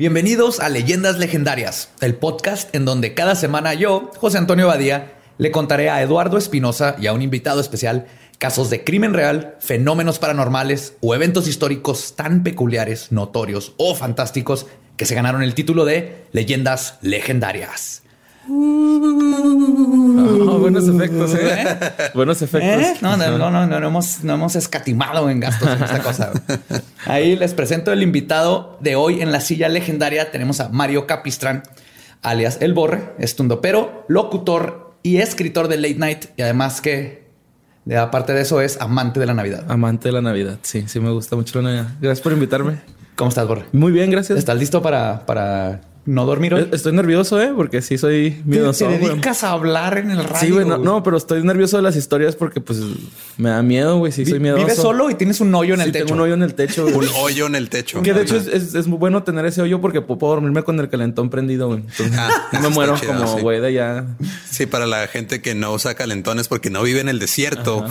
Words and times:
Bienvenidos 0.00 0.60
a 0.60 0.70
Leyendas 0.70 1.18
Legendarias, 1.18 1.90
el 2.00 2.14
podcast 2.14 2.74
en 2.74 2.86
donde 2.86 3.12
cada 3.12 3.34
semana 3.34 3.74
yo, 3.74 4.10
José 4.16 4.38
Antonio 4.38 4.66
Badía, 4.66 5.12
le 5.36 5.50
contaré 5.50 5.90
a 5.90 6.00
Eduardo 6.00 6.38
Espinosa 6.38 6.96
y 6.98 7.06
a 7.06 7.12
un 7.12 7.20
invitado 7.20 7.60
especial 7.60 8.06
casos 8.38 8.70
de 8.70 8.82
crimen 8.82 9.12
real, 9.12 9.58
fenómenos 9.60 10.18
paranormales 10.18 10.96
o 11.02 11.14
eventos 11.14 11.46
históricos 11.48 12.16
tan 12.16 12.42
peculiares, 12.42 13.12
notorios 13.12 13.74
o 13.76 13.94
fantásticos 13.94 14.68
que 14.96 15.04
se 15.04 15.14
ganaron 15.14 15.42
el 15.42 15.52
título 15.52 15.84
de 15.84 16.24
Leyendas 16.32 16.96
Legendarias. 17.02 18.02
Oh, 20.42 20.58
buenos 20.58 20.88
efectos, 20.88 21.34
¿eh? 21.34 21.64
Buenos 22.14 22.42
efectos. 22.42 22.82
¿Eh? 22.82 22.94
No, 23.00 23.16
no, 23.16 23.38
no, 23.38 23.50
no, 23.50 23.66
no, 23.66 23.86
hemos, 23.86 24.24
no 24.24 24.34
hemos 24.34 24.56
escatimado 24.56 25.30
en 25.30 25.38
gastos 25.38 25.68
en 25.68 25.82
esta 25.82 26.02
cosa. 26.02 26.32
Ahí 27.06 27.36
les 27.36 27.54
presento 27.54 27.92
el 27.92 28.02
invitado 28.02 28.76
de 28.80 28.96
hoy 28.96 29.22
en 29.22 29.30
la 29.30 29.40
silla 29.40 29.68
legendaria. 29.68 30.32
Tenemos 30.32 30.58
a 30.60 30.68
Mario 30.68 31.06
Capistrán, 31.06 31.62
alias 32.22 32.58
El 32.60 32.74
Borre, 32.74 33.12
estundopero, 33.18 34.04
locutor 34.08 34.96
y 35.04 35.18
escritor 35.18 35.68
de 35.68 35.76
Late 35.76 35.98
Night. 35.98 36.24
Y 36.36 36.42
además 36.42 36.80
que, 36.80 37.28
aparte 37.96 38.32
de 38.32 38.42
eso, 38.42 38.60
es 38.60 38.80
amante 38.80 39.20
de 39.20 39.26
la 39.26 39.34
Navidad. 39.34 39.64
Amante 39.68 40.08
de 40.08 40.12
la 40.12 40.22
Navidad. 40.22 40.58
Sí, 40.62 40.84
sí, 40.88 40.98
me 40.98 41.10
gusta 41.10 41.36
mucho 41.36 41.62
la 41.62 41.70
Navidad. 41.70 41.92
Gracias 42.00 42.22
por 42.22 42.32
invitarme. 42.32 42.80
¿Cómo 43.14 43.28
estás, 43.28 43.46
Borre? 43.46 43.66
Muy 43.72 43.92
bien, 43.92 44.10
gracias. 44.10 44.38
¿Estás 44.38 44.58
listo 44.58 44.82
para, 44.82 45.26
para 45.26 45.82
no 46.06 46.24
dormir 46.24 46.54
hoy. 46.54 46.68
Estoy 46.72 46.92
nervioso, 46.92 47.40
¿eh? 47.40 47.52
Porque 47.54 47.82
sí 47.82 47.98
soy 47.98 48.40
miedoso. 48.44 48.86
Te, 48.86 48.98
dedicas 48.98 49.44
a 49.44 49.50
hablar 49.50 49.98
en 49.98 50.10
el 50.10 50.24
radio. 50.24 50.40
Sí, 50.40 50.50
güey. 50.50 50.66
No, 50.66 51.02
pero 51.02 51.16
estoy 51.16 51.42
nervioso 51.42 51.76
de 51.76 51.82
las 51.82 51.96
historias 51.96 52.36
porque, 52.36 52.60
pues, 52.60 52.80
me 53.36 53.50
da 53.50 53.62
miedo, 53.62 53.98
güey. 53.98 54.10
Sí, 54.10 54.24
soy 54.24 54.40
miedoso. 54.40 54.64
Vives 54.64 54.78
solo 54.78 55.10
y 55.10 55.14
tienes 55.14 55.40
un 55.40 55.54
hoyo 55.54 55.74
en 55.74 55.82
el 55.82 55.92
techo. 55.92 56.06
Tengo 56.06 56.14
un 56.14 56.20
hoyo 56.22 56.34
en 56.34 56.42
el 56.42 56.54
techo. 56.54 56.86
un 56.94 57.08
hoyo 57.16 57.46
en 57.46 57.54
el 57.54 57.68
techo. 57.68 58.02
Que 58.02 58.14
de 58.14 58.22
hecho 58.22 58.36
es, 58.36 58.86
muy 58.86 58.98
bueno 58.98 59.22
tener 59.22 59.44
ese 59.44 59.62
hoyo 59.62 59.80
porque 59.80 60.00
puedo 60.00 60.32
dormirme 60.32 60.62
con 60.62 60.80
el 60.80 60.88
calentón 60.88 61.30
prendido, 61.30 61.68
güey. 61.68 61.82
Ah, 62.16 62.48
no 62.52 62.60
me 62.62 62.68
muero 62.70 62.94
como 63.06 63.38
güey 63.38 63.60
de 63.60 63.68
allá. 63.68 64.06
Sí, 64.50 64.66
para 64.66 64.86
la 64.86 65.06
gente 65.06 65.42
que 65.42 65.54
no 65.54 65.72
usa 65.72 65.94
calentones 65.94 66.48
porque 66.48 66.70
no 66.70 66.82
vive 66.82 67.00
en 67.00 67.08
el 67.08 67.18
desierto. 67.18 67.86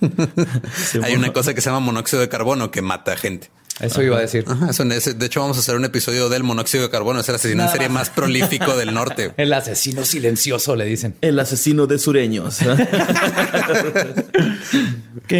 Hay 1.02 1.14
una 1.14 1.32
cosa 1.32 1.54
que 1.54 1.60
se 1.60 1.70
llama 1.70 1.80
monóxido 1.80 2.20
de 2.20 2.28
carbono 2.28 2.70
que 2.70 2.82
mata 2.82 3.16
gente. 3.16 3.50
Eso 3.80 4.02
iba 4.02 4.18
a 4.18 4.20
decir. 4.20 4.44
de 4.44 5.26
hecho, 5.26 5.40
vamos 5.40 5.56
a 5.56 5.60
hacer 5.60 5.76
un 5.76 5.84
episodio 5.84 6.28
del 6.28 6.42
monóxido 6.42 6.82
de 6.84 6.90
carbono. 6.90 7.20
Es 7.20 7.28
el 7.28 7.36
asesino 7.36 7.62
en 7.62 7.68
serie 7.68 7.88
más 7.88 8.10
prolífico 8.10 8.76
del 8.76 8.92
norte. 8.92 9.32
El 9.38 9.52
asesino 9.52 10.04
silencioso, 10.04 10.74
le 10.74 10.84
dicen. 10.84 11.14
El 11.20 11.38
asesino 11.38 11.86
de 11.86 11.98
sureños. 11.98 12.58
ok, 12.62 12.74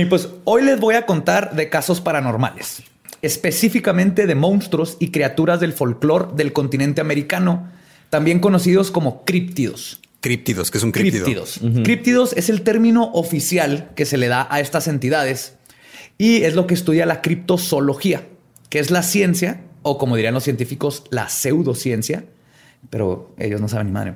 pues 0.08 0.28
hoy 0.44 0.62
les 0.62 0.78
voy 0.78 0.94
a 0.94 1.04
contar 1.04 1.56
de 1.56 1.68
casos 1.68 2.00
paranormales, 2.00 2.82
específicamente 3.22 4.26
de 4.26 4.34
monstruos 4.34 4.96
y 5.00 5.10
criaturas 5.10 5.58
del 5.60 5.72
folclore 5.72 6.28
del 6.36 6.52
continente 6.52 7.00
americano, 7.00 7.68
también 8.10 8.38
conocidos 8.38 8.90
como 8.90 9.24
críptidos. 9.24 10.00
Críptidos, 10.20 10.70
que 10.70 10.78
es 10.78 10.84
un 10.84 10.92
críptido. 10.92 11.24
Críptidos. 11.24 11.60
Críptidos 11.84 12.32
es 12.34 12.48
el 12.48 12.62
término 12.62 13.10
oficial 13.12 13.90
que 13.94 14.04
se 14.04 14.16
le 14.16 14.28
da 14.28 14.46
a 14.50 14.60
estas 14.60 14.88
entidades 14.88 15.57
y 16.18 16.42
es 16.42 16.54
lo 16.54 16.66
que 16.66 16.74
estudia 16.74 17.06
la 17.06 17.22
criptozoología, 17.22 18.26
que 18.68 18.80
es 18.80 18.90
la 18.90 19.02
ciencia, 19.02 19.60
o 19.82 19.96
como 19.96 20.16
dirían 20.16 20.34
los 20.34 20.44
científicos, 20.44 21.04
la 21.10 21.28
pseudociencia, 21.28 22.24
pero 22.90 23.34
ellos 23.38 23.60
no 23.60 23.68
saben 23.68 23.86
ni 23.86 23.92
madre, 23.92 24.14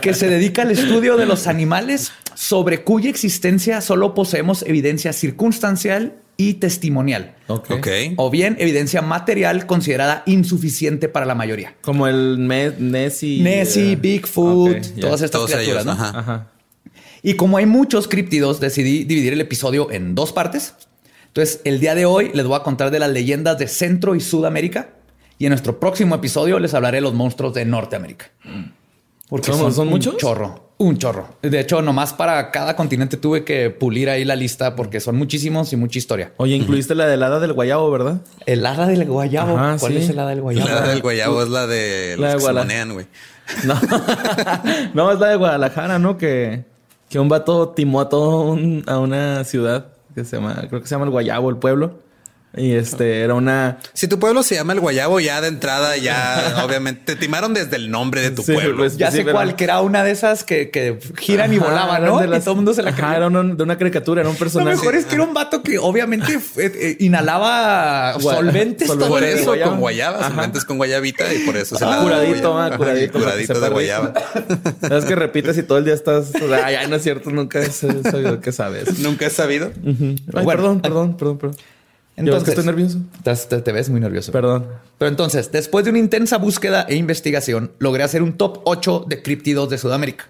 que 0.00 0.12
se 0.12 0.28
dedica 0.28 0.62
al 0.62 0.72
estudio 0.72 1.16
de 1.16 1.26
los 1.26 1.46
animales 1.46 2.12
sobre 2.34 2.82
cuya 2.82 3.08
existencia 3.08 3.80
solo 3.80 4.14
poseemos 4.14 4.62
evidencia 4.62 5.12
circunstancial 5.12 6.16
y 6.36 6.54
testimonial. 6.54 7.36
Okay. 7.46 8.14
O 8.16 8.30
bien 8.30 8.56
evidencia 8.58 9.02
material 9.02 9.66
considerada 9.66 10.22
insuficiente 10.26 11.08
para 11.08 11.26
la 11.26 11.34
mayoría. 11.34 11.74
Como 11.82 12.08
el 12.08 12.46
Nessie. 12.48 13.42
Nessie, 13.42 13.96
Bigfoot, 13.96 14.98
todas 15.00 15.22
estas 15.22 15.42
criaturas, 15.44 15.84
¿no? 15.84 15.92
Ajá. 15.92 16.48
Y 17.22 17.34
como 17.34 17.56
hay 17.56 17.66
muchos 17.66 18.08
críptidos, 18.08 18.58
decidí 18.58 19.04
dividir 19.04 19.32
el 19.32 19.40
episodio 19.40 19.90
en 19.90 20.14
dos 20.14 20.32
partes. 20.32 20.74
Entonces, 21.28 21.60
el 21.64 21.78
día 21.78 21.94
de 21.94 22.04
hoy 22.04 22.30
les 22.34 22.46
voy 22.46 22.56
a 22.56 22.64
contar 22.64 22.90
de 22.90 22.98
las 22.98 23.10
leyendas 23.10 23.58
de 23.58 23.68
Centro 23.68 24.14
y 24.14 24.20
Sudamérica. 24.20 24.90
Y 25.38 25.46
en 25.46 25.50
nuestro 25.50 25.78
próximo 25.78 26.14
episodio 26.14 26.58
les 26.58 26.74
hablaré 26.74 26.98
de 26.98 27.02
los 27.02 27.14
monstruos 27.14 27.54
de 27.54 27.64
Norteamérica. 27.64 28.26
Porque 29.28 29.52
son, 29.52 29.72
son, 29.72 29.88
muchos. 29.88 30.14
Un 30.14 30.18
chorro, 30.18 30.72
un 30.78 30.98
chorro. 30.98 31.36
De 31.40 31.58
hecho, 31.58 31.80
nomás 31.80 32.12
para 32.12 32.50
cada 32.50 32.76
continente 32.76 33.16
tuve 33.16 33.44
que 33.44 33.70
pulir 33.70 34.10
ahí 34.10 34.24
la 34.24 34.36
lista 34.36 34.76
porque 34.76 35.00
son 35.00 35.16
muchísimos 35.16 35.72
y 35.72 35.76
mucha 35.76 35.98
historia. 35.98 36.32
Oye, 36.36 36.54
incluiste 36.54 36.94
la 36.94 37.06
del 37.06 37.22
hada 37.22 37.40
del 37.40 37.54
guayabo, 37.54 37.90
¿verdad? 37.90 38.20
El 38.46 38.66
hada 38.66 38.86
del 38.86 39.06
guayabo. 39.06 39.58
¿Cuál 39.78 39.96
es 39.96 40.10
el 40.10 40.18
hada 40.18 40.30
del 40.30 40.42
guayabo? 40.42 40.68
La 40.68 40.76
hada 40.76 40.88
del 40.88 41.00
guayabo 41.00 41.42
es 41.42 41.48
la 41.48 41.66
de 41.66 42.16
la 42.18 42.34
los 42.34 42.44
de 42.44 42.66
que 42.66 42.92
güey. 42.92 43.06
No. 43.64 43.74
no, 44.94 45.12
es 45.12 45.18
la 45.18 45.28
de 45.28 45.36
Guadalajara, 45.36 45.98
¿no? 45.98 46.16
Que 46.16 46.64
que 47.12 47.20
un 47.20 47.28
vato 47.28 47.68
timó 47.68 48.00
a 48.00 48.08
todo 48.08 48.56
a 48.86 48.98
una 48.98 49.44
ciudad 49.44 49.88
que 50.14 50.24
se 50.24 50.36
llama, 50.36 50.54
creo 50.68 50.80
que 50.80 50.86
se 50.86 50.94
llama 50.94 51.04
el 51.04 51.10
Guayabo, 51.10 51.50
el 51.50 51.58
pueblo. 51.58 51.98
Y 52.54 52.72
este 52.72 53.22
era 53.22 53.34
una. 53.34 53.78
Si 53.94 54.08
tu 54.08 54.18
pueblo 54.18 54.42
se 54.42 54.56
llama 54.56 54.74
el 54.74 54.80
Guayabo, 54.80 55.20
ya 55.20 55.40
de 55.40 55.48
entrada, 55.48 55.96
ya 55.96 56.62
obviamente 56.66 57.14
te 57.14 57.16
timaron 57.16 57.54
desde 57.54 57.76
el 57.76 57.90
nombre 57.90 58.20
de 58.20 58.30
tu 58.30 58.44
pueblo. 58.44 58.76
Pues, 58.76 58.98
ya 58.98 59.10
sé 59.10 59.24
cuál, 59.24 59.56
que 59.56 59.64
era 59.64 59.80
una 59.80 60.04
de 60.04 60.10
esas 60.10 60.44
que, 60.44 60.98
giran 61.18 61.52
y 61.54 61.58
volaban, 61.58 62.04
¿no? 62.04 62.18
De 62.18 62.40
todo 62.40 62.50
el 62.50 62.56
mundo 62.56 62.74
se 62.74 62.82
la 62.82 62.90
Ajá, 62.90 63.16
era 63.16 63.30
de 63.30 63.62
una 63.62 63.78
caricatura, 63.78 64.20
era 64.20 64.28
un 64.28 64.36
personaje. 64.36 64.72
Lo 64.72 64.76
mejor 64.76 64.94
es 64.94 65.06
que 65.06 65.14
era 65.14 65.24
un 65.24 65.32
vato 65.32 65.62
que 65.62 65.78
obviamente 65.78 66.34
eh, 66.34 66.40
eh, 66.56 66.96
inhalaba 67.00 68.20
solventes. 68.20 68.90
por 68.90 69.24
eso 69.24 69.54
con 69.64 69.80
guayaba, 69.80 70.28
solventes 70.28 70.64
con 70.64 70.76
guayabita 70.76 71.32
y 71.32 71.38
por 71.40 71.56
eso 71.56 71.76
se 71.76 71.86
la 71.86 72.02
curadito, 72.02 72.58
ah, 72.58 72.76
curadito, 72.76 73.18
curadito 73.18 73.60
de 73.60 73.68
guayaba. 73.70 74.12
Sabes 74.80 75.06
que 75.06 75.14
repites 75.14 75.56
y 75.56 75.62
todo 75.62 75.78
el 75.78 75.84
día 75.84 75.94
estás. 75.94 76.32
Ay, 76.64 76.76
no 76.88 76.96
es 76.96 77.02
cierto, 77.02 77.30
nunca 77.30 77.60
he 77.60 77.70
sabido 77.70 78.40
que 78.40 78.52
sabes. 78.52 78.98
Nunca 78.98 79.26
he 79.26 79.30
sabido. 79.30 79.72
perdón, 80.32 80.80
perdón, 80.82 81.16
perdón, 81.16 81.38
perdón. 81.38 81.56
Entonces, 82.16 82.44
que 82.44 82.50
estoy 82.50 82.66
nervioso. 82.66 82.98
Te, 83.62 83.72
ves 83.72 83.88
muy 83.88 84.00
nervioso. 84.00 84.32
Perdón. 84.32 84.66
Pero 84.98 85.08
entonces, 85.08 85.50
después 85.50 85.84
de 85.84 85.90
una 85.90 85.98
intensa 85.98 86.36
búsqueda 86.36 86.86
e 86.88 86.96
investigación, 86.96 87.72
logré 87.78 88.02
hacer 88.02 88.22
un 88.22 88.34
top 88.34 88.60
8 88.64 89.06
de 89.08 89.22
criptidos 89.22 89.70
de 89.70 89.78
Sudamérica, 89.78 90.28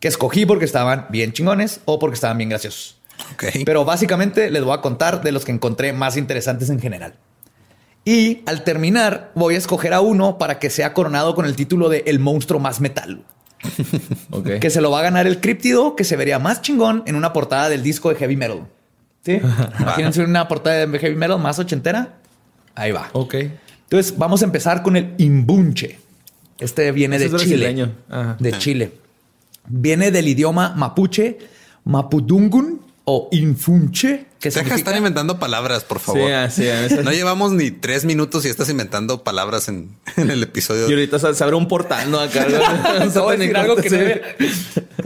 que 0.00 0.08
escogí 0.08 0.44
porque 0.44 0.64
estaban 0.64 1.06
bien 1.10 1.32
chingones 1.32 1.80
o 1.84 1.98
porque 1.98 2.14
estaban 2.14 2.38
bien 2.38 2.50
graciosos. 2.50 2.96
Pero 3.64 3.84
básicamente 3.84 4.50
les 4.50 4.64
voy 4.64 4.74
a 4.74 4.80
contar 4.80 5.22
de 5.22 5.32
los 5.32 5.44
que 5.44 5.52
encontré 5.52 5.92
más 5.92 6.16
interesantes 6.16 6.68
en 6.68 6.80
general. 6.80 7.14
Y 8.04 8.42
al 8.46 8.64
terminar, 8.64 9.30
voy 9.34 9.54
a 9.54 9.58
escoger 9.58 9.94
a 9.94 10.00
uno 10.00 10.36
para 10.36 10.58
que 10.58 10.68
sea 10.68 10.92
coronado 10.92 11.34
con 11.34 11.46
el 11.46 11.56
título 11.56 11.88
de 11.88 12.02
El 12.06 12.18
monstruo 12.18 12.60
más 12.60 12.80
metal. 12.80 13.24
Que 14.60 14.68
se 14.68 14.82
lo 14.82 14.90
va 14.90 14.98
a 14.98 15.02
ganar 15.02 15.26
el 15.26 15.40
criptido 15.40 15.96
que 15.96 16.04
se 16.04 16.16
vería 16.16 16.38
más 16.38 16.60
chingón 16.60 17.02
en 17.06 17.14
una 17.14 17.32
portada 17.32 17.70
del 17.70 17.82
disco 17.82 18.10
de 18.10 18.16
heavy 18.16 18.36
metal. 18.36 18.66
Sí. 19.24 19.40
Imagínense 19.80 20.22
una 20.22 20.46
portada 20.48 20.86
de 20.86 20.98
heavy 20.98 21.16
metal 21.16 21.38
más 21.38 21.58
ochentera. 21.58 22.18
Ahí 22.74 22.92
va. 22.92 23.10
Ok. 23.12 23.34
Entonces 23.84 24.16
vamos 24.18 24.42
a 24.42 24.44
empezar 24.44 24.82
con 24.82 24.96
el 24.96 25.14
imbunche. 25.18 25.98
Este 26.58 26.92
viene 26.92 27.18
de 27.18 27.34
Chile. 27.36 27.92
De 28.38 28.58
Chile. 28.58 28.92
Viene 29.66 30.10
del 30.10 30.28
idioma 30.28 30.74
mapuche, 30.76 31.38
mapudungun 31.84 32.80
o 33.04 33.28
infunche. 33.32 34.26
Que 34.40 34.50
Deja 34.50 34.60
significa... 34.60 34.76
estar 34.76 34.96
inventando 34.96 35.38
palabras, 35.38 35.84
por 35.84 36.00
favor. 36.00 36.30
Sí, 36.50 36.64
sí, 36.88 36.96
no 37.04 37.12
llevamos 37.12 37.52
ni 37.52 37.70
tres 37.70 38.04
minutos 38.04 38.44
y 38.44 38.48
estás 38.48 38.68
inventando 38.68 39.24
palabras 39.24 39.68
en, 39.68 39.90
el 40.16 40.42
episodio. 40.42 40.88
Y 40.88 40.92
ahorita 40.92 41.18
se 41.34 41.44
abre 41.44 41.56
un 41.56 41.66
portal, 41.66 42.10
¿no? 42.10 42.20
Acá. 42.20 42.46
algo 43.54 43.76
que 43.76 44.22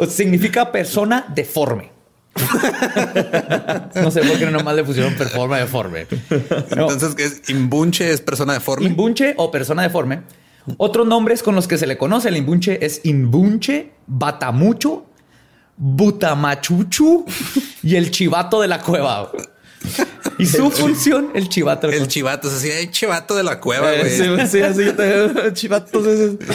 significa 0.09 0.73
persona 0.73 1.27
deforme. 1.35 1.98
no 3.95 4.11
sé 4.11 4.21
por 4.23 4.39
qué 4.39 4.47
nomás 4.51 4.75
le 4.75 4.85
pusieron 4.85 5.15
forma 5.15 5.59
deforme. 5.59 6.07
Entonces, 6.71 7.15
¿qué 7.15 7.25
es? 7.25 7.49
¿Imbunche 7.49 8.13
es 8.13 8.21
persona 8.21 8.55
deforme? 8.55 8.87
Imbunche 8.87 9.35
o 9.37 9.51
persona 9.51 9.83
deforme. 9.83 10.23
Otros 10.77 11.07
nombres 11.07 11.43
con 11.43 11.55
los 11.55 11.67
que 11.67 11.79
se 11.79 11.87
le 11.87 11.97
conoce 11.97 12.29
el 12.29 12.37
imbunche 12.37 12.85
es 12.85 13.01
imbunche, 13.05 13.93
batamucho, 14.07 15.07
butamachuchu 15.77 17.25
y 17.83 17.97
el 17.97 18.11
chivato 18.11 18.61
de 18.61 18.69
la 18.69 18.81
cueva. 18.81 19.31
Y 20.39 20.47
su 20.47 20.71
función, 20.71 21.31
el 21.35 21.49
chivato. 21.49 21.89
El 21.89 22.07
chivato, 22.07 22.49
así 22.49 22.71
hay 22.71 22.89
chivato 22.91 23.35
de 23.35 23.43
la 23.43 23.59
cueva, 23.59 23.93
eh, 23.93 24.01
güey. 24.01 24.47
sí, 24.47 24.49
sí, 24.49 24.61
así 24.61 24.83
chivato 25.55 26.03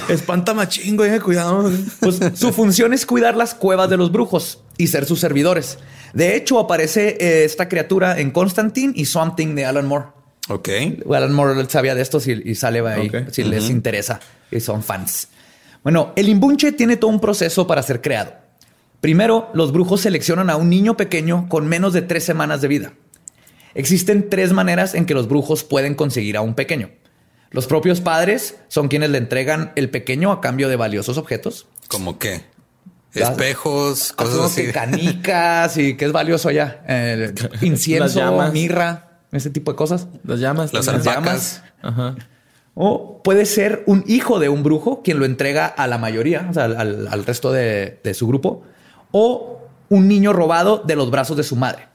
espanta 0.08 0.54
machín, 0.54 0.96
güey, 0.96 1.20
cuidado. 1.20 1.70
Pues 2.00 2.20
su 2.36 2.54
función 2.54 2.94
es 2.94 3.06
cuidar 3.06 3.36
las 3.36 3.54
cuevas 3.54 3.90
de 3.90 3.98
los 3.98 4.12
brujos 4.12 4.60
y 4.78 4.88
ser 4.88 5.06
sus 5.06 5.20
servidores. 5.20 5.80
De 6.14 6.36
hecho, 6.36 6.60
aparece 6.60 7.18
eh, 7.20 7.44
esta 7.44 7.68
criatura 7.68 8.20
en 8.20 8.32
Constantine 8.32 8.94
y 8.96 9.06
Something 9.06 9.56
de 9.56 9.66
Alan 9.66 9.86
Moore. 9.86 10.06
Ok. 10.50 10.70
Alan 11.10 11.34
Moore 11.34 11.66
sabía 11.70 11.96
de 11.96 12.02
esto 12.02 12.20
y, 12.26 12.56
sale 12.56 12.80
ahí 12.88 13.12
si 13.32 13.44
les 13.44 13.70
interesa 13.70 14.20
y 14.52 14.60
son 14.60 14.84
fans. 14.84 15.28
Bueno, 15.84 16.14
el 16.16 16.30
imbunche 16.30 16.72
tiene 16.72 16.96
todo 16.96 17.12
un 17.12 17.20
proceso 17.20 17.68
para 17.68 17.84
ser 17.84 18.02
creado. 18.02 18.34
Primero, 19.02 19.50
los 19.54 19.74
brujos 19.74 20.00
seleccionan 20.02 20.50
a 20.50 20.56
un 20.56 20.70
niño 20.70 20.96
pequeño 20.96 21.50
con 21.50 21.68
menos 21.68 21.92
de 21.92 22.02
tres 22.02 22.24
semanas 22.24 22.62
de 22.62 22.68
vida. 22.70 22.94
Existen 23.76 24.30
tres 24.30 24.54
maneras 24.54 24.96
en 24.96 25.06
que 25.06 25.14
los 25.14 25.28
brujos 25.28 25.64
pueden 25.64 25.96
conseguir 25.96 26.38
a 26.38 26.42
un 26.42 26.54
pequeño. 26.54 26.90
Los 27.52 27.68
propios 27.68 28.02
padres 28.02 28.58
son 28.68 28.88
quienes 28.88 29.12
le 29.12 29.20
entregan 29.20 29.74
el 29.76 29.90
pequeño 29.90 30.32
a 30.32 30.42
cambio 30.42 30.70
de 30.70 30.76
valiosos 30.76 31.18
objetos. 31.18 31.68
¿Como 31.88 32.18
qué? 32.18 32.46
Espejos, 33.14 34.12
cosas 34.14 34.40
así. 34.40 34.72
canicas 34.72 35.78
y 35.78 35.96
qué 35.96 36.06
es 36.06 36.12
valioso 36.12 36.50
allá. 36.50 36.84
incienso, 37.62 38.52
mirra, 38.52 39.20
ese 39.32 39.52
tipo 39.52 39.72
de 39.72 39.76
cosas. 39.76 40.08
Las 40.24 40.40
llamas. 40.40 40.74
Las, 40.74 40.88
llamas. 41.04 41.62
O 42.74 43.22
puede 43.24 43.46
ser 43.46 43.84
un 43.86 44.04
hijo 44.08 44.40
de 44.40 44.50
un 44.50 44.64
brujo 44.64 45.04
quien 45.04 45.20
lo 45.20 45.26
entrega 45.26 45.68
a 45.68 45.86
la 45.86 46.00
mayoría, 46.00 46.48
o 46.50 46.54
sea, 46.54 46.66
al, 46.66 47.24
resto 47.24 47.52
de, 47.52 48.00
de, 48.04 48.14
su 48.16 48.28
grupo. 48.28 48.64
O 49.12 49.62
un 49.90 50.08
niño 50.08 50.34
robado 50.34 50.82
de 50.84 50.96
los 50.96 51.12
brazos 51.12 51.38
de 51.38 51.44
su 51.44 51.56
madre. 51.56 51.93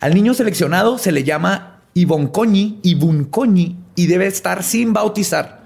Al 0.00 0.14
niño 0.14 0.34
seleccionado 0.34 0.98
se 0.98 1.10
le 1.10 1.24
llama 1.24 1.80
Iboncoñi, 1.94 2.80
Ibuncoñi 2.82 3.76
y 3.94 4.06
debe 4.06 4.26
estar 4.26 4.62
sin 4.62 4.92
bautizar. 4.92 5.64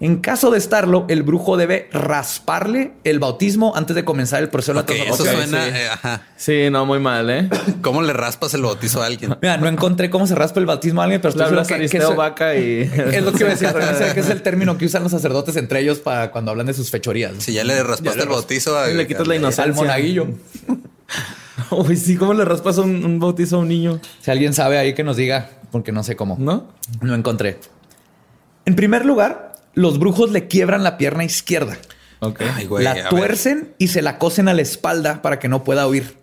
En 0.00 0.20
caso 0.20 0.50
de 0.50 0.56
estarlo, 0.56 1.04
el 1.08 1.22
brujo 1.22 1.58
debe 1.58 1.90
rasparle 1.92 2.92
el 3.04 3.18
bautismo 3.18 3.76
antes 3.76 3.94
de 3.94 4.02
comenzar 4.02 4.42
el 4.42 4.48
proceso 4.48 4.82
de 4.82 4.94
la 4.94 5.04
Eso 5.04 5.24
suena, 5.24 5.64
sí. 5.64 5.70
Eh, 5.74 6.18
sí. 6.36 6.70
no, 6.70 6.86
muy 6.86 7.00
mal, 7.00 7.28
¿eh? 7.28 7.50
¿Cómo 7.82 8.00
le 8.00 8.14
raspas 8.14 8.54
el 8.54 8.62
bautizo 8.62 9.02
a 9.02 9.06
alguien? 9.06 9.36
Mira, 9.42 9.58
no 9.58 9.68
encontré 9.68 10.08
cómo 10.08 10.26
se 10.26 10.34
raspa 10.34 10.58
el 10.58 10.64
bautismo 10.64 11.02
a 11.02 11.04
alguien, 11.04 11.20
pero 11.20 11.30
estoy 11.30 11.88
que, 11.88 11.98
que 11.98 12.04
vaca 12.14 12.54
y... 12.56 12.80
Es 13.12 13.22
lo 13.22 13.32
que 13.32 13.44
iba 13.44 13.48
a 13.48 13.56
decir, 13.56 13.68
que 14.14 14.20
es 14.20 14.30
el 14.30 14.40
término 14.40 14.78
que 14.78 14.86
usan 14.86 15.02
los 15.02 15.12
sacerdotes 15.12 15.56
entre 15.56 15.80
ellos 15.80 15.98
para 15.98 16.30
cuando 16.30 16.50
hablan 16.50 16.66
de 16.66 16.74
sus 16.74 16.90
fechorías. 16.90 17.32
Si 17.38 17.52
ya 17.52 17.64
le 17.64 17.82
raspaste 17.82 18.22
el 18.22 18.28
bautizo 18.28 18.78
a... 18.78 18.88
le 18.88 19.06
quitas 19.06 19.26
la 19.26 19.36
inocencia. 19.36 19.64
Al 19.64 19.74
monaguillo. 19.74 20.28
Uy, 21.70 21.96
sí, 21.96 22.16
¿cómo 22.16 22.34
le 22.34 22.44
raspas 22.44 22.78
un, 22.78 23.18
bautizo 23.18 23.56
a 23.56 23.58
un 23.60 23.68
niño? 23.68 24.00
Si 24.20 24.30
alguien 24.30 24.54
sabe 24.54 24.78
ahí 24.78 24.94
que 24.94 25.04
nos 25.04 25.16
diga, 25.16 25.50
porque 25.70 25.92
no 25.92 26.02
sé 26.02 26.16
cómo. 26.16 26.36
¿No? 26.38 26.68
No 27.00 27.14
encontré. 27.14 27.58
En 28.64 28.76
primer 28.76 29.04
lugar, 29.04 29.54
los 29.74 29.98
brujos 29.98 30.30
le 30.30 30.48
quiebran 30.48 30.82
la 30.82 30.98
pierna 30.98 31.24
izquierda. 31.24 31.78
la 32.20 33.08
tuercen 33.08 33.74
y 33.78 33.88
se 33.88 34.02
la 34.02 34.18
cosen 34.18 34.48
a 34.48 34.54
la 34.54 34.62
espalda 34.62 35.22
para 35.22 35.38
que 35.38 35.48
no 35.48 35.64
pueda 35.64 35.86
huir. 35.86 36.18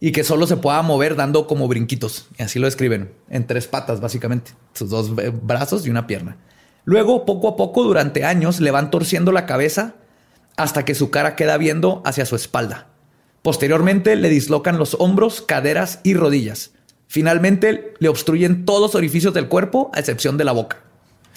Y 0.00 0.10
que 0.10 0.24
solo 0.24 0.48
se 0.48 0.56
pueda 0.56 0.82
mover 0.82 1.14
dando 1.14 1.46
como 1.46 1.68
brinquitos. 1.68 2.26
Y 2.36 2.42
así 2.42 2.58
lo 2.58 2.66
escriben. 2.66 3.12
En 3.30 3.46
tres 3.46 3.68
patas, 3.68 4.00
básicamente. 4.00 4.52
Sus 4.74 4.90
dos 4.90 5.12
brazos 5.14 5.86
y 5.86 5.90
una 5.90 6.08
pierna. 6.08 6.36
Luego, 6.84 7.24
poco 7.24 7.48
a 7.48 7.56
poco, 7.56 7.84
durante 7.84 8.24
años, 8.24 8.60
le 8.60 8.72
van 8.72 8.90
torciendo 8.90 9.30
la 9.30 9.46
cabeza 9.46 9.94
hasta 10.56 10.84
que 10.84 10.96
su 10.96 11.10
cara 11.10 11.36
queda 11.36 11.56
viendo 11.56 12.02
hacia 12.04 12.26
su 12.26 12.34
espalda. 12.34 12.88
Posteriormente 13.42 14.16
le 14.16 14.28
dislocan 14.28 14.78
los 14.78 14.96
hombros, 15.00 15.42
caderas 15.42 16.00
y 16.04 16.14
rodillas. 16.14 16.72
Finalmente 17.08 17.94
le 17.98 18.08
obstruyen 18.08 18.64
todos 18.64 18.80
los 18.80 18.94
orificios 18.94 19.34
del 19.34 19.48
cuerpo 19.48 19.90
a 19.92 19.98
excepción 20.00 20.38
de 20.38 20.44
la 20.44 20.52
boca. 20.52 20.78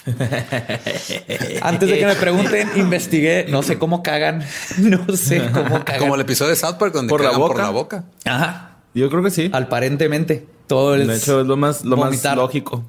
Antes 1.61 1.89
de 1.89 1.97
que 1.97 2.05
me 2.05 2.15
pregunten, 2.15 2.69
investigué, 2.75 3.47
no 3.49 3.63
sé 3.63 3.79
cómo 3.79 4.03
cagan, 4.03 4.45
no 4.77 5.17
sé 5.17 5.49
cómo 5.51 5.83
cagan. 5.83 5.99
Como 5.99 6.15
el 6.15 6.21
episodio 6.21 6.51
de 6.51 6.55
South 6.55 6.75
Park 6.79 6.93
donde 6.93 7.09
por, 7.09 7.21
cagan 7.21 7.33
la, 7.33 7.39
boca. 7.39 7.53
por 7.53 7.63
la 7.63 7.69
boca. 7.71 8.03
Ajá. 8.23 8.77
Yo 8.93 9.09
creo 9.09 9.23
que 9.23 9.31
sí. 9.31 9.49
Aparentemente. 9.51 10.45
Todo 10.67 10.95
el 10.95 11.07
De 11.07 11.17
hecho, 11.17 11.41
es 11.41 11.47
lo 11.47 11.57
más, 11.57 11.83
lo 11.83 11.97
más 11.97 12.23
lógico. 12.35 12.83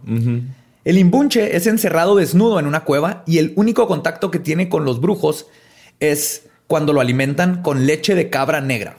El 0.84 0.98
imbunche 0.98 1.56
es 1.56 1.66
encerrado 1.66 2.14
desnudo 2.14 2.60
en 2.60 2.66
una 2.66 2.84
cueva 2.84 3.24
y 3.26 3.38
el 3.38 3.52
único 3.56 3.88
contacto 3.88 4.30
que 4.30 4.38
tiene 4.38 4.68
con 4.68 4.84
los 4.84 5.00
brujos 5.00 5.46
es 5.98 6.44
cuando 6.68 6.92
lo 6.92 7.00
alimentan 7.00 7.62
con 7.62 7.86
leche 7.86 8.14
de 8.14 8.30
cabra 8.30 8.60
negra. 8.60 8.98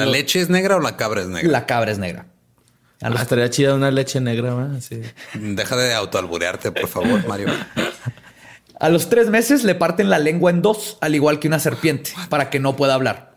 ¿La 0.00 0.06
leche 0.06 0.40
es 0.40 0.48
negra 0.48 0.76
o 0.76 0.80
la 0.80 0.96
cabra 0.96 1.22
es 1.22 1.28
negra? 1.28 1.50
La 1.50 1.66
cabra 1.66 1.92
es 1.92 1.98
negra. 1.98 2.26
Ah, 3.00 3.12
estaría 3.20 3.50
chida 3.50 3.74
una 3.74 3.90
leche 3.90 4.20
negra, 4.20 4.54
¿va? 4.54 4.70
Deja 5.34 5.76
de 5.76 5.94
autoalburearte, 5.94 6.72
por 6.72 6.88
favor, 6.88 7.26
Mario. 7.26 7.48
A 8.80 8.88
los 8.88 9.08
tres 9.08 9.28
meses 9.28 9.62
le 9.64 9.74
parten 9.74 10.08
la 10.08 10.18
lengua 10.18 10.50
en 10.50 10.62
dos, 10.62 10.96
al 11.00 11.14
igual 11.14 11.38
que 11.38 11.48
una 11.48 11.58
serpiente, 11.58 12.12
para 12.28 12.50
que 12.50 12.60
no 12.60 12.76
pueda 12.76 12.94
hablar. 12.94 13.36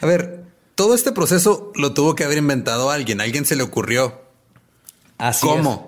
A 0.00 0.06
ver, 0.06 0.44
todo 0.74 0.94
este 0.94 1.12
proceso 1.12 1.72
lo 1.74 1.94
tuvo 1.94 2.14
que 2.14 2.24
haber 2.24 2.38
inventado 2.38 2.90
alguien. 2.90 3.20
alguien 3.20 3.44
se 3.44 3.56
le 3.56 3.64
ocurrió. 3.64 4.22
Así 5.18 5.46
¿Cómo? 5.46 5.87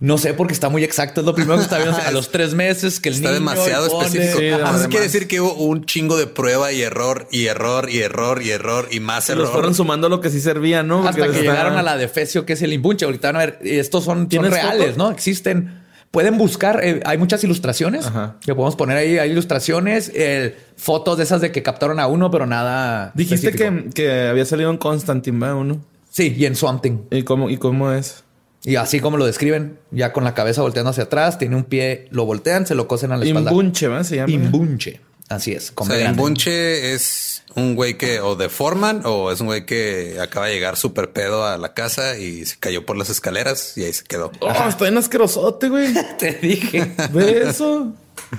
No 0.00 0.18
sé 0.18 0.34
porque 0.34 0.52
está 0.52 0.68
muy 0.68 0.82
exacto. 0.82 1.20
Es 1.20 1.26
lo 1.26 1.34
primero 1.34 1.56
que 1.56 1.62
está 1.62 1.78
viendo 1.78 1.96
a 2.06 2.10
los 2.10 2.30
tres 2.30 2.54
meses 2.54 3.00
que 3.00 3.10
el 3.10 3.14
está 3.14 3.32
demasiado 3.32 3.86
específico. 3.86 4.38
Sí, 4.38 4.88
quiere 4.88 5.04
decir 5.04 5.28
que 5.28 5.40
hubo 5.40 5.54
un 5.54 5.86
chingo 5.86 6.16
de 6.16 6.26
prueba 6.26 6.72
y 6.72 6.82
error 6.82 7.28
y 7.30 7.46
error 7.46 7.88
y 7.88 8.00
error 8.00 8.42
y 8.42 8.50
error 8.50 8.88
y 8.90 9.00
más 9.00 9.28
error. 9.30 9.42
Los 9.42 9.50
fueron 9.52 9.74
sumando 9.74 10.08
lo 10.08 10.20
que 10.20 10.30
sí 10.30 10.40
servía, 10.40 10.82
¿no? 10.82 11.06
Hasta 11.06 11.28
que 11.28 11.40
llegaron 11.40 11.76
a 11.76 11.82
la 11.82 11.96
defecio, 11.96 12.44
que 12.44 12.54
es 12.54 12.62
el 12.62 12.72
imbunche. 12.72 13.04
Ahorita 13.04 13.28
van 13.28 13.36
a 13.36 13.38
ver, 13.46 13.58
estos 13.62 14.04
son, 14.04 14.28
reales, 14.30 14.96
¿no? 14.96 15.10
Existen. 15.10 15.84
Pueden 16.10 16.38
buscar, 16.38 16.78
eh, 16.84 17.00
hay 17.04 17.18
muchas 17.18 17.42
ilustraciones 17.42 18.06
que 18.40 18.54
podemos 18.54 18.76
poner 18.76 18.96
ahí. 18.96 19.18
Hay 19.18 19.30
ilustraciones, 19.30 20.12
eh, 20.14 20.56
fotos 20.76 21.18
de 21.18 21.24
esas 21.24 21.40
de 21.40 21.50
que 21.50 21.62
captaron 21.62 21.98
a 21.98 22.06
uno, 22.06 22.30
pero 22.30 22.46
nada. 22.46 23.10
Dijiste 23.14 23.52
que, 23.52 23.90
que, 23.92 24.28
había 24.28 24.44
salido 24.44 24.70
en 24.70 24.76
Constantine, 24.76 25.38
¿verdad? 25.38 25.56
Uno. 25.56 25.80
Sí, 26.10 26.34
y 26.36 26.46
en 26.46 26.54
Swamp 26.54 26.84
¿Y 27.10 27.22
cómo, 27.22 27.50
¿Y 27.50 27.56
cómo 27.56 27.90
es? 27.90 28.23
Y 28.64 28.76
así 28.76 29.00
como 29.00 29.18
lo 29.18 29.26
describen, 29.26 29.78
ya 29.90 30.12
con 30.12 30.24
la 30.24 30.34
cabeza 30.34 30.62
volteando 30.62 30.90
hacia 30.90 31.04
atrás, 31.04 31.38
tiene 31.38 31.54
un 31.54 31.64
pie, 31.64 32.08
lo 32.10 32.24
voltean, 32.24 32.66
se 32.66 32.74
lo 32.74 32.88
cosen 32.88 33.12
a 33.12 33.16
la 33.18 33.24
espalda. 33.24 33.50
Imbunche, 33.50 33.88
¿verdad? 33.88 34.04
Se 34.04 34.16
llama. 34.16 34.32
Imbunche. 34.32 35.00
Así 35.28 35.52
es. 35.52 35.72
O 35.74 35.84
sea, 35.84 36.10
imbunche 36.10 36.94
es 36.94 37.42
un 37.56 37.76
güey 37.76 37.96
que 37.96 38.20
o 38.20 38.36
deforman 38.36 39.02
o 39.04 39.30
es 39.30 39.40
un 39.40 39.46
güey 39.46 39.64
que 39.64 40.18
acaba 40.20 40.46
de 40.46 40.54
llegar 40.54 40.76
súper 40.76 41.12
pedo 41.12 41.46
a 41.46 41.56
la 41.56 41.72
casa 41.72 42.18
y 42.18 42.44
se 42.44 42.58
cayó 42.58 42.84
por 42.84 42.96
las 42.96 43.08
escaleras 43.10 43.76
y 43.76 43.84
ahí 43.84 43.92
se 43.92 44.04
quedó. 44.04 44.32
Oh, 44.40 44.68
está 44.68 44.88
en 44.88 44.98
asquerosote, 44.98 45.68
güey. 45.68 45.94
Te 46.18 46.32
dije. 46.32 46.94
Ve 47.12 47.42
eso. 47.48 47.94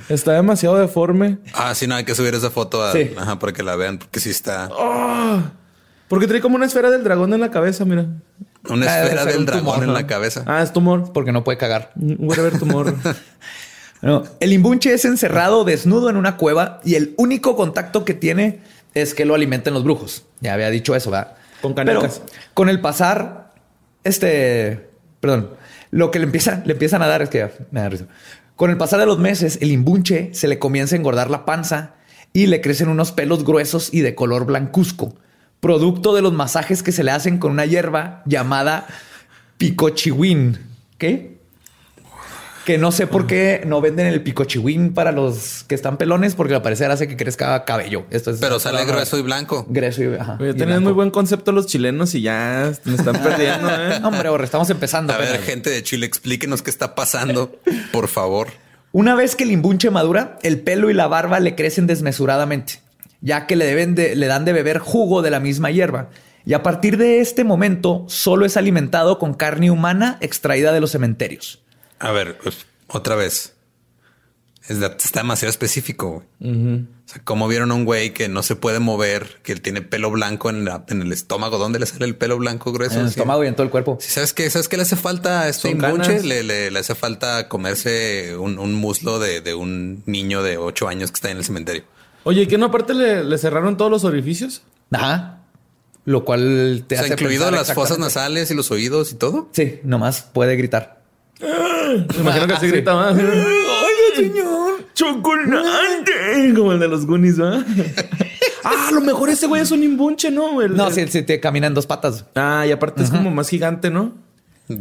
Está 0.09 0.33
demasiado 0.33 0.77
deforme. 0.77 1.37
Ah, 1.53 1.73
sí, 1.75 1.87
no, 1.87 1.95
hay 1.95 2.03
que 2.03 2.15
subir 2.15 2.33
esa 2.33 2.49
foto 2.49 2.83
a, 2.83 2.93
ajá, 3.17 3.39
para 3.39 3.53
que 3.53 3.63
la 3.63 3.75
vean, 3.75 3.97
porque 3.97 4.19
sí 4.19 4.29
está. 4.29 4.69
Oh, 4.71 5.41
porque 6.07 6.27
trae 6.27 6.41
como 6.41 6.55
una 6.55 6.65
esfera 6.65 6.89
del 6.91 7.03
dragón 7.03 7.33
en 7.33 7.41
la 7.41 7.51
cabeza, 7.51 7.85
mira. 7.85 8.07
Una 8.69 8.91
ah, 8.91 9.03
esfera 9.03 9.25
del 9.25 9.45
dragón 9.45 9.83
en 9.83 9.93
la 9.93 10.07
cabeza. 10.07 10.43
Ah, 10.45 10.61
es 10.61 10.73
tumor. 10.73 11.11
Porque 11.13 11.31
no 11.31 11.43
puede 11.43 11.57
cagar. 11.57 11.91
ver 11.95 12.59
tumor. 12.59 12.95
el 14.39 14.53
imbunche 14.53 14.93
es 14.93 15.05
encerrado 15.05 15.63
desnudo 15.63 16.09
en 16.09 16.17
una 16.17 16.37
cueva 16.37 16.81
y 16.83 16.95
el 16.95 17.13
único 17.17 17.55
contacto 17.55 18.05
que 18.05 18.13
tiene 18.13 18.59
es 18.93 19.13
que 19.13 19.25
lo 19.25 19.35
alimenten 19.35 19.73
los 19.73 19.83
brujos. 19.83 20.25
Ya 20.41 20.53
había 20.53 20.69
dicho 20.69 20.95
eso, 20.95 21.11
¿verdad? 21.11 21.33
Con 21.61 21.73
canecas. 21.73 22.21
con 22.53 22.69
el 22.69 22.81
pasar, 22.81 23.51
este, 24.03 24.89
perdón, 25.19 25.51
lo 25.91 26.11
que 26.11 26.19
le 26.19 26.25
empieza, 26.25 26.61
le 26.65 26.73
empiezan 26.73 27.01
a 27.01 27.07
dar 27.07 27.21
es 27.21 27.29
que 27.29 27.49
me 27.71 27.81
da 27.81 27.89
risa. 27.89 28.05
Con 28.55 28.69
el 28.69 28.77
pasar 28.77 28.99
de 28.99 29.05
los 29.05 29.19
meses, 29.19 29.57
el 29.61 29.71
imbunche 29.71 30.29
se 30.33 30.47
le 30.47 30.59
comienza 30.59 30.95
a 30.95 30.99
engordar 30.99 31.29
la 31.29 31.45
panza 31.45 31.95
y 32.31 32.47
le 32.47 32.61
crecen 32.61 32.89
unos 32.89 33.11
pelos 33.11 33.43
gruesos 33.43 33.93
y 33.93 34.01
de 34.01 34.15
color 34.15 34.45
blancuzco 34.45 35.15
producto 35.65 36.13
de 36.13 36.21
los 36.21 36.31
masajes 36.31 36.83
que 36.83 36.91
se 36.91 37.03
le 37.03 37.09
hacen 37.09 37.39
con 37.39 37.51
una 37.51 37.65
hierba 37.65 38.21
llamada 38.27 38.85
picochiwin. 39.57 40.59
¿Qué? 40.99 41.39
Que 42.65 42.77
no 42.77 42.91
sé 42.91 43.07
por 43.07 43.25
qué 43.25 43.63
no 43.65 43.81
venden 43.81 44.05
el 44.05 44.21
picochiwin 44.21 44.93
para 44.93 45.11
los 45.11 45.63
que 45.63 45.73
están 45.73 45.97
pelones, 45.97 46.35
porque 46.35 46.53
al 46.53 46.61
parecer 46.61 46.91
hace 46.91 47.07
que 47.07 47.17
crezca 47.17 47.65
cabello. 47.65 48.05
Esto 48.11 48.29
es 48.29 48.37
Pero 48.37 48.59
sale 48.59 48.85
grueso 48.85 49.17
y 49.17 49.23
blanco. 49.23 49.65
Grueso 49.67 50.03
y, 50.03 50.13
ajá, 50.13 50.37
Tienen 50.37 50.83
muy 50.83 50.93
buen 50.93 51.09
concepto 51.09 51.51
los 51.51 51.65
chilenos 51.65 52.13
y 52.13 52.21
ya 52.21 52.71
me 52.83 52.93
están 52.93 53.19
perdiendo. 53.23 53.67
¿eh? 53.67 54.01
Hombre, 54.03 54.29
estamos 54.43 54.69
empezando. 54.69 55.13
A 55.13 55.17
ver, 55.17 55.41
gente 55.41 55.71
de 55.71 55.81
Chile, 55.81 56.05
explíquenos 56.05 56.61
qué 56.61 56.69
está 56.69 56.93
pasando, 56.93 57.59
por 57.91 58.07
favor. 58.07 58.49
Una 58.91 59.15
vez 59.15 59.35
que 59.35 59.45
el 59.45 59.51
imbunche 59.51 59.89
madura, 59.89 60.37
el 60.43 60.59
pelo 60.59 60.91
y 60.91 60.93
la 60.93 61.07
barba 61.07 61.39
le 61.39 61.55
crecen 61.55 61.87
desmesuradamente 61.87 62.84
ya 63.25 63.47
que 63.47 63.55
le, 63.55 63.65
deben 63.65 63.95
le 63.95 64.27
dan 64.27 64.45
de 64.45 64.53
beber 64.53 64.77
jugo 64.77 65.21
de 65.23 65.31
la 65.31 65.41
misma 65.41 65.71
hierba. 65.71 66.11
Y 66.45 66.53
a 66.53 66.61
partir 66.61 66.97
de 66.97 67.21
este 67.21 67.43
momento 67.43 68.05
solo 68.07 68.45
es 68.45 68.55
alimentado 68.55 69.17
con 69.17 69.33
carne 69.33 69.71
humana 69.71 70.17
extraída 70.21 70.71
de 70.71 70.79
los 70.79 70.91
cementerios. 70.91 71.63
A 71.97 72.11
ver, 72.11 72.37
pues, 72.37 72.67
otra 72.87 73.15
vez. 73.15 73.55
está 74.69 75.21
demasiado 75.21 75.49
específico. 75.49 76.23
O 76.39 77.07
sea, 77.07 77.23
como 77.23 77.47
vieron 77.47 77.71
a 77.71 77.73
un 77.73 77.83
güey 77.83 78.13
que 78.13 78.29
no 78.29 78.43
se 78.43 78.55
puede 78.55 78.79
mover, 78.79 79.39
que 79.41 79.53
él 79.53 79.61
tiene 79.61 79.81
pelo 79.81 80.11
blanco 80.11 80.51
en, 80.51 80.67
el 80.67 81.11
estómago. 81.11 81.57
¿Dónde 81.57 81.79
le 81.79 81.87
sale 81.87 82.05
el 82.05 82.15
pelo 82.15 82.37
blanco 82.37 82.71
grueso? 82.71 82.95
En 82.95 83.01
el 83.01 83.07
estómago 83.07 83.43
y 83.43 83.47
en 83.47 83.55
todo 83.55 83.63
el 83.63 83.71
cuerpo. 83.71 83.97
¿Sabes 83.99 84.33
qué? 84.33 84.47
¿Sabes 84.51 84.69
qué 84.69 84.77
le 84.77 84.83
hace 84.83 84.97
falta 84.97 85.41
a 85.41 85.49
esto? 85.49 85.67
Le, 85.67 86.43
le, 86.43 86.79
hace 86.79 86.93
falta 86.93 87.47
comerse 87.49 88.37
un, 88.37 88.75
muslo 88.75 89.17
de, 89.17 89.41
de, 89.41 89.55
un 89.55 90.03
niño 90.05 90.43
de 90.43 90.57
ocho 90.57 90.87
años 90.87 91.09
que 91.09 91.15
está 91.15 91.31
en 91.31 91.37
el 91.37 91.43
cementerio. 91.43 91.85
Oye, 92.25 92.41
¿y 92.41 92.47
qué 92.47 92.57
no 92.57 92.65
aparte 92.65 92.95
le, 92.95 93.37
cerraron 93.37 93.77
todos 93.77 93.91
los 93.91 94.03
orificios? 94.03 94.63
Ajá. 94.91 95.43
Lo 96.05 96.25
cual 96.25 96.83
te 96.87 96.97
hace. 96.97 97.13
incluido 97.13 97.51
las 97.51 97.71
fosas 97.73 97.99
nasales 97.99 98.49
y 98.49 98.55
los 98.55 98.71
oídos 98.71 99.11
y 99.11 99.15
todo. 99.15 99.47
Sí, 99.51 99.79
nomás 99.83 100.23
puede 100.33 100.55
gritar. 100.55 101.03
Me 101.39 102.19
imagino 102.19 102.47
que 102.47 102.53
así 102.53 102.67
grita 102.67 102.95
más. 102.95 103.15
¡Ay, 103.15 104.15
señor! 104.15 104.85
¡Chocolate! 104.95 106.53
Como 106.55 106.73
el 106.73 106.79
de 106.79 106.87
los 106.87 107.05
Goonies, 107.05 107.37
¿verdad? 107.37 107.63
ah, 108.63 108.87
a 108.89 108.91
lo 108.91 109.01
mejor 109.01 109.29
ese 109.29 109.45
güey 109.45 109.61
es 109.61 109.69
un 109.69 109.83
imbunche, 109.83 110.31
¿no? 110.31 110.59
no, 110.67 110.91
si, 110.91 111.05
te 111.05 111.39
camina 111.39 111.67
en 111.67 111.75
dos 111.75 111.85
patas. 111.85 112.25
Ah, 112.33 112.65
y 112.67 112.71
aparte 112.71 113.03
es 113.03 113.11
como 113.11 113.29
más 113.29 113.49
gigante, 113.49 113.91
¿no? 113.91 114.13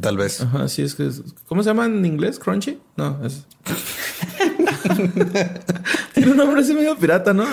Tal 0.01 0.17
vez. 0.17 0.41
Ajá, 0.41 0.67
sí, 0.69 0.81
es 0.81 0.95
que. 0.95 1.11
¿Cómo 1.47 1.63
se 1.63 1.69
llama 1.69 1.85
en 1.85 2.07
inglés? 2.07 2.39
¿Crunchy? 2.39 2.79
No, 2.97 3.21
es. 3.23 3.45
Tiene 6.15 6.31
un 6.31 6.37
nombre 6.37 6.61
así 6.61 6.75
medio 6.75 6.97
pirata, 6.97 7.33
¿no? 7.33 7.45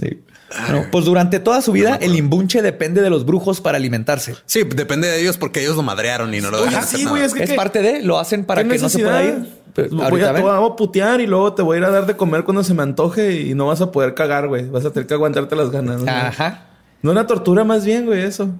Sí. 0.00 0.20
pues 0.90 1.04
durante 1.04 1.40
toda 1.40 1.62
su 1.62 1.72
vida, 1.72 1.96
el 2.00 2.16
imbunche 2.16 2.62
depende 2.62 3.02
de 3.02 3.10
los 3.10 3.24
brujos 3.24 3.60
para 3.60 3.78
alimentarse. 3.78 4.36
Sí, 4.46 4.64
depende 4.64 5.08
de 5.08 5.20
ellos 5.20 5.36
porque 5.36 5.60
ellos 5.60 5.76
lo 5.76 5.82
madrearon 5.82 6.32
y 6.34 6.40
no 6.40 6.50
lo 6.50 6.64
dejan. 6.64 6.84
Sí, 6.86 7.04
güey, 7.04 7.22
es, 7.22 7.34
que 7.34 7.44
es 7.44 7.52
parte 7.54 7.82
de, 7.82 8.02
lo 8.02 8.18
hacen 8.18 8.44
para 8.44 8.62
que 8.64 8.78
no 8.78 8.88
se 8.88 8.98
pueda 8.98 9.22
ir. 9.22 9.48
voy 9.90 10.22
a, 10.22 10.34
te 10.34 10.40
voy 10.40 10.72
a 10.72 10.76
putear 10.76 11.20
y 11.20 11.26
luego 11.26 11.54
te 11.54 11.62
voy 11.62 11.76
a 11.76 11.78
ir 11.78 11.84
a 11.84 11.90
dar 11.90 12.06
de 12.06 12.16
comer 12.16 12.44
cuando 12.44 12.64
se 12.64 12.74
me 12.74 12.82
antoje 12.82 13.40
y 13.40 13.54
no 13.54 13.66
vas 13.66 13.80
a 13.80 13.92
poder 13.92 14.14
cagar, 14.14 14.48
güey. 14.48 14.68
Vas 14.68 14.84
a 14.84 14.92
tener 14.92 15.06
que 15.06 15.14
aguantarte 15.14 15.56
las 15.56 15.70
ganas. 15.70 16.06
Ajá. 16.06 16.66
No 17.02 17.12
una 17.12 17.26
tortura 17.26 17.64
más 17.64 17.84
bien, 17.84 18.06
güey, 18.06 18.22
eso. 18.22 18.50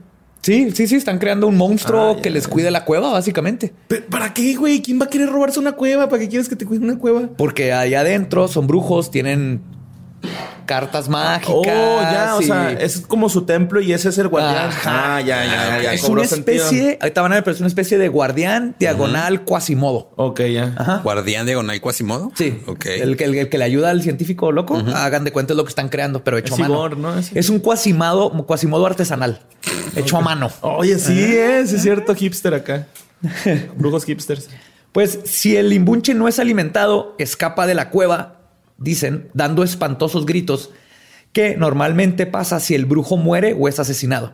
Sí, 0.42 0.70
sí, 0.70 0.87
sí, 0.88 0.97
están 0.97 1.18
creando 1.18 1.47
un 1.47 1.56
monstruo 1.56 2.16
ah, 2.16 2.23
que 2.23 2.30
les 2.30 2.49
cuide 2.49 2.70
la 2.70 2.85
cueva, 2.85 3.12
básicamente. 3.12 3.73
¿Para 4.09 4.32
qué, 4.32 4.54
güey? 4.54 4.80
¿Quién 4.80 4.99
va 5.00 5.04
a 5.04 5.11
querer 5.11 5.28
robarse 5.28 5.61
una 5.61 5.73
cueva? 5.73 6.09
¿Para 6.09 6.20
qué 6.20 6.28
quieres 6.28 6.49
que 6.49 6.56
te 6.56 6.64
cuide 6.64 6.82
una 6.82 6.99
cueva? 6.99 7.28
Porque 7.37 7.73
allá 7.73 8.00
adentro 8.00 8.49
son 8.49 8.66
brujos, 8.66 9.11
tienen 9.11 9.61
cartas 10.66 11.08
mágicas. 11.08 11.52
Oh, 11.52 12.00
ya, 12.00 12.36
o 12.36 12.42
sea, 12.42 12.72
es 12.72 13.00
como 13.00 13.28
su 13.28 13.42
templo 13.42 13.80
y 13.80 13.92
ese 13.92 14.10
es 14.10 14.18
el 14.18 14.28
guardián. 14.28 14.70
Ah, 14.84 15.20
ya, 15.20 15.44
ya, 15.44 15.82
ya. 15.82 15.92
Es 15.92 16.04
una 16.04 16.22
especie, 16.22 16.98
ahorita 17.00 17.22
van 17.22 17.32
a 17.32 17.34
ver, 17.36 17.44
pero 17.44 17.54
es 17.54 17.60
una 17.60 17.66
especie 17.66 17.98
de 17.98 18.08
guardián 18.08 18.76
diagonal 18.78 19.44
cuasimodo. 19.44 20.12
Ok, 20.16 20.42
ya. 20.42 21.00
Guardián 21.02 21.46
diagonal 21.46 21.80
cuasimodo. 21.80 22.30
Sí. 22.36 22.60
Ok. 22.66 22.86
El, 22.86 23.20
el, 23.20 23.48
que 23.48 23.58
le 23.58 23.64
ayuda 23.64 23.90
al 23.90 24.02
científico 24.02 24.52
loco, 24.52 24.76
hagan 24.94 25.24
de 25.24 25.32
cuenta 25.32 25.54
lo 25.54 25.64
que 25.64 25.70
están 25.70 25.88
creando, 25.88 26.22
pero 26.22 26.38
hecho 26.38 26.54
a 26.54 26.58
mano. 26.58 26.88
¿no? 26.90 27.14
Es 27.18 27.50
un 27.50 27.58
cuasimodo, 27.58 28.30
cuasimodo 28.46 28.86
artesanal, 28.86 29.40
hecho 29.96 30.16
a 30.18 30.20
mano. 30.20 30.50
Oye, 30.60 30.98
sí, 30.98 31.18
es, 31.20 31.72
es 31.72 31.82
cierto, 31.82 32.14
hipster 32.14 32.54
acá. 32.54 32.86
Brujos 33.76 34.04
hipsters. 34.04 34.48
Pues 34.92 35.20
si 35.24 35.56
el 35.56 35.72
imbunche 35.72 36.14
no 36.14 36.26
es 36.26 36.38
alimentado, 36.38 37.14
escapa 37.18 37.66
de 37.66 37.74
la 37.74 37.90
cueva 37.90 38.39
dicen, 38.80 39.30
dando 39.34 39.62
espantosos 39.62 40.26
gritos, 40.26 40.70
que 41.32 41.56
normalmente 41.56 42.26
pasa 42.26 42.58
si 42.58 42.75
el 42.75 42.87
brujo 42.87 43.16
muere 43.16 43.54
o 43.56 43.68
es 43.68 43.78
asesinado. 43.78 44.32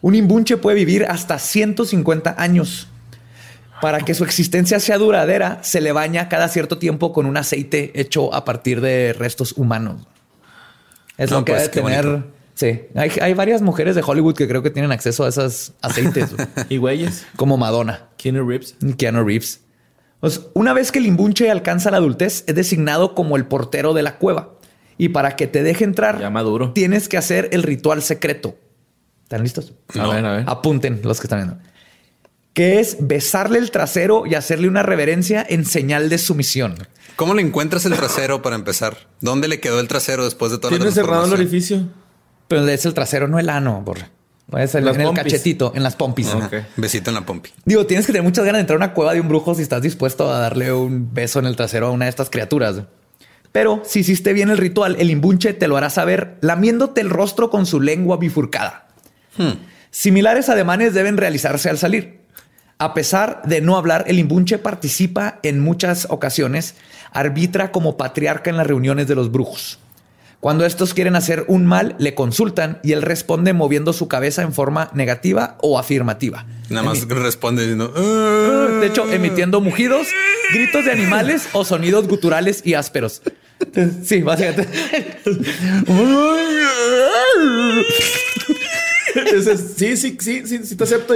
Un 0.00 0.14
imbunche 0.14 0.56
puede 0.56 0.76
vivir 0.76 1.04
hasta 1.04 1.38
150 1.38 2.36
años. 2.38 2.88
Para 3.80 4.00
que 4.00 4.14
su 4.14 4.24
existencia 4.24 4.80
sea 4.80 4.96
duradera, 4.96 5.58
se 5.62 5.82
le 5.82 5.92
baña 5.92 6.30
cada 6.30 6.48
cierto 6.48 6.78
tiempo 6.78 7.12
con 7.12 7.26
un 7.26 7.36
aceite 7.36 7.92
hecho 8.00 8.32
a 8.32 8.44
partir 8.46 8.80
de 8.80 9.12
restos 9.12 9.52
humanos. 9.52 10.06
Es 11.18 11.30
lo 11.30 11.44
que 11.44 11.52
pues, 11.52 11.70
debe 11.70 11.82
tener. 11.82 12.24
Sí, 12.54 12.80
hay, 12.94 13.34
varias 13.34 13.60
mujeres 13.60 13.94
de 13.94 14.02
Hollywood 14.02 14.34
que 14.34 14.48
creo 14.48 14.62
que 14.62 14.70
tienen 14.70 14.92
acceso 14.92 15.24
a 15.24 15.28
esos 15.28 15.74
aceites. 15.82 16.30
y 16.70 16.78
güeyes. 16.78 17.26
Como 17.36 17.58
Madonna. 17.58 18.08
Keanu 18.16 18.48
Reeves. 18.48 18.76
Keanu 18.96 19.24
Reeves. 19.24 19.60
Pues, 20.20 20.42
una 20.54 20.72
vez 20.72 20.92
que 20.92 20.98
el 20.98 21.06
imbunche 21.06 21.50
alcanza 21.50 21.90
la 21.90 21.98
adultez, 21.98 22.44
es 22.46 22.54
designado 22.54 23.14
como 23.14 23.36
el 23.36 23.46
portero 23.46 23.94
de 23.94 24.02
la 24.02 24.18
cueva. 24.18 24.54
Y 24.98 25.10
para 25.10 25.36
que 25.36 25.46
te 25.46 25.62
deje 25.62 25.84
entrar, 25.84 26.32
tienes 26.72 27.08
que 27.08 27.16
hacer 27.16 27.50
el 27.52 27.62
ritual 27.62 28.02
secreto. 28.02 28.56
¿Están 29.24 29.42
listos? 29.42 29.74
A 29.98 30.06
ver, 30.08 30.24
a 30.24 30.32
ver. 30.36 30.44
Apunten 30.46 31.00
los 31.02 31.20
que 31.20 31.26
están 31.26 31.40
viendo. 31.40 31.58
Que 32.54 32.80
es 32.80 32.96
besarle 33.00 33.58
el 33.58 33.70
trasero 33.70 34.24
y 34.24 34.34
hacerle 34.34 34.68
una 34.68 34.82
reverencia 34.82 35.44
en 35.46 35.66
señal 35.66 36.08
de 36.08 36.16
sumisión. 36.16 36.76
¿Cómo 37.16 37.34
le 37.34 37.42
encuentras 37.42 37.84
el 37.84 37.94
trasero 37.94 38.40
para 38.40 38.56
empezar? 38.56 38.96
¿Dónde 39.20 39.48
le 39.48 39.60
quedó 39.60 39.80
el 39.80 39.88
trasero 39.88 40.24
después 40.24 40.50
de 40.52 40.58
toda 40.58 40.70
la 40.70 40.78
Tiene 40.78 40.92
cerrado 40.92 41.26
el 41.26 41.32
orificio. 41.32 41.88
Pero 42.48 42.66
es 42.66 42.86
el 42.86 42.94
trasero, 42.94 43.28
no 43.28 43.38
el 43.38 43.50
ano, 43.50 43.82
borra. 43.82 44.10
Puede 44.50 44.68
ser 44.68 44.86
en 44.86 45.00
el 45.00 45.12
cachetito, 45.12 45.72
en 45.74 45.82
las 45.82 45.96
pompis. 45.96 46.28
Besito 46.76 47.10
en 47.10 47.14
la 47.14 47.26
pompi. 47.26 47.50
Digo, 47.64 47.84
tienes 47.86 48.06
que 48.06 48.12
tener 48.12 48.22
muchas 48.22 48.44
ganas 48.44 48.58
de 48.58 48.60
entrar 48.60 48.76
a 48.76 48.84
una 48.84 48.94
cueva 48.94 49.12
de 49.12 49.20
un 49.20 49.28
brujo 49.28 49.54
si 49.56 49.62
estás 49.62 49.82
dispuesto 49.82 50.32
a 50.32 50.38
darle 50.38 50.72
un 50.72 51.12
beso 51.12 51.40
en 51.40 51.46
el 51.46 51.56
trasero 51.56 51.88
a 51.88 51.90
una 51.90 52.04
de 52.04 52.10
estas 52.10 52.30
criaturas. 52.30 52.82
Pero 53.50 53.82
si 53.84 54.00
hiciste 54.00 54.32
bien 54.32 54.50
el 54.50 54.58
ritual, 54.58 54.96
el 55.00 55.10
imbunche 55.10 55.52
te 55.52 55.66
lo 55.66 55.76
hará 55.76 55.90
saber 55.90 56.36
lamiéndote 56.42 57.00
el 57.00 57.10
rostro 57.10 57.50
con 57.50 57.66
su 57.66 57.80
lengua 57.80 58.18
bifurcada. 58.18 58.86
Hmm. 59.36 59.54
Similares 59.90 60.48
ademanes 60.48 60.94
deben 60.94 61.16
realizarse 61.16 61.68
al 61.68 61.78
salir. 61.78 62.20
A 62.78 62.94
pesar 62.94 63.42
de 63.46 63.62
no 63.62 63.76
hablar, 63.76 64.04
el 64.06 64.18
imbunche 64.18 64.58
participa 64.58 65.40
en 65.42 65.60
muchas 65.60 66.06
ocasiones, 66.10 66.74
arbitra 67.10 67.72
como 67.72 67.96
patriarca 67.96 68.50
en 68.50 68.58
las 68.58 68.66
reuniones 68.66 69.08
de 69.08 69.14
los 69.14 69.32
brujos. 69.32 69.80
Cuando 70.40 70.66
estos 70.66 70.94
quieren 70.94 71.16
hacer 71.16 71.44
un 71.48 71.66
mal, 71.66 71.96
le 71.98 72.14
consultan 72.14 72.78
y 72.82 72.92
él 72.92 73.02
responde 73.02 73.52
moviendo 73.52 73.92
su 73.92 74.06
cabeza 74.06 74.42
en 74.42 74.52
forma 74.52 74.90
negativa 74.94 75.56
o 75.60 75.78
afirmativa. 75.78 76.46
Nada 76.68 76.84
más 76.84 77.08
responde 77.08 77.62
diciendo... 77.62 77.92
Ah". 77.96 78.78
De 78.80 78.86
hecho, 78.86 79.10
emitiendo 79.10 79.60
mugidos, 79.60 80.06
gritos 80.52 80.84
de 80.84 80.92
animales 80.92 81.48
o 81.52 81.64
sonidos 81.64 82.06
guturales 82.06 82.62
y 82.64 82.74
ásperos. 82.74 83.22
Sí, 84.04 84.20
básicamente. 84.20 84.68
sí, 89.76 89.96
sí, 89.96 90.16
sí, 90.20 90.42
sí, 90.46 90.58
sí 90.64 90.76
te 90.76 90.84
acepto. 90.84 91.14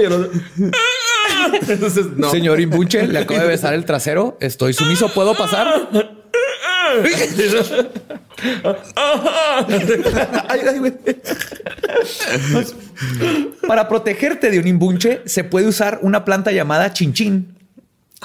Señor 2.31 2.59
Imbuche, 2.59 3.07
le 3.07 3.19
acabo 3.19 3.39
de 3.39 3.47
besar 3.47 3.73
el 3.73 3.85
trasero. 3.85 4.37
Estoy 4.41 4.73
sumiso. 4.73 5.13
¿Puedo 5.13 5.35
pasar? 5.35 6.17
Para 13.67 13.87
protegerte 13.87 14.51
de 14.51 14.59
un 14.59 14.67
imbunche, 14.67 15.21
se 15.25 15.43
puede 15.43 15.67
usar 15.67 15.99
una 16.01 16.25
planta 16.25 16.51
llamada 16.51 16.93
chinchín, 16.93 17.55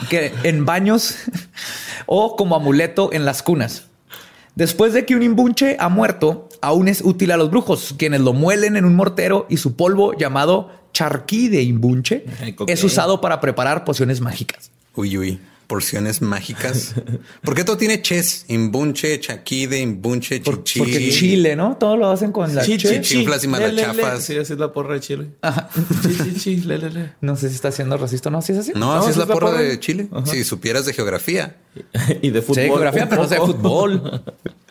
que 0.08 0.32
en 0.42 0.64
baños 0.64 1.16
o 2.06 2.36
como 2.36 2.56
amuleto 2.56 3.12
en 3.12 3.24
las 3.24 3.42
cunas. 3.42 3.84
Después 4.54 4.92
de 4.92 5.04
que 5.04 5.14
un 5.14 5.22
imbunche 5.22 5.76
ha 5.78 5.88
muerto, 5.88 6.48
aún 6.62 6.88
es 6.88 7.02
útil 7.02 7.30
a 7.30 7.36
los 7.36 7.50
brujos, 7.50 7.94
quienes 7.98 8.22
lo 8.22 8.32
muelen 8.32 8.76
en 8.76 8.86
un 8.86 8.96
mortero 8.96 9.46
y 9.50 9.58
su 9.58 9.76
polvo 9.76 10.16
llamado 10.16 10.70
charquí 10.92 11.48
de 11.48 11.62
imbunche 11.62 12.24
es 12.66 12.82
usado 12.82 13.20
para 13.20 13.40
preparar 13.40 13.84
pociones 13.84 14.22
mágicas. 14.22 14.70
Uy, 14.94 15.18
uy 15.18 15.38
porciones 15.66 16.22
mágicas. 16.22 16.94
¿Por 17.42 17.54
qué 17.54 17.64
todo 17.64 17.76
tiene 17.76 18.02
ches? 18.02 18.44
Imbunche, 18.48 19.18
chaquide, 19.20 19.80
imbunche, 19.80 20.40
chichi. 20.42 20.78
Porque 20.78 21.10
Chile, 21.10 21.56
¿no? 21.56 21.76
Todo 21.76 21.96
lo 21.96 22.10
hacen 22.10 22.32
con 22.32 22.54
la 22.54 22.64
chichi. 22.64 23.00
Chiflas 23.00 23.44
y 23.44 23.48
malachafas. 23.48 24.24
Sí, 24.24 24.36
así 24.36 24.52
es 24.52 24.58
la 24.58 24.72
porra 24.72 24.94
de 24.94 25.00
Chile. 25.00 25.28
Ajá. 25.42 25.68
Le, 26.44 26.78
le, 26.78 26.90
le. 26.90 27.12
No 27.20 27.36
sé 27.36 27.48
si 27.48 27.56
está 27.56 27.72
siendo 27.72 27.96
racista 27.96 28.28
o 28.28 28.32
no. 28.32 28.42
¿Sí 28.42 28.52
es 28.52 28.58
así? 28.58 28.72
No, 28.74 28.92
así 28.92 29.10
es 29.10 29.16
la 29.16 29.26
porra, 29.26 29.52
de 29.52 29.78
Chile. 29.80 30.08
Si 30.24 30.44
supieras 30.44 30.86
de 30.86 30.92
geografía. 30.92 31.56
y 32.22 32.30
de 32.30 32.42
fútbol. 32.42 32.62
Sí, 32.62 32.68
geografía, 32.68 33.08
pero 33.08 33.22
no 33.22 33.28
sé 33.28 33.34
de 33.34 33.40
fútbol. 33.40 34.22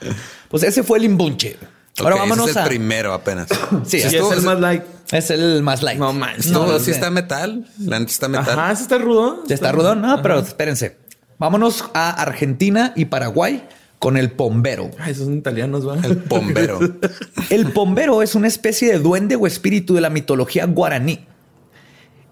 pues 0.50 0.64
ese 0.64 0.84
fue 0.84 0.98
el 1.00 1.06
imbunche. 1.06 1.58
Ahora 2.00 2.16
vámonos 2.16 2.50
es 2.50 2.56
el 2.56 2.64
primero 2.66 3.14
apenas. 3.14 3.48
sí, 3.86 3.98
es 3.98 4.14
el 4.14 4.42
más 4.42 4.60
light. 4.60 4.84
Es 5.12 5.30
el 5.30 5.64
más 5.64 5.84
light. 5.84 6.00
No 6.00 6.14
más. 6.14 6.48
No, 6.48 6.80
sí 6.80 6.92
está 6.92 7.10
metal. 7.10 7.68
La 7.80 7.98
está 7.98 8.28
metal. 8.28 8.60
Ajá, 8.60 8.76
sí 8.76 8.84
está 8.84 8.98
rudón. 8.98 9.40
Está 9.50 9.72
rudón. 9.72 10.02
No, 10.02 10.22
pero 10.22 10.40
espérense. 10.40 10.98
Vámonos 11.38 11.86
a 11.94 12.10
Argentina 12.10 12.94
y 12.96 13.06
Paraguay 13.06 13.68
con 14.00 14.18
el 14.18 14.32
pombero. 14.32 14.92
Ay, 15.00 15.12
esos 15.12 15.26
son 15.26 15.38
italianos, 15.38 15.88
¿va? 15.88 15.98
El 16.04 16.18
pombero. 16.18 16.80
el 17.50 17.72
pombero 17.72 18.22
es 18.22 18.36
una 18.36 18.48
especie 18.48 18.92
de 18.92 19.00
duende 19.00 19.36
o 19.36 19.48
espíritu 19.48 19.96
de 19.96 20.02
la 20.02 20.10
mitología 20.10 20.66
guaraní. 20.66 21.26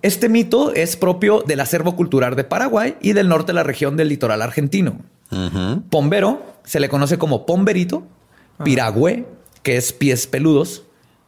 Este 0.01 0.27
mito 0.29 0.73
es 0.73 0.97
propio 0.97 1.43
del 1.47 1.61
acervo 1.61 1.95
cultural 1.95 2.35
de 2.35 2.43
Paraguay 2.43 2.97
y 3.01 3.13
del 3.13 3.29
norte 3.29 3.47
de 3.47 3.53
la 3.53 3.63
región 3.63 3.95
del 3.95 4.09
litoral 4.09 4.41
argentino. 4.41 4.99
Pombero 5.89 6.45
se 6.63 6.79
le 6.79 6.89
conoce 6.89 7.17
como 7.17 7.45
pomberito, 7.45 8.03
ah. 8.59 8.63
piragüe, 8.63 9.25
que 9.63 9.77
es 9.77 9.93
pies 9.93 10.27
peludos, 10.27 10.83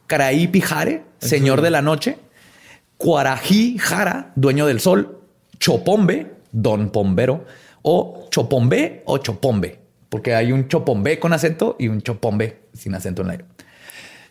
Caraí 0.08 0.48
Pijare, 0.48 1.04
señor 1.20 1.62
de 1.62 1.72
la 1.72 1.82
noche, 1.82 2.18
Cuarají 2.98 3.78
Jara, 3.80 4.32
dueño 4.36 4.68
del 4.68 4.80
sol, 4.80 5.22
Chopombe, 5.60 6.34
don 6.52 6.92
Pombero, 6.92 7.46
o 7.82 8.28
Chopombe 8.30 9.04
o 9.06 9.18
Chopombe, 9.18 9.80
porque 10.10 10.36
hay 10.36 10.52
un 10.52 10.68
Chopombe 10.68 11.20
con 11.20 11.34
acento 11.34 11.76
y 11.80 11.88
un 11.88 12.02
Chopombe 12.02 12.60
sin 12.74 12.94
acento 12.94 13.22
en 13.22 13.28
la 13.28 13.34
aire. 13.34 13.46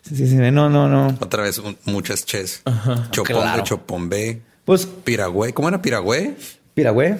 Sí, 0.01 0.15
sí, 0.15 0.27
sí, 0.27 0.35
no, 0.35 0.69
no, 0.69 0.87
no. 0.87 1.07
Otra 1.19 1.43
vez 1.43 1.59
muchas 1.85 2.25
ches. 2.25 2.61
Chopombe, 3.09 3.63
Chopombe. 3.63 4.41
Pues 4.63 4.85
Piragüe. 4.85 5.51
¿Cómo 5.53 5.67
era 5.67 5.81
Piragüe? 5.81 6.35
Piragüe, 6.75 7.17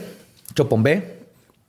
Chopombe. 0.54 1.16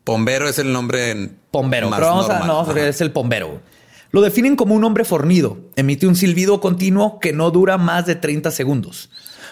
Pombero 0.05 0.49
es 0.49 0.59
el 0.59 0.73
nombre 0.73 1.11
en 1.11 1.37
Pombero. 1.51 1.91
Pero 1.91 2.07
vamos 2.07 2.31
a, 2.31 2.47
no, 2.47 2.71
es 2.77 3.01
el 3.01 3.13
pombero. 3.13 3.61
Lo 4.11 4.21
definen 4.21 4.57
como 4.57 4.75
un 4.75 4.85
hombre 4.85 5.05
fornido. 5.05 5.59
Emite 5.77 6.07
un 6.07 6.17
silbido 6.17 6.61
continuo 6.61 7.19
que 7.21 7.33
no 7.33 7.51
dura 7.51 7.79
más 7.79 8.07
de 8.07 8.15
30 8.15 8.51
segundos. 8.51 9.11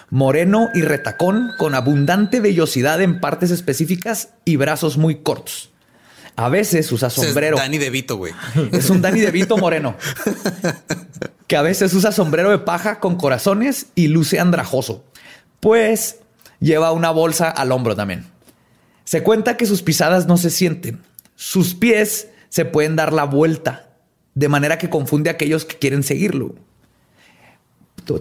Moreno 0.09 0.69
y 0.73 0.81
retacón 0.81 1.51
con 1.57 1.75
abundante 1.75 2.39
vellosidad 2.39 3.01
en 3.01 3.19
partes 3.19 3.51
específicas 3.51 4.29
y 4.45 4.55
brazos 4.55 4.97
muy 4.97 5.15
cortos. 5.15 5.71
A 6.35 6.49
veces 6.49 6.91
usa 6.91 7.09
sombrero. 7.09 7.55
Es 7.55 7.63
Dani 7.63 7.77
De 7.77 7.89
Vito, 7.89 8.17
güey. 8.17 8.33
Es 8.71 8.89
un 8.89 9.01
Dani 9.01 9.21
De 9.21 9.31
Vito 9.31 9.57
moreno. 9.57 9.95
que 11.47 11.55
a 11.55 11.61
veces 11.61 11.93
usa 11.93 12.11
sombrero 12.11 12.51
de 12.51 12.59
paja 12.59 12.99
con 12.99 13.15
corazones 13.15 13.87
y 13.95 14.07
luce 14.07 14.39
andrajoso. 14.39 15.05
Pues 15.59 16.19
lleva 16.59 16.91
una 16.91 17.11
bolsa 17.11 17.49
al 17.49 17.71
hombro 17.71 17.95
también. 17.95 18.25
Se 19.05 19.23
cuenta 19.23 19.55
que 19.55 19.65
sus 19.65 19.81
pisadas 19.81 20.27
no 20.27 20.37
se 20.37 20.49
sienten. 20.49 21.01
Sus 21.35 21.73
pies 21.73 22.29
se 22.49 22.65
pueden 22.65 22.95
dar 22.95 23.13
la 23.13 23.25
vuelta, 23.25 23.84
de 24.35 24.49
manera 24.49 24.77
que 24.77 24.89
confunde 24.89 25.29
a 25.29 25.33
aquellos 25.33 25.65
que 25.65 25.77
quieren 25.77 26.03
seguirlo. 26.03 26.53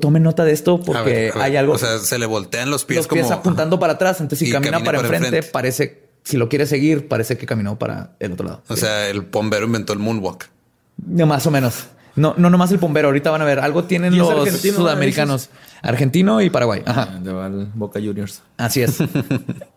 Tomen 0.00 0.22
nota 0.22 0.44
de 0.44 0.52
esto 0.52 0.80
porque 0.80 1.30
hay 1.34 1.56
algo. 1.56 1.74
O 1.74 1.78
sea, 1.78 1.98
se 1.98 2.18
le 2.18 2.24
voltean 2.24 2.70
los 2.70 2.86
pies 2.86 2.98
los 2.98 3.06
pies 3.06 3.30
apuntando 3.30 3.78
para 3.78 3.94
atrás. 3.94 4.20
Entonces, 4.20 4.48
si 4.48 4.52
camina 4.52 4.82
para, 4.82 5.00
enfrente, 5.00 5.42
parece, 5.42 6.08
si 6.22 6.38
lo 6.38 6.48
quiere 6.48 6.66
seguir, 6.66 7.06
parece 7.06 7.36
que 7.36 7.44
caminó 7.44 7.78
para 7.78 8.12
el 8.18 8.32
otro 8.32 8.46
lado. 8.46 8.62
O 8.68 8.76
sea, 8.76 9.08
el 9.08 9.20
bombero 9.20 9.66
inventó 9.66 9.92
el 9.92 9.98
moonwalk. 9.98 10.48
Más 11.06 11.46
o 11.46 11.50
menos. 11.50 11.86
No, 12.16 12.34
no 12.38 12.48
nomás 12.48 12.70
el 12.70 12.78
bombero. 12.78 13.08
Ahorita 13.08 13.30
van 13.30 13.42
a 13.42 13.44
ver. 13.44 13.58
Algo 13.58 13.84
tienen 13.84 14.16
los 14.16 14.48
sudamericanos. 14.60 15.50
Argentino 15.82 16.40
y 16.40 16.48
Paraguay. 16.48 16.82
Ajá. 16.86 17.08
Ah, 17.10 17.18
de 17.18 17.66
Boca 17.74 18.00
Juniors. 18.00 18.42
Así 18.56 18.80
es. 18.80 18.98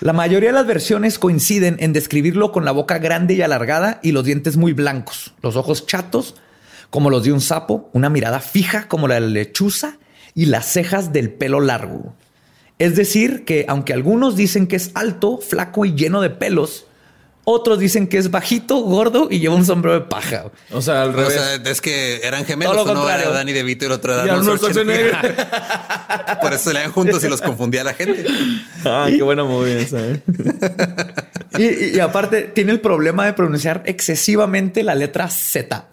la 0.00 0.12
mayoría 0.12 0.50
de 0.50 0.54
las 0.54 0.66
versiones 0.66 1.18
coinciden 1.18 1.76
en 1.80 1.92
describirlo 1.92 2.52
con 2.52 2.64
la 2.64 2.72
boca 2.72 2.98
grande 2.98 3.34
y 3.34 3.42
alargada 3.42 4.00
y 4.02 4.12
los 4.12 4.24
dientes 4.24 4.56
muy 4.56 4.72
blancos, 4.72 5.34
los 5.42 5.56
ojos 5.56 5.86
chatos 5.86 6.36
como 6.90 7.10
los 7.10 7.24
de 7.24 7.32
un 7.32 7.40
sapo, 7.40 7.90
una 7.92 8.08
mirada 8.08 8.38
fija 8.38 8.86
como 8.86 9.08
la 9.08 9.16
de 9.16 9.22
la 9.22 9.26
lechuza 9.26 9.98
y 10.34 10.46
las 10.46 10.66
cejas 10.66 11.12
del 11.12 11.32
pelo 11.32 11.60
largo. 11.60 12.14
Es 12.78 12.94
decir, 12.94 13.44
que 13.44 13.64
aunque 13.68 13.92
algunos 13.92 14.36
dicen 14.36 14.68
que 14.68 14.76
es 14.76 14.92
alto, 14.94 15.38
flaco 15.38 15.84
y 15.84 15.94
lleno 15.94 16.20
de 16.20 16.30
pelos, 16.30 16.86
otros 17.44 17.78
dicen 17.78 18.06
que 18.06 18.18
es 18.18 18.30
bajito, 18.30 18.76
gordo 18.80 19.28
y 19.30 19.38
lleva 19.38 19.54
un 19.54 19.64
sombrero 19.66 20.00
de 20.00 20.06
paja. 20.06 20.46
O 20.72 20.80
sea, 20.80 21.02
al 21.02 21.12
revés. 21.12 21.28
O 21.28 21.30
sea, 21.30 21.54
es 21.70 21.80
que 21.80 22.20
eran 22.22 22.44
gemelos. 22.44 22.74
Todo 22.74 22.94
lo 22.94 23.02
Uno 23.02 23.10
era 23.10 23.30
Danny 23.30 23.52
DeVito 23.52 23.84
y 23.84 23.86
el 23.86 23.92
otro 23.92 24.14
era 24.14 24.34
Arnold 24.34 24.60
Por 26.40 26.52
eso 26.52 26.64
se 26.64 26.74
leían 26.74 26.92
juntos 26.92 27.22
y 27.22 27.28
los 27.28 27.40
confundía 27.40 27.84
la 27.84 27.94
gente. 27.94 28.24
Ah, 28.84 29.06
qué 29.08 29.22
buena 29.22 29.44
movida 29.44 29.78
esa. 29.78 30.00
¿eh? 30.00 30.22
y, 31.58 31.96
y, 31.96 32.00
aparte, 32.00 32.42
tiene 32.42 32.72
el 32.72 32.80
problema 32.80 33.26
de 33.26 33.34
pronunciar 33.34 33.82
excesivamente 33.86 34.82
la 34.82 34.94
letra 34.94 35.28
Z. 35.28 35.86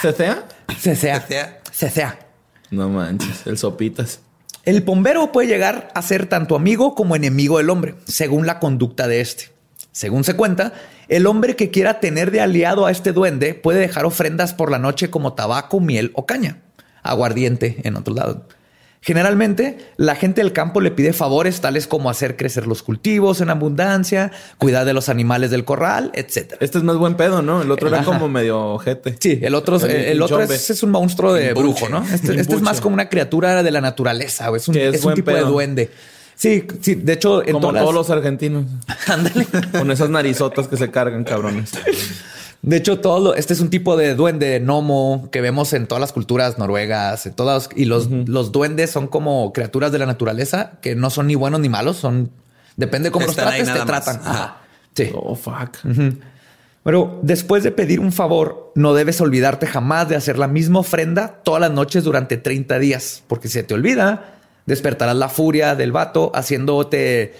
¿Cecea? 0.00 0.44
Cecea. 0.78 1.60
Cecea. 1.72 2.18
No 2.70 2.88
manches, 2.88 3.46
el 3.46 3.56
sopitas. 3.56 4.20
El 4.68 4.82
bombero 4.82 5.32
puede 5.32 5.48
llegar 5.48 5.88
a 5.94 6.02
ser 6.02 6.26
tanto 6.26 6.54
amigo 6.54 6.94
como 6.94 7.16
enemigo 7.16 7.56
del 7.56 7.70
hombre, 7.70 7.94
según 8.04 8.46
la 8.46 8.58
conducta 8.58 9.08
de 9.08 9.22
este. 9.22 9.48
Según 9.92 10.24
se 10.24 10.36
cuenta, 10.36 10.74
el 11.08 11.26
hombre 11.26 11.56
que 11.56 11.70
quiera 11.70 12.00
tener 12.00 12.30
de 12.30 12.42
aliado 12.42 12.84
a 12.84 12.90
este 12.90 13.14
duende 13.14 13.54
puede 13.54 13.80
dejar 13.80 14.04
ofrendas 14.04 14.52
por 14.52 14.70
la 14.70 14.78
noche 14.78 15.08
como 15.08 15.32
tabaco, 15.32 15.80
miel 15.80 16.10
o 16.12 16.26
caña, 16.26 16.60
aguardiente 17.02 17.78
en 17.84 17.96
otro 17.96 18.12
lado. 18.12 18.46
Generalmente, 19.00 19.78
la 19.96 20.16
gente 20.16 20.40
del 20.40 20.52
campo 20.52 20.80
le 20.80 20.90
pide 20.90 21.12
favores 21.12 21.60
tales 21.60 21.86
como 21.86 22.10
hacer 22.10 22.36
crecer 22.36 22.66
los 22.66 22.82
cultivos 22.82 23.40
en 23.40 23.48
abundancia, 23.48 24.32
cuidar 24.58 24.84
de 24.84 24.92
los 24.92 25.08
animales 25.08 25.50
del 25.50 25.64
corral, 25.64 26.10
etc. 26.14 26.54
Este 26.60 26.78
es 26.78 26.84
más 26.84 26.96
buen 26.96 27.14
pedo, 27.14 27.40
¿no? 27.40 27.62
El 27.62 27.70
otro 27.70 27.88
era 27.88 28.02
como 28.02 28.28
medio 28.28 28.60
ojete. 28.74 29.16
Sí, 29.20 29.38
el 29.40 29.54
otro, 29.54 29.76
el, 29.76 30.20
otro 30.20 30.42
es, 30.42 30.82
un 30.82 30.90
monstruo 30.90 31.32
de 31.32 31.54
brujo, 31.54 31.88
¿no? 31.88 32.04
Este, 32.12 32.34
este, 32.40 32.56
es 32.56 32.62
más 32.62 32.80
como 32.80 32.94
una 32.94 33.08
criatura 33.08 33.62
de 33.62 33.70
la 33.70 33.80
naturaleza, 33.80 34.50
o 34.50 34.56
es 34.56 34.66
un, 34.66 34.76
es 34.76 35.04
un 35.04 35.14
tipo 35.14 35.30
de 35.30 35.42
duende. 35.42 35.90
Sí, 36.34 36.64
sí, 36.80 36.94
de 36.94 37.14
hecho, 37.14 37.44
en 37.44 37.54
como 37.54 37.72
todos 37.72 37.92
los 37.92 38.10
argentinos. 38.10 38.64
Ándale. 39.08 39.46
Con 39.72 39.90
esas 39.90 40.08
narizotas 40.08 40.68
que 40.68 40.76
se 40.76 40.90
cargan, 40.90 41.24
cabrones. 41.24 41.72
De 42.62 42.76
hecho, 42.76 42.98
todo 42.98 43.34
este 43.34 43.52
es 43.52 43.60
un 43.60 43.70
tipo 43.70 43.96
de 43.96 44.14
duende 44.14 44.58
gnomo 44.58 45.28
que 45.30 45.40
vemos 45.40 45.72
en 45.72 45.86
todas 45.86 46.00
las 46.00 46.12
culturas 46.12 46.58
noruegas, 46.58 47.24
en 47.26 47.34
todas, 47.34 47.68
y 47.76 47.84
los, 47.84 48.10
los 48.10 48.50
duendes 48.50 48.90
son 48.90 49.06
como 49.06 49.52
criaturas 49.52 49.92
de 49.92 49.98
la 49.98 50.06
naturaleza 50.06 50.72
que 50.82 50.96
no 50.96 51.10
son 51.10 51.28
ni 51.28 51.36
buenos 51.36 51.60
ni 51.60 51.68
malos, 51.68 51.96
son 51.98 52.30
depende 52.76 53.10
cómo 53.10 53.26
los 53.26 53.36
trates, 53.36 53.72
te 53.72 53.80
tratan. 53.80 54.20
Sí. 54.94 55.10
Oh, 55.14 55.36
fuck. 55.36 55.76
Pero 56.82 57.20
después 57.22 57.62
de 57.62 57.70
pedir 57.70 58.00
un 58.00 58.12
favor, 58.12 58.72
no 58.74 58.94
debes 58.94 59.20
olvidarte 59.20 59.66
jamás 59.66 60.08
de 60.08 60.16
hacer 60.16 60.38
la 60.38 60.48
misma 60.48 60.80
ofrenda 60.80 61.40
todas 61.44 61.60
las 61.60 61.70
noches 61.70 62.02
durante 62.02 62.38
30 62.38 62.78
días, 62.78 63.22
porque 63.28 63.48
si 63.48 63.54
se 63.54 63.62
te 63.62 63.74
olvida, 63.74 64.34
despertarás 64.66 65.16
la 65.16 65.28
furia 65.28 65.74
del 65.74 65.92
vato 65.92 66.32
haciéndote 66.34 67.34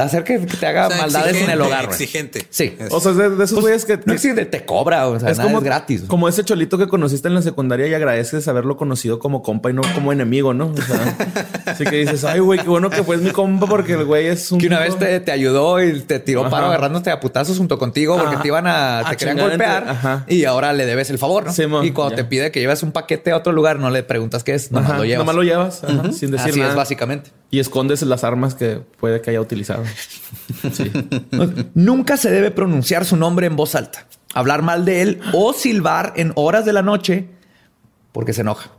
hacer 0.00 0.24
que, 0.24 0.38
te 0.38 0.66
haga 0.66 0.88
maldades 0.88 1.36
en 1.36 1.50
el 1.50 1.60
hogar. 1.60 1.84
Exigente. 1.84 2.46
Sí. 2.50 2.76
O 2.90 3.00
sea, 3.00 3.12
de, 3.12 3.26
esos 3.26 3.52
pues, 3.52 3.60
güeyes 3.60 3.84
que 3.84 3.98
no 4.04 4.46
te 4.46 4.64
cobra, 4.64 5.08
o 5.08 5.18
sea, 5.18 5.30
es 5.30 5.38
como 5.38 5.60
gratis. 5.60 6.04
Como 6.06 6.28
ese 6.28 6.44
cholito 6.44 6.78
que 6.78 6.88
conociste 6.88 7.28
en 7.28 7.34
la 7.34 7.42
secundaria 7.42 7.86
y 7.86 7.94
agradeces 7.94 8.48
haberlo 8.48 8.76
conocido 8.76 9.18
como 9.18 9.42
compa 9.42 9.70
y 9.70 9.74
no 9.74 9.82
como 9.94 10.12
enemigo, 10.12 10.54
¿no? 10.54 10.72
O 10.72 10.82
sea, 10.82 11.16
así 11.66 11.84
que 11.84 11.96
dices, 11.96 12.24
ay, 12.24 12.40
güey, 12.40 12.60
qué 12.60 12.68
bueno 12.68 12.90
que 12.90 13.02
fue 13.02 13.18
mi 13.18 13.30
compa 13.30 13.66
porque 13.66 13.92
el 13.94 14.04
güey 14.04 14.26
es 14.26 14.50
un. 14.52 14.58
Que 14.58 14.66
una 14.66 14.80
vez 14.80 14.98
te, 14.98 15.32
ayudó 15.32 15.82
y 15.82 16.00
te 16.00 16.18
tiró 16.18 16.48
paro 16.48 16.66
agarrándote 16.66 17.10
a 17.10 17.20
putazos 17.20 17.58
junto 17.58 17.78
contigo 17.78 18.16
porque 18.16 18.36
te 18.36 18.48
iban 18.48 18.66
a, 18.66 19.04
te 19.08 19.16
querían 19.16 19.38
golpear 19.38 20.24
y 20.28 20.44
ahora 20.44 20.72
le 20.72 20.86
debes 20.86 21.10
el 21.10 21.18
favor, 21.18 21.44
¿no? 21.46 21.84
y 21.84 21.92
cuando 21.92 22.14
te 22.14 22.24
pide 22.24 22.50
que 22.50 22.60
lleves 22.60 22.82
un 22.82 22.92
paquete 22.92 23.32
a 23.32 23.36
otro 23.36 23.52
lugar, 23.52 23.78
no 23.78 23.90
le 23.90 24.02
preguntas 24.02 24.44
qué 24.44 24.54
es, 24.54 24.72
nomás 24.72 24.96
lo 24.96 25.04
llevas. 25.04 25.18
Nomás 25.18 25.34
lo 25.34 25.42
llevas, 25.42 25.82
sin 26.16 26.30
decir 26.30 26.50
Así 26.50 26.60
es, 26.60 26.74
básicamente. 26.74 27.30
Y 27.52 27.60
escondes 27.60 28.00
las 28.00 28.24
armas 28.24 28.54
que 28.54 28.76
puede 28.98 29.20
que 29.20 29.28
haya 29.28 29.40
utilizado. 29.42 29.84
Nunca 31.74 32.16
se 32.16 32.30
debe 32.30 32.50
pronunciar 32.50 33.04
su 33.04 33.18
nombre 33.18 33.46
en 33.46 33.56
voz 33.56 33.74
alta, 33.74 34.06
hablar 34.32 34.62
mal 34.62 34.86
de 34.86 35.02
él 35.02 35.20
o 35.34 35.52
silbar 35.52 36.14
en 36.16 36.32
horas 36.34 36.64
de 36.64 36.72
la 36.72 36.80
noche 36.80 37.28
porque 38.10 38.32
se 38.32 38.40
enoja. 38.40 38.70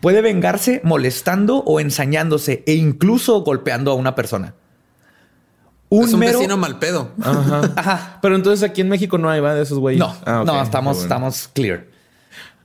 Puede 0.00 0.20
vengarse 0.20 0.80
molestando 0.82 1.58
o 1.58 1.78
ensañándose 1.78 2.64
e 2.66 2.74
incluso 2.74 3.42
golpeando 3.42 3.92
a 3.92 3.94
una 3.94 4.16
persona. 4.16 4.54
Un, 5.88 6.08
es 6.08 6.14
un 6.14 6.18
vecino 6.18 6.56
mal 6.56 6.80
pedo. 6.80 7.12
Ajá. 7.22 8.18
Pero 8.20 8.34
entonces 8.34 8.68
aquí 8.68 8.80
en 8.80 8.88
México 8.88 9.16
no 9.16 9.30
hay 9.30 9.38
va 9.38 9.54
de 9.54 9.62
esos 9.62 9.78
güeyes. 9.78 10.00
No, 10.00 10.12
ah, 10.24 10.42
no, 10.44 10.60
estamos, 10.60 11.02
estamos 11.02 11.48
clear. 11.52 11.86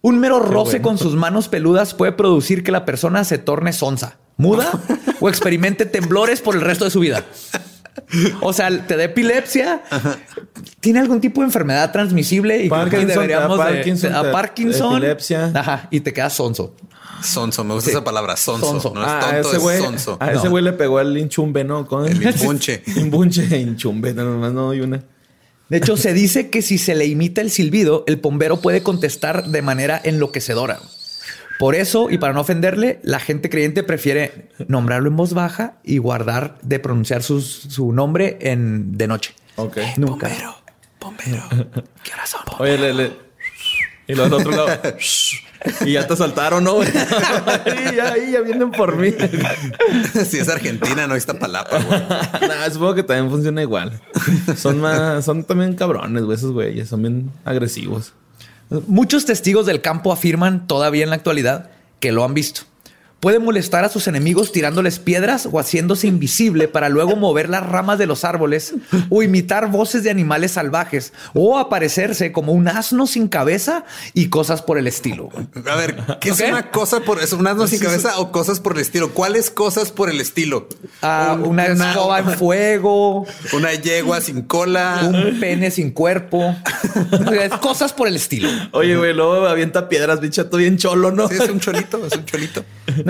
Un 0.02 0.18
mero 0.18 0.40
roce 0.40 0.82
con 0.82 0.98
sus 0.98 1.16
manos 1.16 1.48
peludas 1.48 1.94
puede 1.94 2.12
producir 2.12 2.64
que 2.64 2.72
la 2.72 2.86
persona 2.86 3.24
se 3.24 3.38
torne 3.38 3.72
sonsa 3.72 4.18
muda 4.42 4.72
o 5.20 5.30
experimente 5.30 5.86
temblores 5.86 6.42
por 6.42 6.56
el 6.56 6.62
resto 6.62 6.86
de 6.86 6.92
su 6.92 7.00
vida. 7.00 7.26
O 8.42 8.52
sea, 8.52 8.86
te 8.88 8.98
da 8.98 9.04
epilepsia, 9.04 9.84
tiene 10.80 11.00
algún 11.00 11.22
tipo 11.22 11.42
de 11.42 11.46
enfermedad 11.46 11.92
transmisible 11.92 12.64
y 12.64 12.70
Parkinson, 12.70 13.00
que 13.00 13.14
deberíamos 13.14 13.60
a 13.60 13.64
Parkinson, 13.64 14.16
a 14.16 14.32
Parkinson 14.32 14.94
epilepsia. 14.98 15.52
Ajá, 15.54 15.88
y 15.92 16.00
te 16.02 16.12
quedas 16.12 16.34
sonso. 16.34 16.76
Sonso, 17.24 17.64
me 17.64 17.74
gusta 17.76 17.92
esa 17.92 18.04
palabra, 18.04 18.36
sonso. 18.36 18.92
No 18.94 19.02
es 19.02 19.20
tonto, 19.20 19.50
ese 19.50 19.58
güey, 19.60 19.78
es 19.78 19.84
sonso. 19.84 20.18
A 20.20 20.32
ese 20.32 20.48
güey 20.48 20.64
le 20.64 20.74
pegó 20.74 21.00
el 21.00 21.18
inchumbe, 21.18 21.64
¿no? 21.64 21.86
Con 21.86 22.06
el 22.06 22.22
imbunche. 22.40 22.84
imbunche, 22.96 23.58
inchumbe, 23.60 24.14
nomás 24.14 24.52
no 24.52 24.72
hay 24.72 24.82
una. 24.82 25.04
De 25.70 25.78
hecho, 25.78 25.96
se 25.96 26.14
dice 26.14 26.50
que 26.50 26.62
si 26.62 26.78
se 26.78 26.96
le 26.96 27.06
imita 27.06 27.40
el 27.40 27.50
silbido, 27.50 28.04
el 28.08 28.18
bombero 28.18 28.60
puede 28.60 28.84
contestar 28.84 29.48
de 29.48 29.62
manera 29.62 30.02
enloquecedora. 30.04 30.80
Por 31.62 31.76
eso, 31.76 32.10
y 32.10 32.18
para 32.18 32.34
no 32.34 32.42
ofenderle, 32.42 33.00
la 33.04 33.20
gente 33.20 33.48
creyente 33.48 33.84
prefiere 33.84 34.50
nombrarlo 34.68 35.10
en 35.10 35.16
voz 35.16 35.36
baja 35.36 35.76
y 35.84 36.00
guardar 36.00 36.58
de 36.64 36.80
pronunciar 36.80 37.22
su 37.22 37.92
nombre 37.94 38.40
en, 38.42 38.98
de 38.98 39.08
noche. 39.08 39.36
Ok. 39.58 39.78
Nunca. 39.98 40.28
Bombero, 40.28 40.56
bombero. 41.00 41.44
¿Qué 42.04 42.14
hora 42.14 42.26
son? 42.26 42.42
Oye, 42.58 42.80
le, 42.80 42.94
le. 42.96 43.12
Y 44.08 44.16
los 44.16 44.32
otro 44.32 44.50
lado. 44.50 44.70
y 45.86 45.92
ya 45.94 46.08
te 46.08 46.16
saltaron, 46.16 46.64
¿no? 46.64 46.82
ya, 47.96 48.18
ya 48.18 48.42
vienen 48.42 48.72
por 48.72 48.96
mí. 48.96 49.14
si 50.26 50.40
es 50.40 50.50
Argentina, 50.50 51.06
no 51.06 51.14
está 51.14 51.38
palapa, 51.38 51.78
güey. 51.78 52.02
nah, 52.48 52.68
supongo 52.72 52.96
que 52.96 53.04
también 53.04 53.30
funciona 53.30 53.62
igual. 53.62 54.02
Son 54.58 54.82
más, 54.82 55.24
son 55.24 55.44
también 55.44 55.76
cabrones, 55.76 56.24
güey, 56.24 56.38
esos 56.38 56.54
güeyes. 56.54 56.90
Son 56.90 57.04
bien 57.04 57.32
agresivos. 57.46 58.14
Muchos 58.88 59.26
testigos 59.26 59.66
del 59.66 59.82
campo 59.82 60.14
afirman 60.14 60.66
todavía 60.66 61.04
en 61.04 61.10
la 61.10 61.18
actualidad 61.18 61.72
que 62.00 62.14
lo 62.14 62.24
han 62.24 62.34
visto. 62.34 62.62
Puede 63.22 63.38
molestar 63.38 63.86
a 63.86 63.90
sus 63.90 64.08
enemigos 64.08 64.52
tirándoles 64.52 64.98
piedras 64.98 65.48
o 65.50 65.60
haciéndose 65.60 66.08
invisible 66.08 66.68
para 66.68 66.90
luego 66.90 67.16
mover 67.16 67.50
las 67.50 67.64
ramas 67.64 68.00
de 68.00 68.08
los 68.08 68.26
árboles 68.26 68.74
o 69.12 69.22
imitar 69.22 69.70
voces 69.70 70.04
de 70.04 70.10
animales 70.10 70.54
salvajes 70.54 71.14
o 71.36 71.60
aparecerse 71.60 72.32
como 72.32 72.52
un 72.52 72.68
asno 72.68 73.06
sin 73.06 73.28
cabeza 73.28 73.86
y 74.16 74.30
cosas 74.30 74.64
por 74.64 74.80
el 74.80 74.88
estilo. 74.88 75.30
A 75.70 75.76
ver, 75.76 75.98
¿qué 76.20 76.32
es 76.32 76.42
una 76.42 76.72
cosa 76.72 77.02
por 77.02 77.22
eso? 77.22 77.38
¿Un 77.38 77.46
asno 77.46 77.68
sin 77.68 77.80
cabeza 77.80 78.20
o 78.20 78.32
cosas 78.32 78.60
por 78.60 78.74
el 78.74 78.80
estilo? 78.80 79.12
¿Cuáles 79.12 79.52
cosas 79.52 79.92
por 79.92 80.10
el 80.10 80.20
estilo? 80.20 80.68
Ah, 81.04 81.38
una, 81.40 81.68
escoba 81.68 82.20
en 82.20 82.32
fuego, 82.32 83.28
una 83.54 83.72
yegua 83.76 84.22
sin 84.22 84.42
cola, 84.42 85.12
un 85.14 85.40
pene 85.40 85.70
sin 85.70 85.92
cuerpo, 85.92 86.56
cosas 87.62 87.94
por 87.94 88.08
el 88.08 88.16
estilo. 88.16 88.50
Oye, 88.72 88.98
güey, 88.98 89.14
luego 89.14 89.48
avienta 89.48 89.88
piedras, 89.90 90.20
bichato 90.22 90.58
bien 90.58 90.78
cholo, 90.78 91.12
¿no? 91.12 91.28
Sí, 91.28 91.36
es 91.40 91.50
un 91.50 91.60
cholito, 91.60 92.04
es 92.04 92.14
un 92.14 92.26
cholito. 92.26 92.66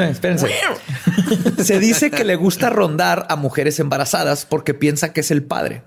Espérense. 0.10 0.50
Se 1.64 1.80
dice 1.80 2.12
que 2.12 2.24
le 2.24 2.36
gusta 2.36 2.70
rondar 2.70 3.26
a 3.30 3.36
mujeres 3.36 3.80
embarazadas 3.80 4.46
porque 4.46 4.74
piensa 4.74 5.14
que 5.14 5.22
es 5.22 5.32
el 5.32 5.44
padre. 5.44 5.84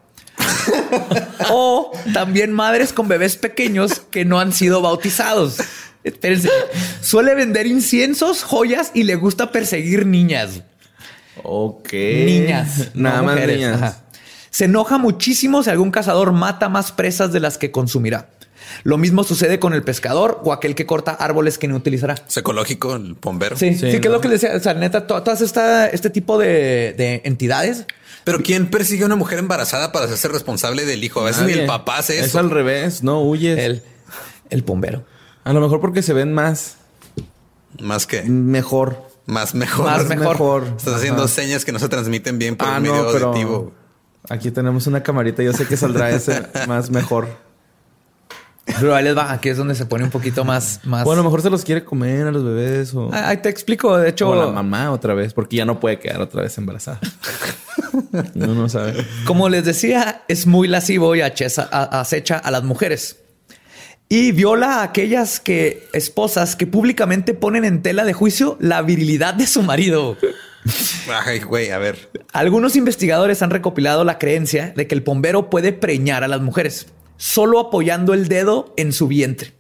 o 1.51 1.93
también 2.13 2.53
madres 2.53 2.93
con 2.93 3.09
bebés 3.09 3.37
pequeños 3.37 4.01
que 4.11 4.25
no 4.25 4.41
han 4.41 4.53
sido 4.53 4.83
bautizados. 4.83 5.59
Espérense. 6.03 6.51
Suele 7.01 7.35
vender 7.35 7.67
inciensos, 7.67 8.43
joyas 8.43 8.91
y 8.95 9.05
le 9.05 9.17
gusta 9.17 9.51
perseguir 9.53 10.07
niñas. 10.07 10.63
Ok. 11.43 11.93
Niñas. 11.93 12.91
Nada 12.95 13.23
más 13.23 13.47
niñas. 13.47 14.01
Se 14.51 14.67
enoja 14.67 14.99
muchísimo 14.99 15.63
si 15.63 15.71
algún 15.71 15.91
cazador 15.91 16.33
mata 16.33 16.69
más 16.69 16.93
presas 16.93 17.33
de 17.33 17.41
las 17.41 17.59
que 17.59 17.73
consumirá. 17.73 18.29
Lo 18.83 18.99
mismo 18.99 19.25
sucede 19.25 19.59
con 19.59 19.75
el 19.75 19.83
pescador 19.83 20.41
o 20.45 20.53
aquel 20.53 20.75
que 20.75 20.87
corta 20.87 21.13
árboles 21.13 21.59
que 21.59 21.69
no 21.69 21.77
utilizará. 21.77 22.15
Es 22.27 22.37
ecológico, 22.37 22.95
el 22.97 23.15
bombero. 23.15 23.57
Sí, 23.57 23.75
sí, 23.75 24.01
que 24.01 24.09
es 24.09 24.13
lo 24.13 24.21
que 24.21 24.29
decía. 24.29 24.55
O 24.55 24.61
sea, 24.61 24.75
neta, 24.75 25.07
todas 25.07 25.41
esta, 25.41 25.89
este 25.89 26.11
tipo 26.11 26.39
de, 26.39 27.23
entidades. 27.25 27.87
Pero 28.25 28.41
¿quién 28.41 28.71
persigue 28.71 29.03
a 29.03 29.07
una 29.07 29.17
mujer 29.17 29.39
embarazada 29.39 29.93
para 29.93 30.07
hacerse 30.07 30.29
responsable 30.29 30.85
del 30.85 31.05
hijo? 31.05 31.21
A 31.21 31.25
veces 31.25 31.45
ni 31.47 31.53
el 31.53 31.67
papá 31.67 31.99
hace 31.99 32.19
eso. 32.19 32.27
Es 32.27 32.37
al 32.37 32.51
revés, 32.51 33.03
no 33.03 33.23
huyes. 33.23 33.59
El, 33.59 33.83
el 34.51 34.63
bombero. 34.63 35.05
A 35.45 35.53
lo 35.53 35.61
mejor 35.61 35.81
porque 35.81 36.03
se 36.03 36.15
ven 36.15 36.33
más. 36.33 36.77
¿Más 37.81 38.07
que 38.07 38.23
Mejor. 38.23 39.09
Más 39.27 39.55
mejor. 39.55 39.87
Más 39.87 40.09
mejor. 40.09 40.65
Estás 40.77 40.95
haciendo 40.95 41.29
señas 41.29 41.65
que 41.65 41.73
no 41.73 41.79
se 41.79 41.89
transmiten 41.89 42.39
bien 42.39 42.57
por 42.57 42.69
ah, 42.69 42.77
el 42.77 42.83
medio 42.83 43.09
auditivo. 43.09 43.73
Aquí 44.29 44.51
tenemos 44.51 44.87
una 44.87 45.03
camarita. 45.03 45.43
Yo 45.43 45.53
sé 45.53 45.67
que 45.67 45.77
saldrá 45.77 46.11
ese 46.11 46.43
más 46.67 46.91
mejor. 46.91 47.29
Pero 48.65 48.95
ahí 48.95 49.05
les 49.05 49.17
va, 49.17 49.31
aquí 49.31 49.51
es 49.51 49.57
donde 49.57 49.75
se 49.75 49.87
pone 49.87 50.05
un 50.05 50.11
poquito 50.11 50.45
más, 50.45 50.81
más. 50.85 51.05
Bueno, 51.05 51.21
a 51.21 51.25
lo 51.25 51.31
mejor 51.31 51.43
se 51.43 51.51
los 51.51 51.65
quiere 51.65 51.85
comer 51.85 52.27
a 52.27 52.31
los 52.33 52.45
bebés 52.45 52.95
o. 52.95 53.11
Ah, 53.13 53.29
ahí 53.29 53.37
te 53.39 53.49
explico. 53.49 53.97
De 53.99 54.09
hecho, 54.09 54.31
o 54.31 54.35
la 54.35 54.51
mamá 54.51 54.91
otra 54.91 55.15
vez, 55.15 55.35
porque 55.35 55.57
ya 55.57 55.65
no 55.65 55.81
puede 55.81 55.99
quedar 55.99 56.21
otra 56.21 56.43
vez 56.43 56.57
embarazada. 56.57 56.99
no, 58.35 58.55
no 58.55 58.69
sabe. 58.69 59.07
Como 59.27 59.49
les 59.49 59.65
decía, 59.65 60.23
es 60.29 60.47
muy 60.47 60.67
lascivo 60.67 61.15
y 61.15 61.21
acecha 61.21 62.39
a 62.39 62.51
las 62.51 62.65
mujeres. 62.65 63.19
Y 64.09 64.33
viola 64.33 64.81
a 64.81 64.83
aquellas 64.85 65.41
que 65.41 65.89
esposas 65.93 66.57
que 66.57 66.67
públicamente 66.67 67.35
ponen 67.35 67.65
en 67.65 67.83
tela 67.83 68.05
de 68.05 68.13
juicio 68.13 68.57
la 68.61 68.83
virilidad 68.83 69.35
de 69.35 69.47
su 69.47 69.63
marido. 69.63 70.17
Ay, 71.27 71.41
güey, 71.41 71.71
a 71.71 71.79
ver. 71.79 72.11
Algunos 72.33 72.77
investigadores 72.77 73.43
han 73.43 73.51
recopilado 73.51 74.05
la 74.05 74.19
creencia 74.19 74.73
de 74.75 74.87
que 74.87 74.95
el 74.95 75.01
bombero 75.01 75.51
puede 75.51 75.73
preñar 75.73 76.25
a 76.25 76.29
las 76.29 76.41
mujeres 76.41 76.87
solo 77.17 77.61
apoyando 77.61 78.15
el 78.15 78.29
dedo 78.29 78.75
en 78.77 78.93
su 78.93 79.09
vientre. 79.09 79.55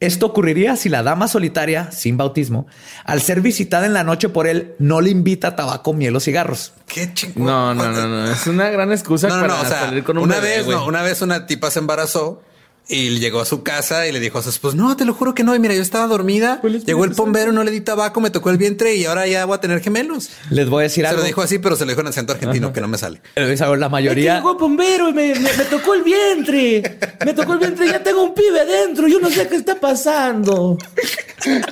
Esto 0.00 0.26
ocurriría 0.26 0.76
si 0.76 0.88
la 0.88 1.02
dama 1.02 1.26
solitaria, 1.26 1.90
sin 1.90 2.16
bautismo, 2.16 2.68
al 3.04 3.20
ser 3.20 3.40
visitada 3.40 3.84
en 3.84 3.94
la 3.94 4.04
noche 4.04 4.28
por 4.28 4.46
él, 4.46 4.76
no 4.78 5.00
le 5.00 5.10
invita 5.10 5.56
tabaco, 5.56 5.92
miel 5.92 6.14
o 6.14 6.20
cigarros. 6.20 6.72
Qué 6.86 7.12
chingón. 7.12 7.46
No, 7.46 7.74
no, 7.74 7.90
no, 7.90 8.06
no. 8.06 8.30
Es 8.30 8.46
una 8.46 8.70
gran 8.70 8.92
excusa 8.92 9.28
para 9.28 9.64
salir 9.64 10.04
con 10.04 10.18
un 10.18 10.24
una 10.24 10.38
vez, 10.38 10.66
una 10.66 11.02
vez 11.02 11.20
una 11.20 11.46
tipa 11.46 11.70
se 11.72 11.80
embarazó 11.80 12.42
y 12.90 13.18
llegó 13.18 13.40
a 13.40 13.44
su 13.44 13.62
casa 13.62 14.06
y 14.06 14.12
le 14.12 14.18
dijo 14.18 14.38
a 14.38 14.42
su 14.42 14.48
esposo, 14.48 14.74
no, 14.74 14.96
te 14.96 15.04
lo 15.04 15.12
juro 15.12 15.34
que 15.34 15.44
no. 15.44 15.54
Y 15.54 15.58
mira, 15.58 15.74
yo 15.74 15.82
estaba 15.82 16.06
dormida. 16.06 16.60
Llegó 16.86 17.04
el 17.04 17.10
bombero, 17.10 17.52
no 17.52 17.62
le 17.62 17.70
di 17.70 17.82
tabaco, 17.82 18.20
me 18.22 18.30
tocó 18.30 18.48
el 18.48 18.56
vientre 18.56 18.94
y 18.94 19.04
ahora 19.04 19.26
ya 19.26 19.44
voy 19.44 19.56
a 19.56 19.60
tener 19.60 19.80
gemelos. 19.80 20.30
Les 20.48 20.70
voy 20.70 20.80
a 20.80 20.82
decir 20.84 21.06
algo. 21.06 21.18
Se 21.18 21.22
lo 21.22 21.26
dijo 21.26 21.42
así, 21.42 21.58
pero 21.58 21.76
se 21.76 21.84
lo 21.84 21.90
dijo 21.90 22.00
en 22.00 22.06
acento 22.06 22.32
argentino, 22.32 22.72
que 22.72 22.80
no 22.80 22.88
me 22.88 22.96
sale. 22.96 23.20
La 23.36 23.88
mayoría... 23.90 24.36
llegó 24.36 24.52
el 24.52 24.56
bombero 24.56 25.10
y 25.10 25.12
me, 25.12 25.34
tocó 25.70 25.94
el 25.94 26.02
vientre. 26.02 26.98
Me 27.24 27.34
tocó 27.34 27.52
el 27.52 27.58
vientre 27.58 27.86
y 27.86 27.90
ya 27.90 28.02
tengo 28.02 28.24
un 28.24 28.34
pibe 28.34 28.60
adentro. 28.60 29.06
Yo 29.06 29.20
no 29.20 29.28
sé 29.28 29.46
qué 29.48 29.56
está 29.56 29.78
pasando. 29.78 30.78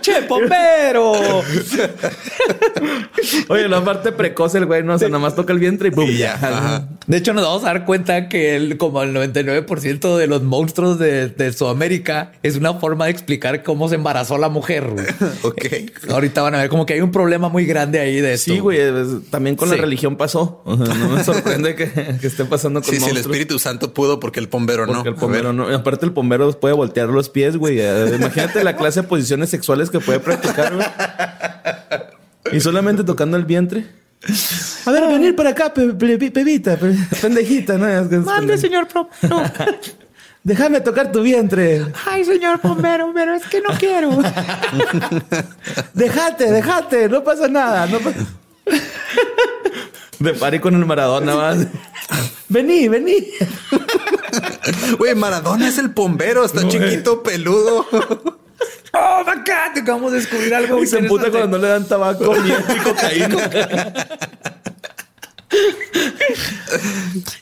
Che, 0.00 0.26
bombero. 0.29 1.12
Oye, 3.48 3.68
la 3.68 3.85
parte 3.85 4.12
precoz 4.12 4.55
el 4.55 4.66
güey, 4.66 4.83
no, 4.83 4.94
o 4.94 4.98
sea, 4.98 5.09
nada 5.09 5.20
más 5.20 5.35
toca 5.35 5.52
el 5.52 5.59
vientre 5.59 5.88
y 5.88 5.90
¡pum! 5.90 6.09
Ya. 6.11 6.88
De 7.07 7.16
hecho, 7.16 7.33
nos 7.33 7.44
vamos 7.44 7.64
a 7.64 7.66
dar 7.66 7.85
cuenta 7.85 8.29
que 8.29 8.57
el, 8.57 8.79
como 8.79 9.02
el 9.02 9.14
99% 9.14 10.16
de 10.16 10.26
los 10.26 10.42
monstruos 10.42 10.98
de 10.98 11.26
de, 11.29 11.52
Sudamérica 11.52 12.33
es 12.42 12.57
una 12.57 12.74
forma 12.74 13.07
de 13.07 13.12
explicar 13.12 13.62
cómo 13.62 13.88
se 13.88 13.96
embarazó 13.96 14.38
la 14.38 14.48
mujer. 14.48 14.88
ok. 15.42 15.64
Ahorita 16.11 16.42
van 16.42 16.55
a 16.55 16.59
ver 16.59 16.68
como 16.68 16.87
que 16.87 16.94
hay 16.94 17.00
un 17.00 17.12
problema 17.12 17.48
muy 17.48 17.66
grande 17.66 18.00
ahí 18.00 18.20
de 18.20 18.35
esto. 18.35 18.52
Sí, 18.52 18.59
güey. 18.59 18.79
También 19.31 19.57
con 19.57 19.70
la 19.70 19.76
religión 19.76 20.16
pasó. 20.16 20.62
no 20.64 21.09
me 21.09 21.24
sorprende 21.24 21.74
que, 21.74 21.90
que 22.20 22.26
esté 22.26 22.44
pasando 22.44 22.83
con 22.83 22.94
Sí, 22.94 23.00
sí, 23.00 23.11
el 23.11 23.16
Espíritu 23.16 23.59
Santo 23.59 23.94
pudo 23.94 24.20
porque 24.20 24.40
el 24.40 24.48
pombero 24.48 24.87
no. 24.87 24.94
Porque 24.94 25.11
el 25.11 25.14
pombero 25.14 25.52
no. 25.52 25.68
Aparte, 25.68 26.07
el 26.07 26.12
pombero 26.12 26.52
puede 26.59 26.74
voltear 26.74 27.09
los 27.09 27.29
pies, 27.29 27.57
güey. 27.57 27.81
Imagínate 28.14 28.64
la 28.64 28.76
clase 28.76 29.02
de 29.02 29.09
posiciones 29.09 29.55
sexuales 29.57 29.90
que 29.90 30.01
puede 30.01 30.21
practicar, 30.21 30.75
güey. 30.75 30.87
Y 32.53 32.61
solamente 32.61 33.05
tocando 33.05 33.37
el 33.37 33.45
vientre. 33.45 33.87
A 34.85 34.90
ver, 34.90 35.07
venir 35.09 35.35
para 35.37 35.51
acá, 35.51 35.73
pebita, 35.73 36.79
pendejita, 37.21 37.79
¿no? 37.79 37.87
Mande, 38.23 38.59
señor 38.59 38.87
pro. 38.88 39.09
Déjame 40.45 40.81
tocar 40.81 41.11
tu 41.11 41.23
vientre. 41.23 41.87
Ay, 42.09 42.25
señor 42.25 42.61
bombero, 42.62 43.11
pero 43.12 43.35
es 43.35 43.45
que 43.47 43.61
no 43.61 43.71
quiero. 43.79 44.11
déjate, 45.95 46.53
déjate, 46.53 47.09
no 47.09 47.25
pasa 47.25 47.49
nada. 47.49 47.87
No 47.88 47.99
Me 50.21 50.35
paré 50.35 50.61
con 50.61 50.75
el 50.77 50.87
Maradona 50.87 51.35
más. 51.35 51.66
vení, 52.49 52.88
vení. 52.88 53.27
Güey, 54.99 55.16
Maradona 55.16 55.69
es 55.69 55.79
el 55.79 55.88
bombero, 55.88 56.45
está 56.45 56.66
chiquito, 56.69 57.25
peludo. 57.25 57.87
¡Oh, 58.92 59.25
acá! 59.27 59.71
Te 59.75 59.81
acabamos 59.81 60.12
de 60.12 60.19
descubrir 60.19 60.55
algo. 60.55 60.83
Y 60.83 60.87
se 60.87 60.99
emputa 60.99 61.31
cuando 61.31 61.59
no 61.59 61.59
le 61.59 61.69
dan 61.69 61.87
tabaco 61.87 62.35
ni 62.37 62.51
cocaína. 62.81 63.92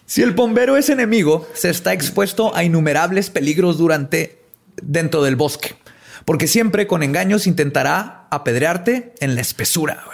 si 0.07 0.23
el 0.23 0.33
bombero 0.33 0.77
es 0.77 0.89
enemigo, 0.89 1.49
se 1.55 1.71
está 1.71 1.93
expuesto 1.93 2.55
a 2.55 2.65
innumerables 2.65 3.31
peligros 3.31 3.79
durante 3.79 4.43
dentro 4.83 5.23
del 5.23 5.37
bosque, 5.37 5.77
porque 6.25 6.49
siempre 6.49 6.87
con 6.87 7.03
engaños 7.03 7.47
intentará 7.47 8.27
apedrearte 8.31 9.15
en 9.21 9.35
la 9.35 9.41
espesura. 9.41 10.05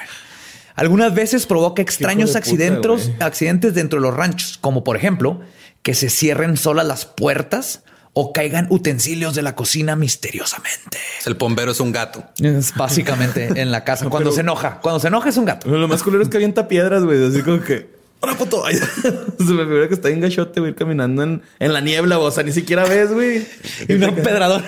Algunas 0.74 1.14
veces 1.14 1.46
provoca 1.46 1.82
extraños 1.82 2.36
accidentes, 2.36 3.10
accidentes 3.20 3.74
dentro 3.74 4.00
de 4.00 4.06
los 4.06 4.16
ranchos, 4.16 4.58
como 4.58 4.84
por 4.84 4.96
ejemplo 4.96 5.40
que 5.82 5.94
se 5.94 6.10
cierren 6.10 6.56
solas 6.56 6.86
las 6.86 7.06
puertas 7.06 7.82
o 8.12 8.32
caigan 8.32 8.66
utensilios 8.70 9.34
de 9.34 9.42
la 9.42 9.54
cocina 9.54 9.96
misteriosamente. 9.96 10.98
El 11.26 11.34
bombero 11.34 11.72
es 11.72 11.80
un 11.80 11.92
gato. 11.92 12.24
Es 12.38 12.74
básicamente 12.74 13.60
en 13.60 13.70
la 13.70 13.84
casa 13.84 14.06
cuando 14.10 14.32
se 14.32 14.40
enoja. 14.40 14.80
Cuando 14.80 15.00
se 15.00 15.08
enoja 15.08 15.28
es 15.28 15.36
un 15.36 15.44
gato. 15.44 15.68
lo 15.68 15.88
más 15.88 16.02
culero 16.02 16.22
es 16.22 16.28
que 16.28 16.36
avienta 16.36 16.68
piedras, 16.68 17.04
güey. 17.04 17.24
Así 17.24 17.42
como 17.42 17.60
que. 17.62 18.00
¡Hola, 18.22 18.34
puto! 18.34 18.64
se 19.38 19.44
me 19.44 19.64
figura 19.64 19.88
que 19.88 19.94
está 19.94 20.10
en 20.10 20.20
gachote, 20.20 20.60
güey, 20.60 20.74
caminando 20.74 21.22
en, 21.22 21.42
en, 21.58 21.72
la 21.72 21.80
niebla, 21.80 22.18
o 22.18 22.30
sea, 22.30 22.42
ni 22.42 22.52
siquiera 22.52 22.84
ves, 22.84 23.10
güey. 23.12 23.46
Y 23.88 23.94
un 23.94 24.14
pedrador. 24.16 24.62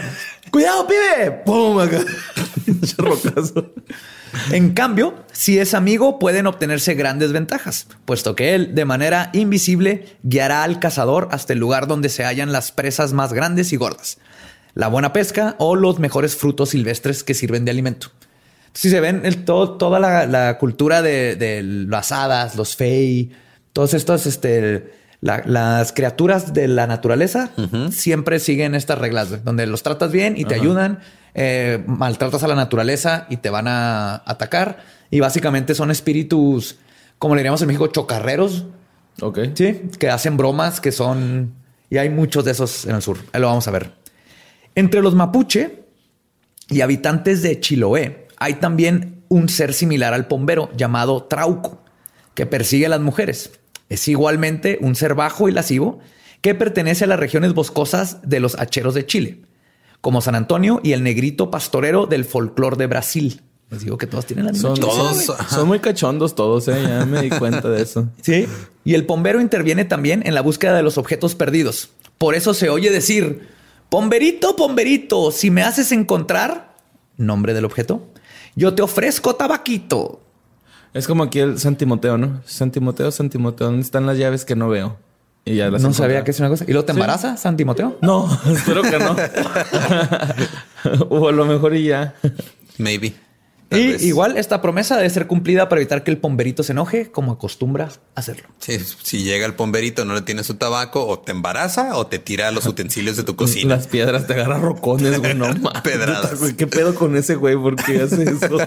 ¡Cuidado, 0.53 0.87
pibe! 0.87 1.31
¡Pum! 1.47 1.81
Acá. 1.81 2.05
En 4.51 4.73
cambio, 4.73 5.15
si 5.33 5.59
es 5.59 5.75
amigo, 5.75 6.19
pueden 6.19 6.47
obtenerse 6.47 6.95
grandes 6.95 7.33
ventajas, 7.33 7.87
puesto 8.07 8.35
que 8.35 8.55
él, 8.55 8.75
de 8.75 8.87
manera 8.87 9.29
invisible, 9.35 10.17
guiará 10.23 10.63
al 10.63 10.81
cazador 10.81 11.29
hasta 11.33 11.53
el 11.53 11.59
lugar 11.59 11.87
donde 11.87 12.09
se 12.09 12.25
hallan 12.25 12.51
las 12.51 12.73
presas 12.73 13.13
más 13.13 13.35
grandes 13.35 13.75
y 13.75 13.77
gordas, 13.77 14.19
la 14.73 14.89
buena 14.89 15.13
pesca 15.13 15.55
o 15.59 15.77
los 15.77 15.99
mejores 15.99 16.35
frutos 16.35 16.71
silvestres 16.71 17.25
que 17.25 17.35
sirven 17.35 17.67
de 17.67 17.73
alimento. 17.73 18.11
Si 18.73 18.89
se 18.89 19.01
ven 19.01 19.21
el, 19.25 19.45
todo, 19.45 19.77
toda 19.77 20.01
la, 20.01 20.59
cultura 20.59 21.03
de, 21.03 21.63
las 21.63 22.11
hadas, 22.11 22.57
los 22.57 22.75
fey, 22.75 23.33
todos 23.75 23.93
estos, 23.93 24.25
este, 24.25 24.95
las 25.23 25.93
criaturas 25.93 26.53
de 26.53 26.67
la 26.67 26.87
naturaleza 26.89 27.51
siempre 27.91 28.41
siguen 28.41 28.75
estas 28.75 28.99
reglas, 28.99 29.45
donde 29.45 29.67
los 29.67 29.83
tratas 29.83 30.11
bien 30.11 30.35
y 30.37 30.45
te 30.45 30.57
ayudan 30.57 30.99
eh, 31.35 31.83
maltratas 31.87 32.43
a 32.43 32.49
la 32.49 32.57
naturaleza 32.57 33.27
y 33.31 33.39
te 33.39 33.49
van 33.49 33.69
a 33.69 34.23
atacar. 34.27 34.85
Y 35.11 35.21
básicamente 35.21 35.75
son 35.75 35.91
espíritus, 35.91 36.79
como 37.19 37.35
le 37.35 37.41
diríamos 37.41 37.63
en 37.63 37.69
México, 37.69 37.87
chocarreros. 37.87 38.67
Ok. 39.21 39.39
Sí, 39.55 39.83
que 39.99 40.11
hacen 40.11 40.37
bromas, 40.37 40.81
que 40.81 40.91
son... 40.91 41.55
Y 41.89 41.99
hay 41.99 42.09
muchos 42.09 42.45
de 42.45 42.53
esos 42.53 42.87
en 42.87 42.97
el 42.97 43.03
sur. 43.03 43.19
Ahí 43.33 43.41
lo 43.41 43.47
vamos 43.47 43.69
a 43.69 43.71
ver. 43.71 43.93
Entre 44.75 45.03
los 45.03 45.15
mapuche 45.15 45.85
y 46.69 46.81
habitantes 46.81 47.43
de 47.43 47.61
Chiloé 47.61 48.29
hay 48.39 48.55
también 48.55 49.23
un 49.29 49.49
ser 49.49 49.73
similar 49.73 50.15
al 50.15 50.27
pombero 50.27 50.71
llamado 50.77 51.25
Trauco, 51.25 51.83
que 52.35 52.47
persigue 52.47 52.87
a 52.87 52.89
las 52.89 53.01
mujeres. 53.01 53.53
Es 53.93 54.09
igualmente 54.09 54.79
un 54.81 54.95
ser 54.95 55.15
bajo 55.15 55.51
y 55.51 55.53
lascivo 55.53 55.99
que 56.41 56.55
pertenece 56.55 57.05
a 57.05 57.07
las 57.07 57.21
regiones 57.21 57.53
boscosas 57.53 58.19
de 58.23 58.41
los 58.41 58.59
hacheros 58.59 58.95
de 58.95 59.05
Chile 59.05 59.43
como 60.01 60.23
San 60.23 60.35
Antonio 60.35 60.81
y 60.83 60.93
el 60.93 61.03
negrito 61.03 61.51
pastorero 61.51 62.07
del 62.07 62.25
folclore 62.25 62.77
de 62.77 62.87
Brasil. 62.87 63.43
Les 63.71 63.83
digo 63.83 63.99
que 63.99 64.07
todos 64.07 64.25
tienen 64.25 64.47
la 64.47 64.53
misma 64.53 64.71
Son 64.71 64.81
todos, 64.81 65.33
son 65.49 65.69
muy 65.69 65.79
cachondos 65.79 66.35
todos, 66.35 66.69
¿eh? 66.69 66.83
ya 66.83 67.05
me 67.05 67.21
di 67.21 67.29
cuenta 67.31 67.69
de 67.69 67.83
eso. 67.83 68.09
Sí. 68.23 68.47
Y 68.83 68.95
el 68.95 69.05
pombero 69.05 69.43
interviene 69.43 69.85
también 69.85 70.23
en 70.27 70.35
la 70.35 70.41
búsqueda 70.41 70.75
de 70.75 70.83
los 70.83 70.97
objetos 70.97 71.35
perdidos. 71.35 71.91
Por 72.17 72.35
eso 72.35 72.55
se 72.55 72.71
oye 72.71 72.91
decir, 72.91 73.47
pomberito, 73.91 74.57
pomberito, 74.57 75.33
si 75.33 75.51
me 75.51 75.63
haces 75.63 75.93
encontrar, 75.93 76.77
nombre 77.19 77.53
del 77.53 77.67
objeto, 77.67 78.09
yo 78.57 78.75
te 78.75 78.81
ofrezco 78.81 79.37
tabaquito. 79.37 80.23
Es 80.95 81.07
como 81.07 81.23
aquí 81.25 81.41
el 81.41 81.59
San 81.59 81.77
Timoteo, 81.77 82.19
¿no? 82.19 82.43
San 82.45 82.71
Timoteo, 82.71 83.11
San 83.11 83.31
Timoteo, 83.31 83.69
¿dónde 83.69 83.83
están 83.83 84.07
las 84.07 84.19
llaves 84.19 84.45
que 84.45 84.55
no 84.55 84.69
veo? 84.69 84.97
Y 85.45 85.57
ya 85.57 85.71
no 85.71 85.93
sabía 85.93 86.23
que 86.23 86.31
es 86.31 86.39
una 86.39 86.49
cosa. 86.49 86.65
¿Y 86.69 86.73
luego 86.73 86.85
te 86.85 86.93
embaraza, 86.93 87.37
San 87.37 87.57
Timoteo? 87.57 87.99
No, 88.01 88.29
espero 88.47 88.83
que 88.83 88.99
no. 88.99 89.17
o 91.09 91.29
a 91.29 91.33
lo 91.33 91.47
mejor 91.47 91.75
y 91.75 91.85
ya. 91.85 92.15
Maybe. 92.79 93.15
Y 93.73 94.07
igual 94.07 94.37
esta 94.37 94.61
promesa 94.61 94.97
debe 94.97 95.11
ser 95.11 95.27
cumplida 95.27 95.69
para 95.69 95.81
evitar 95.81 96.05
que 96.05 96.11
el 96.11 96.19
pomberito 96.19 96.63
se 96.63 96.73
enoje, 96.73 97.11
como 97.11 97.33
acostumbra 97.33 97.91
hacerlo. 98.15 98.49
Sí, 98.59 98.79
si 99.03 99.25
llega 99.25 99.47
el 99.47 99.55
pomberito, 99.55 100.05
no 100.05 100.15
le 100.15 100.23
tiene 100.23 100.45
su 100.45 100.55
tabaco, 100.55 101.07
o 101.07 101.19
te 101.19 101.33
embaraza 101.33 101.97
o 101.97 102.07
te 102.07 102.19
tira 102.19 102.51
los 102.51 102.67
utensilios 102.67 103.17
de 103.17 103.25
tu 103.25 103.37
cocina. 103.37 103.77
Las 103.77 103.87
piedras 103.87 104.27
te 104.27 104.35
agarran 104.35 104.63
rocones, 104.63 105.19
güey. 105.19 105.35
No 105.35 105.53
Pedradas. 105.83 106.39
¿Qué 106.57 106.67
pedo 106.67 106.95
con 106.95 107.17
ese 107.17 107.35
güey? 107.35 107.57
¿Por 107.57 107.77
qué 107.77 108.03
hace 108.03 108.25
eso? 108.25 108.59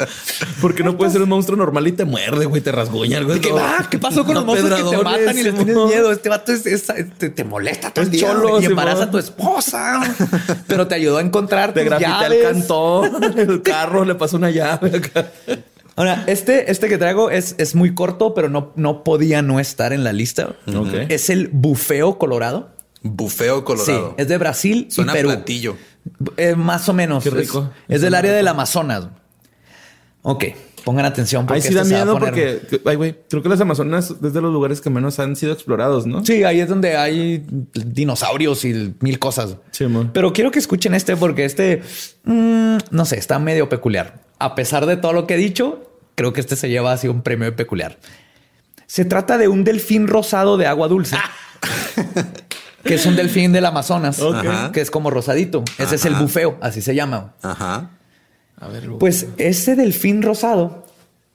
Porque 0.60 0.82
no 0.82 0.96
puede 0.96 1.10
ser 1.12 1.22
un 1.22 1.28
monstruo 1.28 1.56
normal 1.56 1.86
y 1.86 1.92
te 1.92 2.04
muerde, 2.04 2.46
güey, 2.46 2.62
te 2.62 2.72
rasguña, 2.72 3.20
güey. 3.20 3.40
¿Qué, 3.40 3.52
va? 3.52 3.86
¿Qué 3.90 3.98
pasó 3.98 4.24
con 4.24 4.34
los 4.34 4.44
monstruos 4.44 4.82
que 4.82 4.96
te 4.96 5.02
matan 5.02 5.38
y 5.38 5.42
les 5.42 5.54
tienes 5.54 5.76
miedo? 5.76 6.12
Este 6.12 6.28
vato 6.28 6.52
te, 6.54 7.44
molesta 7.44 7.90
todo 7.90 8.04
el 8.04 8.10
día 8.10 8.28
cholo, 8.28 8.60
y 8.60 8.64
embaraza 8.64 9.04
a 9.04 9.10
tu 9.10 9.18
esposa. 9.18 10.00
Pero 10.66 10.86
te 10.86 10.94
ayudó 10.94 11.18
a 11.18 11.20
encontrar 11.20 11.72
te 11.72 11.84
llaves. 11.88 12.30
el 12.30 12.42
cantón, 12.42 13.38
el 13.38 13.62
carro, 13.62 14.04
le 14.04 14.14
pasó 14.14 14.36
una 14.36 14.45
llave 14.50 15.00
Ahora, 15.96 16.24
este, 16.26 16.70
este 16.70 16.88
que 16.88 16.98
traigo 16.98 17.30
es, 17.30 17.54
es 17.56 17.74
muy 17.74 17.94
corto, 17.94 18.34
pero 18.34 18.50
no, 18.50 18.72
no 18.76 19.02
podía 19.02 19.40
no 19.40 19.58
estar 19.58 19.94
en 19.94 20.04
la 20.04 20.12
lista. 20.12 20.54
Es 21.08 21.30
el 21.30 21.48
bufeo 21.48 22.18
colorado. 22.18 22.68
Bufeo 23.02 23.64
colorado. 23.64 24.10
Sí, 24.10 24.14
es 24.18 24.28
de 24.28 24.36
Brasil 24.36 24.88
y 24.94 25.04
Perú. 25.04 25.28
platillo. 25.30 25.76
Eh, 26.36 26.54
más 26.54 26.88
o 26.90 26.92
menos. 26.92 27.24
Qué 27.24 27.30
rico. 27.30 27.70
Es, 27.88 28.02
del 28.02 28.14
área 28.14 28.32
del 28.32 28.46
Amazonas. 28.46 29.08
Ok, 30.20 30.44
pongan 30.84 31.06
atención. 31.06 31.46
Ahí 31.48 31.62
sí 31.62 31.72
da 31.72 31.84
miedo 31.84 32.18
porque, 32.18 32.60
ay, 32.84 32.96
güey, 32.96 33.16
creo 33.30 33.42
que 33.42 33.48
las 33.48 33.60
Amazonas 33.62 34.10
es 34.22 34.34
de 34.34 34.40
los 34.42 34.52
lugares 34.52 34.82
que 34.82 34.90
menos 34.90 35.18
han 35.18 35.34
sido 35.34 35.54
explorados, 35.54 36.06
¿no? 36.06 36.26
Sí, 36.26 36.44
ahí 36.44 36.60
es 36.60 36.68
donde 36.68 36.98
hay 36.98 37.42
dinosaurios 37.72 38.66
y 38.66 38.94
mil 39.00 39.18
cosas. 39.18 39.56
Sí, 39.70 39.86
Pero 40.12 40.34
quiero 40.34 40.50
que 40.50 40.58
escuchen 40.58 40.92
este 40.92 41.16
porque 41.16 41.46
este, 41.46 41.80
mm, 42.24 42.76
no 42.90 43.04
sé, 43.06 43.16
está 43.16 43.38
medio 43.38 43.70
peculiar 43.70 44.25
a 44.38 44.54
pesar 44.54 44.86
de 44.86 44.96
todo 44.96 45.12
lo 45.12 45.26
que 45.26 45.34
he 45.34 45.38
dicho, 45.38 45.90
creo 46.14 46.32
que 46.32 46.40
este 46.40 46.56
se 46.56 46.68
lleva 46.68 46.92
así 46.92 47.08
un 47.08 47.22
premio 47.22 47.54
peculiar. 47.54 47.98
Se 48.86 49.04
trata 49.04 49.38
de 49.38 49.48
un 49.48 49.64
delfín 49.64 50.06
rosado 50.06 50.56
de 50.56 50.66
agua 50.66 50.88
dulce. 50.88 51.16
que 52.84 52.94
es 52.94 53.06
un 53.06 53.16
delfín 53.16 53.52
del 53.52 53.66
Amazonas, 53.66 54.20
que 54.72 54.80
es 54.80 54.90
como 54.90 55.10
rosadito. 55.10 55.64
Ese 55.78 55.96
es 55.96 56.04
el 56.04 56.14
bufeo, 56.14 56.56
así 56.60 56.80
se 56.82 56.94
llama. 56.94 57.34
Ajá. 57.42 57.90
A 58.58 58.68
ver, 58.68 58.88
pues 58.98 59.26
ese 59.36 59.76
delfín 59.76 60.22
rosado 60.22 60.86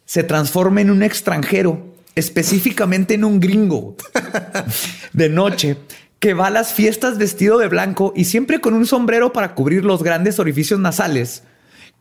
se 0.05 0.23
transforma 0.23 0.81
en 0.81 0.89
un 0.89 1.03
extranjero, 1.03 1.93
específicamente 2.15 3.13
en 3.13 3.23
un 3.23 3.39
gringo 3.39 3.95
de 5.13 5.29
noche 5.29 5.77
que 6.19 6.33
va 6.33 6.47
a 6.47 6.51
las 6.51 6.73
fiestas 6.73 7.17
vestido 7.17 7.57
de 7.57 7.67
blanco 7.67 8.13
y 8.15 8.25
siempre 8.25 8.61
con 8.61 8.73
un 8.73 8.85
sombrero 8.85 9.33
para 9.33 9.55
cubrir 9.55 9.85
los 9.85 10.03
grandes 10.03 10.39
orificios 10.39 10.79
nasales 10.79 11.43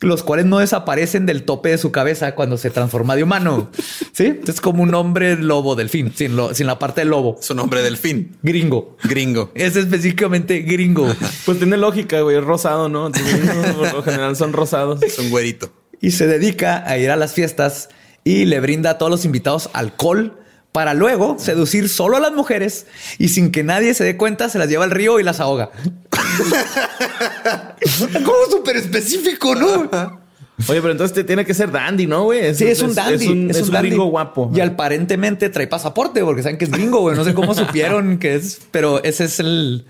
los 0.01 0.23
cuales 0.23 0.47
no 0.47 0.59
desaparecen 0.59 1.27
del 1.27 1.43
tope 1.43 1.69
de 1.69 1.79
su 1.79 1.93
cabeza 1.93 2.35
cuando 2.35 2.57
se 2.57 2.71
transforma 2.71 3.17
de 3.17 3.23
humano. 3.23 3.71
Sí, 4.13 4.39
es 4.47 4.61
como 4.61 4.83
un 4.83 4.95
hombre 4.95 5.37
lobo 5.37 5.77
delfín, 5.77 6.13
sin, 6.15 6.37
sin 6.53 6.67
la 6.67 6.79
parte 6.79 7.03
del 7.03 7.09
lobo. 7.09 7.39
Su 7.41 7.55
nombre 7.55 7.81
delfín. 7.81 8.37
Gringo. 8.43 8.97
Gringo. 9.05 9.51
Es 9.55 9.77
específicamente 9.77 10.61
gringo. 10.61 11.07
pues 11.47 11.59
tiene 11.59 11.79
lógica, 11.79 12.21
güey. 12.21 12.39
Rosado, 12.41 12.89
¿no? 12.89 13.11
Por 13.79 13.95
lo 13.95 14.03
general 14.03 14.37
son 14.37 14.53
rosados. 14.53 15.03
Es 15.03 15.19
un 15.19 15.31
güerito. 15.31 15.73
Y 16.01 16.11
se 16.11 16.27
dedica 16.27 16.87
a 16.87 16.99
ir 16.99 17.11
a 17.11 17.17
las 17.17 17.33
fiestas 17.33 17.89
y 18.25 18.45
le 18.45 18.61
brinda 18.61 18.91
a 18.91 18.99
todos 18.99 19.11
los 19.11 19.25
invitados 19.25 19.71
alcohol 19.73 20.40
para 20.73 20.95
luego 20.95 21.37
seducir 21.39 21.89
solo 21.89 22.17
a 22.17 22.21
las 22.21 22.33
mujeres 22.33 22.87
y 23.19 23.29
sin 23.29 23.51
que 23.51 23.65
nadie 23.65 23.95
se 23.95 24.05
dé 24.05 24.17
cuenta 24.17 24.49
se 24.49 24.59
las 24.59 24.69
lleva 24.69 24.85
al 24.85 24.91
río 24.91 25.21
y 25.21 25.23
las 25.23 25.41
ahoga. 25.41 25.71
Como 28.13 28.47
súper 28.51 28.77
específico, 28.77 29.55
¿no? 29.55 30.21
Oye, 30.69 30.81
pero 30.81 30.93
entonces 30.93 31.27
tiene 31.27 31.45
que 31.45 31.55
ser 31.55 31.71
dandy, 31.71 32.07
¿no, 32.07 32.25
güey? 32.25 32.55
Sí, 32.55 32.67
es 32.67 32.83
un 32.83 32.95
dandy. 32.95 33.49
Es 33.51 33.63
un, 33.63 33.71
gringo 33.71 34.07
guapo. 34.07 34.51
Y 34.55 34.61
aparentemente 34.61 35.49
trae 35.49 35.67
pasaporte 35.67 36.23
porque 36.23 36.43
saben 36.43 36.59
que 36.59 36.67
es 36.67 36.71
gringo, 36.71 37.01
güey. 37.01 37.17
No 37.17 37.25
sé 37.25 37.35
cómo 37.35 37.55
supieron 37.55 38.19
que 38.19 38.35
es, 38.35 38.61
pero 38.71 39.03
ese 39.03 39.25
es 39.25 39.41
el... 39.41 39.87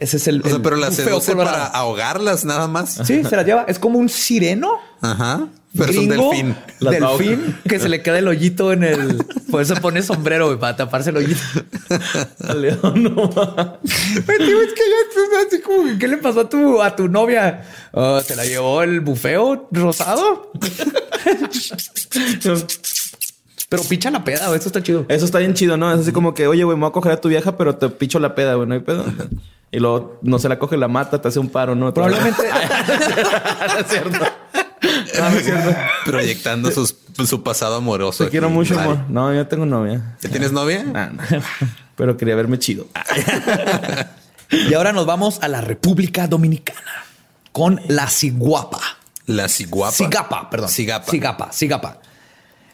Ese 0.00 0.16
es 0.18 0.28
el. 0.28 0.42
O 0.42 0.48
sea, 0.48 0.58
pero 0.62 0.76
las 0.76 0.94
seduce 0.94 1.34
para 1.34 1.66
ahogarlas 1.66 2.44
nada 2.44 2.68
más. 2.68 3.00
Sí, 3.04 3.24
se 3.24 3.36
las 3.36 3.46
lleva. 3.46 3.64
Es 3.68 3.78
como 3.78 3.98
un 3.98 4.08
sireno. 4.08 4.78
Ajá. 5.00 5.48
Pero 5.76 5.90
es 5.90 5.98
un 5.98 6.08
delfín. 6.08 6.56
delfín 6.80 7.58
que 7.68 7.78
se 7.78 7.88
le 7.88 8.02
queda 8.02 8.18
el 8.18 8.28
hoyito 8.28 8.72
en 8.72 8.84
el. 8.84 9.24
Por 9.50 9.60
eso 9.62 9.74
pone 9.76 10.02
sombrero 10.02 10.58
para 10.58 10.76
taparse 10.76 11.10
el 11.10 11.18
hoyito. 11.18 11.40
León, 12.56 13.02
no. 13.02 13.78
es 13.84 14.24
que 14.24 14.36
ya 14.38 15.46
así 15.46 15.60
como, 15.60 15.98
¿qué 15.98 16.08
le 16.08 16.16
pasó 16.16 16.40
a 16.40 16.48
tu, 16.48 16.82
a 16.82 16.96
tu 16.96 17.08
novia? 17.08 17.64
Oh, 17.92 18.20
¿Se 18.20 18.36
la 18.36 18.44
llevó 18.44 18.82
el 18.82 19.00
bufeo 19.00 19.68
rosado? 19.70 20.50
Pero 23.68 23.82
picha 23.82 24.10
la 24.10 24.22
peda, 24.22 24.54
Eso 24.54 24.68
está 24.68 24.82
chido. 24.82 25.06
Eso 25.08 25.24
está 25.24 25.38
bien 25.38 25.54
chido, 25.54 25.76
¿no? 25.76 25.92
Es 25.92 26.00
así 26.00 26.12
como 26.12 26.34
que, 26.34 26.46
oye, 26.46 26.62
güey, 26.64 26.76
me 26.76 26.82
voy 26.82 26.90
a 26.90 26.92
coger 26.92 27.12
a 27.12 27.20
tu 27.20 27.28
vieja, 27.28 27.56
pero 27.56 27.76
te 27.76 27.88
picho 27.88 28.18
la 28.20 28.34
peda, 28.34 28.54
güey, 28.54 28.68
no 28.68 28.74
hay 28.74 28.80
pedo. 28.80 29.04
Y 29.72 29.80
luego 29.80 30.20
no 30.22 30.38
se 30.38 30.48
la 30.48 30.60
coge, 30.60 30.76
la 30.76 30.86
mata, 30.86 31.20
te 31.20 31.26
hace 31.26 31.40
un 31.40 31.48
paro, 31.48 31.74
¿no? 31.74 31.92
Probablemente. 31.92 32.40
es 33.80 33.86
cierto. 33.88 34.24
Proyectando 36.04 36.70
su 36.70 37.42
pasado 37.42 37.74
amoroso. 37.76 38.24
Te 38.24 38.30
quiero 38.30 38.48
mucho, 38.48 38.78
amor. 38.78 39.00
No, 39.08 39.34
yo 39.34 39.46
tengo 39.46 39.66
novia. 39.66 40.16
¿Ya 40.20 40.30
tienes 40.30 40.52
novia? 40.52 40.84
Ah, 40.94 41.10
Pero 41.96 42.16
quería 42.16 42.36
verme 42.36 42.58
chido. 42.58 42.86
y 44.50 44.72
ahora 44.74 44.92
nos 44.92 45.04
vamos 45.04 45.38
a 45.42 45.48
la 45.48 45.60
República 45.60 46.28
Dominicana 46.28 47.04
con 47.52 47.80
la 47.88 48.08
ciguapa. 48.08 48.80
La 49.26 49.48
ciguapa. 49.48 49.92
Cigapa, 49.92 50.50
perdón. 50.50 50.68
Cigapa. 50.68 51.10
Cigapa, 51.10 51.52
cigapa. 51.52 51.98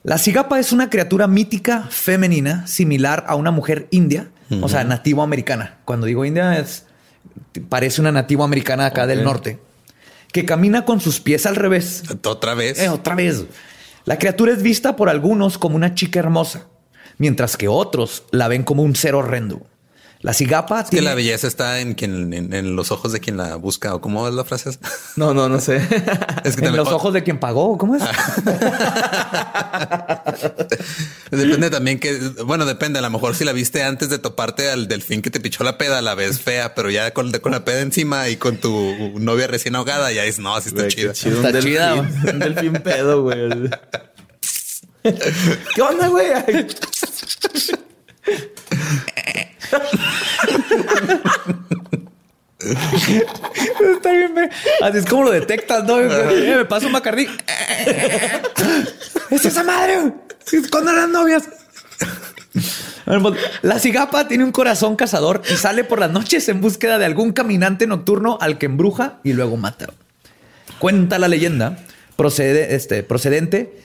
La 0.04 0.18
cigapa 0.18 0.58
es 0.58 0.72
una 0.72 0.90
criatura 0.90 1.28
mítica 1.28 1.86
femenina 1.90 2.66
similar 2.66 3.24
a 3.28 3.36
una 3.36 3.50
mujer 3.50 3.86
india, 3.90 4.30
o 4.60 4.68
sea, 4.68 4.84
nativo 4.84 5.22
americana. 5.22 5.78
Cuando 5.84 6.06
digo 6.06 6.24
india 6.24 6.58
es 6.58 6.84
parece 7.68 8.00
una 8.00 8.12
nativo 8.12 8.44
americana 8.44 8.86
acá 8.86 9.06
del 9.06 9.24
norte 9.24 9.58
que 10.32 10.44
camina 10.44 10.84
con 10.84 11.00
sus 11.00 11.20
pies 11.20 11.46
al 11.46 11.56
revés. 11.56 12.02
Otra 12.24 12.54
vez. 12.54 12.80
Eh, 12.80 12.88
otra 12.88 13.14
vez. 13.14 13.44
La 14.04 14.18
criatura 14.18 14.52
es 14.52 14.62
vista 14.62 14.96
por 14.96 15.08
algunos 15.08 15.58
como 15.58 15.76
una 15.76 15.94
chica 15.94 16.18
hermosa, 16.18 16.66
mientras 17.18 17.56
que 17.56 17.68
otros 17.68 18.24
la 18.30 18.48
ven 18.48 18.64
como 18.64 18.82
un 18.82 18.96
ser 18.96 19.14
horrendo. 19.14 19.64
La 20.22 20.32
cigapa. 20.32 20.82
Es 20.82 20.90
que 20.90 21.02
la 21.02 21.16
belleza 21.16 21.48
está 21.48 21.80
en 21.80 21.94
quien, 21.94 22.32
en, 22.32 22.76
los 22.76 22.92
ojos 22.92 23.12
de 23.12 23.18
quien 23.18 23.36
la 23.36 23.56
busca. 23.56 23.94
¿O 23.94 24.00
cómo 24.00 24.28
es 24.28 24.34
la 24.34 24.44
frase? 24.44 24.78
No, 25.16 25.34
no, 25.34 25.48
no 25.48 25.60
sé. 25.60 25.82
Es 26.44 26.56
que 26.56 26.66
en 26.66 26.76
los 26.76 26.88
ojos 26.88 27.12
de 27.12 27.22
quien 27.22 27.38
pagó. 27.38 27.76
¿Cómo 27.76 27.96
es? 27.96 28.02
depende 31.30 31.70
también 31.70 31.98
que, 31.98 32.18
bueno, 32.44 32.64
depende. 32.64 33.00
A 33.00 33.02
lo 33.02 33.10
mejor 33.10 33.34
si 33.34 33.44
la 33.44 33.52
viste 33.52 33.82
antes 33.82 34.08
de 34.10 34.18
toparte 34.18 34.70
al 34.70 34.88
delfín 34.88 35.22
que 35.22 35.30
te 35.30 35.40
pichó 35.40 35.64
la 35.64 35.76
peda, 35.76 36.00
la 36.00 36.14
ves 36.14 36.40
fea, 36.40 36.74
pero 36.74 36.88
ya 36.88 37.12
con, 37.12 37.32
con 37.32 37.52
la 37.52 37.64
peda 37.64 37.80
encima 37.80 38.28
y 38.28 38.36
con 38.36 38.58
tu 38.58 39.18
novia 39.18 39.48
recién 39.48 39.74
ahogada, 39.74 40.12
ya 40.12 40.24
es 40.24 40.38
no, 40.38 40.54
así 40.54 40.68
está 40.68 40.86
chida. 40.88 41.12
Está 41.12 41.48
un 41.48 41.60
chida. 41.60 41.94
un 41.94 42.38
delfín 42.38 42.74
pedo, 42.74 43.22
güey. 43.22 43.70
¿Qué 45.02 45.82
onda, 45.82 46.08
güey? 46.08 46.28
Está 52.62 54.12
bien, 54.12 54.50
así 54.82 54.98
es 54.98 55.06
como 55.06 55.24
lo 55.24 55.30
detectas, 55.32 55.84
¿no? 55.84 55.96
Me 55.96 56.64
paso 56.64 56.88
un. 56.88 57.28
¡Es 59.30 59.44
esa 59.44 59.64
madre! 59.64 60.12
¿Cuándo 60.70 60.92
las 60.92 61.08
novias? 61.08 61.48
Pues, 63.04 63.34
la 63.62 63.78
cigapa 63.78 64.28
tiene 64.28 64.44
un 64.44 64.52
corazón 64.52 64.94
cazador 64.96 65.42
y 65.50 65.56
sale 65.56 65.84
por 65.84 65.98
las 65.98 66.10
noches 66.10 66.48
en 66.48 66.60
búsqueda 66.60 66.98
de 66.98 67.04
algún 67.04 67.32
caminante 67.32 67.86
nocturno 67.86 68.38
al 68.40 68.58
que 68.58 68.66
embruja 68.66 69.18
y 69.24 69.32
luego 69.32 69.56
mata. 69.56 69.88
Cuenta 70.78 71.18
la 71.18 71.28
leyenda 71.28 71.78
procede, 72.16 72.74
este, 72.74 73.02
procedente 73.02 73.80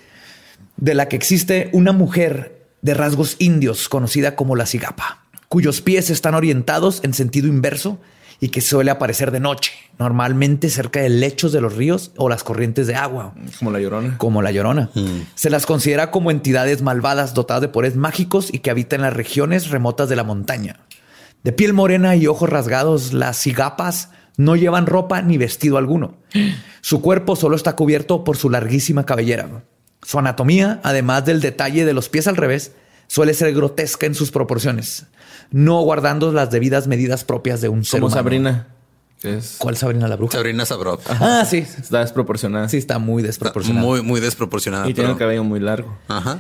de 0.76 0.94
la 0.94 1.08
que 1.08 1.16
existe 1.16 1.70
una 1.74 1.94
mujer 1.94 2.68
de 2.82 2.94
rasgos 2.94 3.38
indios 3.40 3.90
conocida 3.90 4.36
como 4.36 4.56
la 4.56 4.66
cigapa 4.66 5.27
cuyos 5.50 5.82
pies 5.82 6.10
están 6.10 6.36
orientados 6.36 7.02
en 7.04 7.14
sentido 7.14 7.48
inverso 7.48 8.00
y 8.40 8.50
que 8.50 8.62
suele 8.62 8.92
aparecer 8.92 9.32
de 9.32 9.40
noche, 9.40 9.72
normalmente 9.98 10.70
cerca 10.70 11.02
de 11.02 11.10
lechos 11.10 11.52
de 11.52 11.62
los 11.62 11.76
ríos 11.76 12.12
o 12.18 12.30
las 12.30 12.44
corrientes 12.44 12.86
de 12.86 12.96
agua. 12.96 13.34
Como 13.58 13.72
la 13.72 13.80
llorona. 13.80 14.18
Como 14.18 14.42
la 14.42 14.52
llorona. 14.52 14.90
Mm. 14.94 15.22
Se 15.34 15.50
las 15.50 15.66
considera 15.66 16.12
como 16.12 16.30
entidades 16.30 16.82
malvadas 16.82 17.34
dotadas 17.34 17.62
de 17.62 17.70
poderes 17.70 17.98
mágicos 17.98 18.50
y 18.54 18.60
que 18.60 18.70
habitan 18.70 19.00
en 19.00 19.06
las 19.06 19.14
regiones 19.14 19.70
remotas 19.70 20.10
de 20.10 20.16
la 20.16 20.24
montaña. 20.24 20.82
De 21.44 21.52
piel 21.52 21.74
morena 21.74 22.16
y 22.16 22.28
ojos 22.28 22.50
rasgados, 22.50 23.14
las 23.14 23.38
cigapas 23.38 24.10
no 24.38 24.56
llevan 24.56 24.86
ropa 24.86 25.22
ni 25.22 25.38
vestido 25.38 25.78
alguno. 25.78 26.18
Su 26.82 27.02
cuerpo 27.02 27.36
solo 27.36 27.56
está 27.56 27.76
cubierto 27.76 28.24
por 28.24 28.38
su 28.38 28.50
larguísima 28.50 29.06
cabellera. 29.06 29.64
Su 30.04 30.20
anatomía, 30.20 30.80
además 30.84 31.26
del 31.26 31.42
detalle 31.42 31.86
de 31.86 31.94
los 31.94 32.10
pies 32.10 32.28
al 32.28 32.38
revés, 32.38 32.72
suele 33.08 33.34
ser 33.34 33.54
grotesca 33.54 34.06
en 34.06 34.14
sus 34.14 34.32
proporciones, 34.32 35.08
no 35.52 35.82
guardando 35.82 36.32
las 36.32 36.52
debidas 36.52 36.88
medidas 36.88 37.24
propias 37.24 37.62
de 37.62 37.70
un 37.70 37.84
ser 37.86 38.00
Como 38.00 38.08
humano. 38.08 38.20
Sabrina. 38.20 38.68
¿Cuál 39.58 39.76
Sabrina 39.78 40.08
la 40.08 40.16
bruja? 40.16 40.34
Sabrina 40.34 40.66
Sabrok. 40.66 41.02
Ah, 41.10 41.44
sí. 41.50 41.58
Está 41.58 42.02
desproporcionada. 42.02 42.70
Sí, 42.70 42.78
está 42.78 43.00
muy 43.00 43.24
desproporcionada. 43.24 43.86
Muy, 43.86 44.02
muy 44.04 44.20
desproporcionada. 44.20 44.88
Y 44.88 44.94
tiene 44.94 45.10
el 45.12 45.18
cabello 45.18 45.44
muy 45.44 45.60
largo. 45.60 45.98
Ajá. 46.08 46.40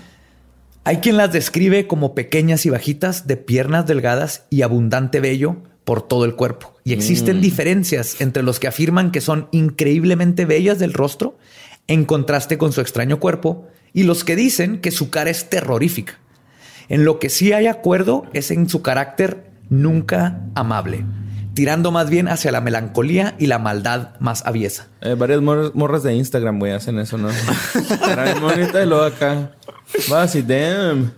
Hay 0.83 0.97
quien 0.97 1.17
las 1.17 1.33
describe 1.33 1.87
como 1.87 2.15
pequeñas 2.15 2.65
y 2.65 2.69
bajitas, 2.69 3.27
de 3.27 3.35
piernas 3.35 3.87
delgadas 3.87 4.45
y 4.49 4.61
abundante 4.61 5.19
vello 5.19 5.57
por 5.83 6.01
todo 6.01 6.23
el 6.23 6.35
cuerpo. 6.35 6.75
Y 6.83 6.93
existen 6.93 7.41
diferencias 7.41 8.21
entre 8.21 8.43
los 8.43 8.59
que 8.59 8.67
afirman 8.67 9.11
que 9.11 9.19
son 9.19 9.49
increíblemente 9.51 10.45
bellas 10.45 10.79
del 10.79 10.93
rostro, 10.93 11.37
en 11.87 12.05
contraste 12.05 12.57
con 12.57 12.71
su 12.71 12.79
extraño 12.81 13.19
cuerpo, 13.19 13.67
y 13.91 14.03
los 14.03 14.23
que 14.23 14.35
dicen 14.35 14.79
que 14.79 14.91
su 14.91 15.09
cara 15.09 15.29
es 15.29 15.49
terrorífica. 15.49 16.19
En 16.89 17.03
lo 17.05 17.19
que 17.19 17.29
sí 17.29 17.53
hay 17.53 17.67
acuerdo 17.67 18.25
es 18.33 18.51
en 18.51 18.69
su 18.69 18.81
carácter 18.81 19.45
nunca 19.69 20.39
amable, 20.55 21.03
tirando 21.53 21.91
más 21.91 22.09
bien 22.09 22.27
hacia 22.29 22.51
la 22.51 22.61
melancolía 22.61 23.35
y 23.37 23.47
la 23.47 23.59
maldad 23.59 24.11
más 24.19 24.45
aviesa. 24.45 24.87
Eh, 25.01 25.15
varias 25.17 25.41
mor- 25.41 25.73
morras 25.75 26.03
de 26.03 26.13
Instagram, 26.15 26.59
güey, 26.59 26.71
hacen 26.71 26.97
eso, 26.99 27.17
¿no? 27.17 27.29
Bonita 28.41 28.83
y 28.83 28.87
luego 28.87 29.03
acá. 29.03 29.51
Va 30.11 30.23
así, 30.23 30.41
damn. 30.41 31.11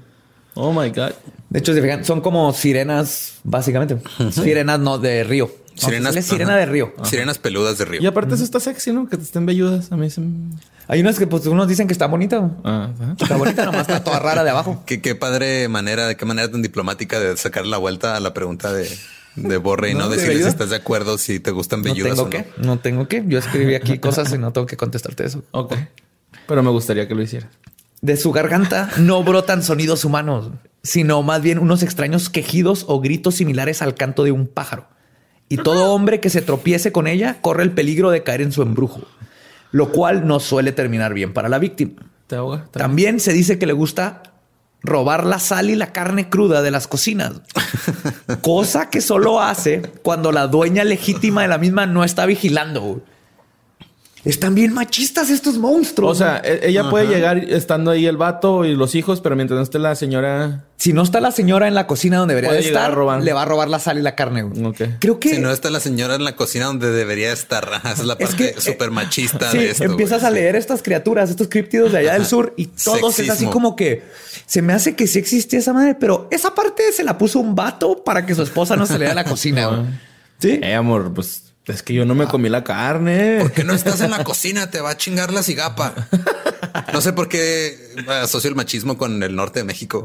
Oh 0.55 0.71
my 0.73 0.89
God. 0.89 1.11
De 1.49 1.59
hecho, 1.59 1.73
si 1.73 1.81
fijan, 1.81 2.03
son 2.05 2.21
como 2.21 2.51
sirenas, 2.53 3.39
básicamente. 3.43 3.97
Sirenas 4.31 4.79
no 4.79 4.97
de 4.97 5.23
río. 5.23 5.49
Sirenas. 5.79 6.15
Es 6.15 6.25
sirena 6.25 6.51
ajá. 6.51 6.59
de 6.59 6.65
río. 6.65 6.93
Sirenas 7.03 7.37
peludas 7.37 7.77
de 7.77 7.85
río. 7.85 8.01
Y 8.01 8.05
aparte 8.05 8.35
eso 8.35 8.43
está 8.43 8.59
sexy, 8.59 8.91
¿no? 8.91 9.07
Que 9.07 9.17
te 9.17 9.23
estén 9.23 9.45
velludas. 9.45 9.91
A 9.91 9.97
mí 9.97 10.09
se... 10.09 10.21
Hay 10.87 11.01
unas 11.01 11.19
que 11.19 11.27
pues 11.27 11.45
unos 11.45 11.67
dicen 11.67 11.87
que 11.87 11.93
está 11.93 12.07
bonita. 12.07 12.49
Ah, 12.63 12.89
ajá. 12.99 13.15
Está 13.19 13.37
bonita, 13.37 13.65
nomás 13.65 13.81
está 13.81 14.03
toda 14.03 14.19
rara 14.19 14.43
de 14.43 14.49
abajo. 14.49 14.83
Qué, 14.85 15.01
qué 15.01 15.15
padre 15.15 15.67
manera, 15.67 16.07
de 16.07 16.17
qué 16.17 16.25
manera 16.25 16.49
tan 16.49 16.61
diplomática 16.61 17.19
de 17.19 17.37
sacar 17.37 17.65
la 17.65 17.77
vuelta 17.77 18.15
a 18.15 18.19
la 18.19 18.33
pregunta 18.33 18.73
de, 18.73 18.89
de 19.35 19.57
Borre 19.57 19.91
y 19.91 19.93
no, 19.93 20.01
No, 20.01 20.09
¿de 20.09 20.17
decirle 20.17 20.41
si 20.41 20.49
estás 20.49 20.71
de 20.71 20.77
acuerdo 20.77 21.17
si 21.17 21.39
te 21.39 21.51
gustan 21.51 21.81
No 21.81 21.85
velludas 21.93 22.13
tengo 22.15 22.21
o 22.23 22.25
no. 22.25 22.29
que, 22.31 22.45
no 22.57 22.79
tengo 22.79 23.07
que. 23.07 23.23
Yo 23.27 23.37
escribí 23.37 23.75
aquí 23.75 23.99
cosas 23.99 24.33
y 24.33 24.37
no 24.37 24.51
tengo 24.51 24.65
que 24.65 24.77
contestarte 24.77 25.25
eso. 25.25 25.43
Ok. 25.51 25.75
Pero 26.47 26.63
me 26.63 26.71
gustaría 26.71 27.07
que 27.07 27.13
lo 27.13 27.21
hiciera. 27.21 27.49
De 28.01 28.17
su 28.17 28.31
garganta 28.31 28.89
no 28.97 29.23
brotan 29.23 29.61
sonidos 29.61 30.05
humanos, 30.05 30.51
sino 30.83 31.21
más 31.21 31.41
bien 31.41 31.59
unos 31.59 31.83
extraños 31.83 32.29
quejidos 32.29 32.85
o 32.87 32.99
gritos 32.99 33.35
similares 33.35 33.81
al 33.81 33.93
canto 33.93 34.23
de 34.23 34.31
un 34.31 34.47
pájaro. 34.47 34.87
Y 35.49 35.57
todo 35.57 35.93
hombre 35.93 36.19
que 36.19 36.29
se 36.29 36.41
tropiece 36.41 36.91
con 36.91 37.07
ella 37.07 37.37
corre 37.41 37.63
el 37.63 37.71
peligro 37.71 38.11
de 38.11 38.23
caer 38.23 38.41
en 38.41 38.51
su 38.51 38.61
embrujo, 38.61 39.01
lo 39.71 39.89
cual 39.91 40.27
no 40.27 40.39
suele 40.39 40.71
terminar 40.71 41.13
bien 41.13 41.33
para 41.33 41.49
la 41.49 41.57
víctima. 41.59 41.93
¿Te 42.27 42.35
ahoga? 42.35 42.65
¿Te- 42.71 42.79
También 42.79 43.19
se 43.19 43.33
dice 43.33 43.57
que 43.57 43.65
le 43.65 43.73
gusta 43.73 44.23
robar 44.83 45.25
la 45.25 45.39
sal 45.39 45.69
y 45.71 45.75
la 45.75 45.91
carne 45.91 46.29
cruda 46.29 46.61
de 46.61 46.71
las 46.71 46.87
cocinas, 46.87 47.41
cosa 48.41 48.89
que 48.89 49.01
solo 49.01 49.41
hace 49.41 49.81
cuando 50.03 50.31
la 50.31 50.47
dueña 50.47 50.83
legítima 50.83 51.41
de 51.41 51.47
la 51.47 51.57
misma 51.57 51.85
no 51.85 52.03
está 52.03 52.25
vigilando. 52.25 53.01
Están 54.25 54.53
bien 54.53 54.73
machistas 54.73 55.29
estos 55.29 55.57
monstruos. 55.57 56.11
O 56.11 56.15
sea, 56.15 56.41
e- 56.43 56.67
ella 56.69 56.89
puede 56.89 57.07
llegar 57.07 57.37
estando 57.37 57.91
ahí 57.91 58.05
el 58.05 58.17
vato 58.17 58.65
y 58.65 58.75
los 58.75 58.93
hijos, 58.95 59.21
pero 59.21 59.35
mientras 59.35 59.57
no 59.57 59.63
esté 59.63 59.79
la 59.79 59.95
señora... 59.95 60.65
si 60.77 60.91
no 60.91 61.03
está 61.03 61.21
la 61.21 61.31
señora 61.31 61.67
en 61.67 61.73
la 61.73 61.87
cocina 61.87 62.17
donde 62.17 62.35
debería 62.35 62.51
de 62.59 62.67
estar, 62.67 62.91
a 62.99 63.19
le 63.19 63.33
va 63.33 63.43
a 63.43 63.45
robar 63.45 63.69
la 63.69 63.79
sal 63.79 63.97
y 63.97 64.01
la 64.01 64.15
carne. 64.15 64.43
güey. 64.43 64.65
Ok. 64.65 64.81
Creo 64.99 65.19
que 65.19 65.35
Si 65.35 65.41
no 65.41 65.51
está 65.51 65.69
la 65.69 65.79
señora 65.79 66.15
en 66.15 66.25
la 66.25 66.35
cocina 66.35 66.65
donde 66.65 66.91
debería 66.91 67.31
estar. 67.31 67.69
Esa 67.83 67.91
es 67.93 68.05
la 68.05 68.13
Es 68.19 68.29
parte 68.29 68.53
que, 68.55 68.61
súper 68.61 68.89
eh, 68.89 68.91
machista 68.91 69.51
sí, 69.51 69.57
de 69.59 69.71
esto. 69.71 69.83
empiezas 69.85 70.23
a 70.23 70.31
leer 70.31 70.55
estas 70.57 70.81
criaturas, 70.83 71.29
estos 71.29 71.47
críptidos 71.47 71.91
de 71.93 71.99
allá 71.99 72.13
del 72.13 72.25
sur 72.25 72.53
y 72.57 72.65
todos 72.67 73.19
es 73.19 73.29
así 73.29 73.45
como 73.45 73.75
que 73.75 74.03
se 74.45 74.61
me 74.61 74.73
hace 74.73 74.95
que 74.95 75.07
sí 75.07 75.19
existía 75.19 75.59
esa 75.59 75.71
madre, 75.73 75.95
pero 75.95 76.27
esa 76.31 76.53
parte 76.53 76.91
se 76.91 77.03
la 77.03 77.17
puso 77.17 77.39
un 77.39 77.55
vato 77.55 78.03
para 78.03 78.25
que 78.25 78.35
su 78.35 78.41
esposa 78.41 78.75
no 78.75 78.85
saliera 78.85 79.09
de 79.11 79.15
la 79.15 79.23
cocina. 79.23 79.67
güey. 79.69 79.81
Sí. 80.39 80.59
Eh, 80.61 80.73
amor, 80.73 81.13
pues 81.13 81.48
es 81.69 81.83
que 81.83 81.93
yo 81.93 82.05
no 82.05 82.15
me 82.15 82.25
comí 82.27 82.49
la 82.49 82.63
carne. 82.63 83.37
¿Por 83.41 83.51
qué 83.51 83.63
no 83.63 83.73
estás 83.73 84.01
en 84.01 84.11
la 84.11 84.23
cocina? 84.23 84.69
Te 84.71 84.81
va 84.81 84.91
a 84.91 84.97
chingar 84.97 85.31
la 85.33 85.43
cigapa. 85.43 85.93
No 86.93 87.01
sé 87.01 87.13
por 87.13 87.27
qué 87.29 87.77
asocio 88.21 88.49
el 88.49 88.55
machismo 88.55 88.97
con 88.97 89.21
el 89.23 89.35
norte 89.35 89.59
de 89.59 89.65
México. 89.65 90.03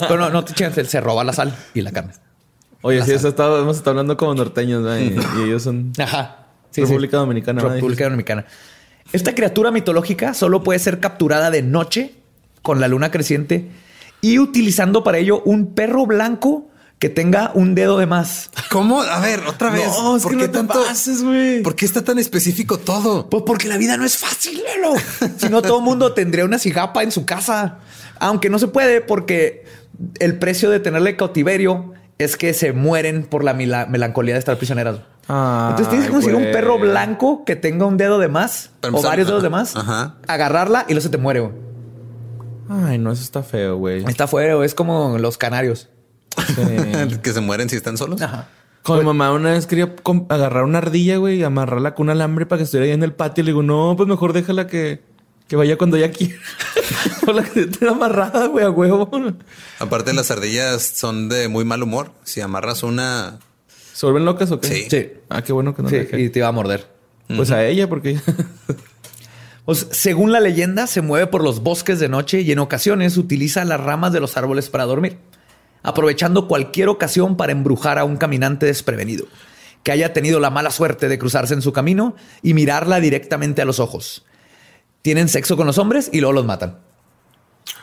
Pero 0.00 0.16
no, 0.16 0.30
no 0.30 0.44
te 0.44 0.54
chingas, 0.54 0.74
se- 0.74 0.84
se 0.84 1.00
roba 1.00 1.24
la 1.24 1.32
sal 1.32 1.54
y 1.74 1.80
la 1.82 1.92
carne. 1.92 2.12
Oye, 2.82 3.04
sí, 3.04 3.12
eso 3.12 3.28
está- 3.28 3.58
hemos 3.58 3.76
estado 3.76 3.90
hablando 3.90 4.16
como 4.16 4.34
norteños, 4.34 4.82
¿no? 4.82 4.98
y, 4.98 5.16
y 5.38 5.42
ellos 5.44 5.62
son 5.64 5.92
Ajá. 5.98 6.46
Sí, 6.70 6.82
República 6.82 7.16
sí. 7.16 7.20
Dominicana. 7.20 7.62
¿no? 7.62 7.68
República 7.70 8.04
Dominicana. 8.04 8.44
Esta 9.12 9.34
criatura 9.34 9.70
mitológica 9.70 10.34
solo 10.34 10.62
puede 10.62 10.78
ser 10.78 11.00
capturada 11.00 11.50
de 11.50 11.62
noche 11.62 12.14
con 12.62 12.80
la 12.80 12.88
luna 12.88 13.10
creciente 13.10 13.68
y 14.20 14.38
utilizando 14.38 15.02
para 15.02 15.18
ello 15.18 15.40
un 15.44 15.74
perro 15.74 16.06
blanco 16.06 16.68
que 16.98 17.08
tenga 17.08 17.52
un 17.54 17.74
dedo 17.76 17.96
de 17.98 18.06
más. 18.06 18.50
¿Cómo? 18.70 19.02
A 19.02 19.20
ver, 19.20 19.40
otra 19.46 19.70
vez. 19.70 19.86
No, 19.86 20.16
es 20.16 20.22
¿Por 20.22 20.32
que 20.32 20.38
qué 20.38 20.46
no 20.46 20.50
te 20.52 20.58
tanto? 20.58 20.82
pases, 20.84 21.22
güey. 21.22 21.62
¿Por 21.62 21.76
qué 21.76 21.84
está 21.84 22.02
tan 22.02 22.18
específico 22.18 22.78
todo? 22.78 23.28
Pues 23.30 23.44
porque 23.46 23.68
la 23.68 23.76
vida 23.76 23.96
no 23.96 24.04
es 24.04 24.16
fácil, 24.16 24.56
Lelo. 24.62 24.94
Si 25.36 25.48
no, 25.48 25.62
todo 25.62 25.78
el 25.78 25.84
mundo 25.84 26.12
tendría 26.12 26.44
una 26.44 26.58
cigapa 26.58 27.02
en 27.04 27.12
su 27.12 27.24
casa. 27.24 27.78
Aunque 28.18 28.50
no 28.50 28.58
se 28.58 28.66
puede 28.68 29.00
porque 29.00 29.64
el 30.18 30.38
precio 30.40 30.70
de 30.70 30.80
tenerle 30.80 31.16
cautiverio 31.16 31.92
es 32.18 32.36
que 32.36 32.52
se 32.52 32.72
mueren 32.72 33.24
por 33.24 33.44
la 33.44 33.54
melancolía 33.54 34.34
de 34.34 34.40
estar 34.40 34.56
prisioneras. 34.56 34.96
Ay, 35.28 35.70
Entonces 35.70 35.88
tienes 35.90 36.06
que 36.08 36.12
conseguir 36.12 36.36
un 36.36 36.50
perro 36.52 36.78
blanco 36.80 37.44
que 37.44 37.54
tenga 37.54 37.86
un 37.86 37.96
dedo 37.96 38.18
de 38.18 38.26
más 38.26 38.70
o 38.90 39.02
varios 39.02 39.28
dedos 39.28 39.42
de 39.44 39.50
más, 39.50 39.76
ajá. 39.76 40.16
agarrarla 40.26 40.84
y 40.88 40.94
luego 40.94 41.02
se 41.02 41.10
te 41.10 41.18
muere. 41.18 41.40
güey. 41.40 41.52
Ay, 42.70 42.98
no, 42.98 43.12
eso 43.12 43.22
está 43.22 43.42
feo, 43.44 43.76
güey. 43.76 44.04
Está 44.08 44.26
fuera, 44.26 44.62
es 44.64 44.74
como 44.74 45.16
los 45.18 45.38
canarios. 45.38 45.88
Sí. 46.46 47.18
que 47.22 47.32
se 47.32 47.40
mueren 47.40 47.68
si 47.68 47.76
están 47.76 47.96
solos. 47.96 48.20
Ajá. 48.20 48.48
Con 48.82 49.00
mi 49.00 49.04
mamá 49.04 49.32
una 49.32 49.50
vez 49.52 49.66
quería 49.66 49.94
agarrar 50.28 50.64
una 50.64 50.78
ardilla, 50.78 51.18
güey, 51.18 51.40
y 51.40 51.42
amarrarla 51.42 51.94
con 51.94 52.06
un 52.06 52.10
alambre 52.10 52.46
para 52.46 52.58
que 52.58 52.64
estuviera 52.64 52.86
ahí 52.86 52.92
en 52.92 53.02
el 53.02 53.12
patio. 53.12 53.42
Y 53.42 53.44
le 53.44 53.50
digo, 53.50 53.62
no, 53.62 53.94
pues 53.96 54.08
mejor 54.08 54.32
déjala 54.32 54.66
que, 54.66 55.02
que 55.46 55.56
vaya 55.56 55.76
cuando 55.76 55.96
ella 55.96 56.10
quiera. 56.10 56.36
Por 57.24 57.34
la 57.34 57.42
que 57.42 57.62
esté 57.62 57.86
amarrada, 57.86 58.46
güey, 58.46 58.64
a 58.64 58.70
huevo. 58.70 59.10
Aparte, 59.78 60.14
las 60.14 60.30
ardillas 60.30 60.82
son 60.82 61.28
de 61.28 61.48
muy 61.48 61.64
mal 61.64 61.82
humor. 61.82 62.12
Si 62.24 62.40
amarras 62.40 62.82
una, 62.82 63.38
¿Se 63.98 64.06
vuelven 64.06 64.24
locas 64.24 64.50
o 64.52 64.60
qué? 64.60 64.68
Sí. 64.68 64.86
Sí. 64.88 65.10
Ah, 65.28 65.42
qué 65.42 65.52
bueno 65.52 65.74
que 65.74 65.82
no 65.82 65.88
Sí, 65.88 65.96
la 66.10 66.18
y 66.18 66.30
te 66.30 66.38
iba 66.38 66.46
a 66.46 66.52
morder. 66.52 66.86
Pues 67.26 67.50
a 67.50 67.66
ella, 67.66 67.88
porque 67.88 68.18
Pues, 69.68 69.86
según 69.90 70.32
la 70.32 70.40
leyenda, 70.40 70.86
se 70.86 71.02
mueve 71.02 71.26
por 71.26 71.44
los 71.44 71.62
bosques 71.62 71.98
de 71.98 72.08
noche 72.08 72.40
y 72.40 72.52
en 72.52 72.58
ocasiones 72.58 73.18
utiliza 73.18 73.66
las 73.66 73.78
ramas 73.78 74.14
de 74.14 74.20
los 74.20 74.38
árboles 74.38 74.70
para 74.70 74.84
dormir, 74.84 75.18
aprovechando 75.82 76.48
cualquier 76.48 76.88
ocasión 76.88 77.36
para 77.36 77.52
embrujar 77.52 77.98
a 77.98 78.04
un 78.04 78.16
caminante 78.16 78.66
desprevenido, 78.66 79.26
que 79.82 79.92
haya 79.92 80.12
tenido 80.12 80.40
la 80.40 80.50
mala 80.50 80.70
suerte 80.70 81.08
de 81.08 81.18
cruzarse 81.18 81.54
en 81.54 81.62
su 81.62 81.72
camino 81.72 82.16
y 82.42 82.54
mirarla 82.54 83.00
directamente 83.00 83.62
a 83.62 83.64
los 83.64 83.78
ojos. 83.80 84.24
Tienen 85.02 85.28
sexo 85.28 85.56
con 85.56 85.66
los 85.66 85.78
hombres 85.78 86.10
y 86.12 86.20
luego 86.20 86.32
los 86.34 86.44
matan. 86.44 86.78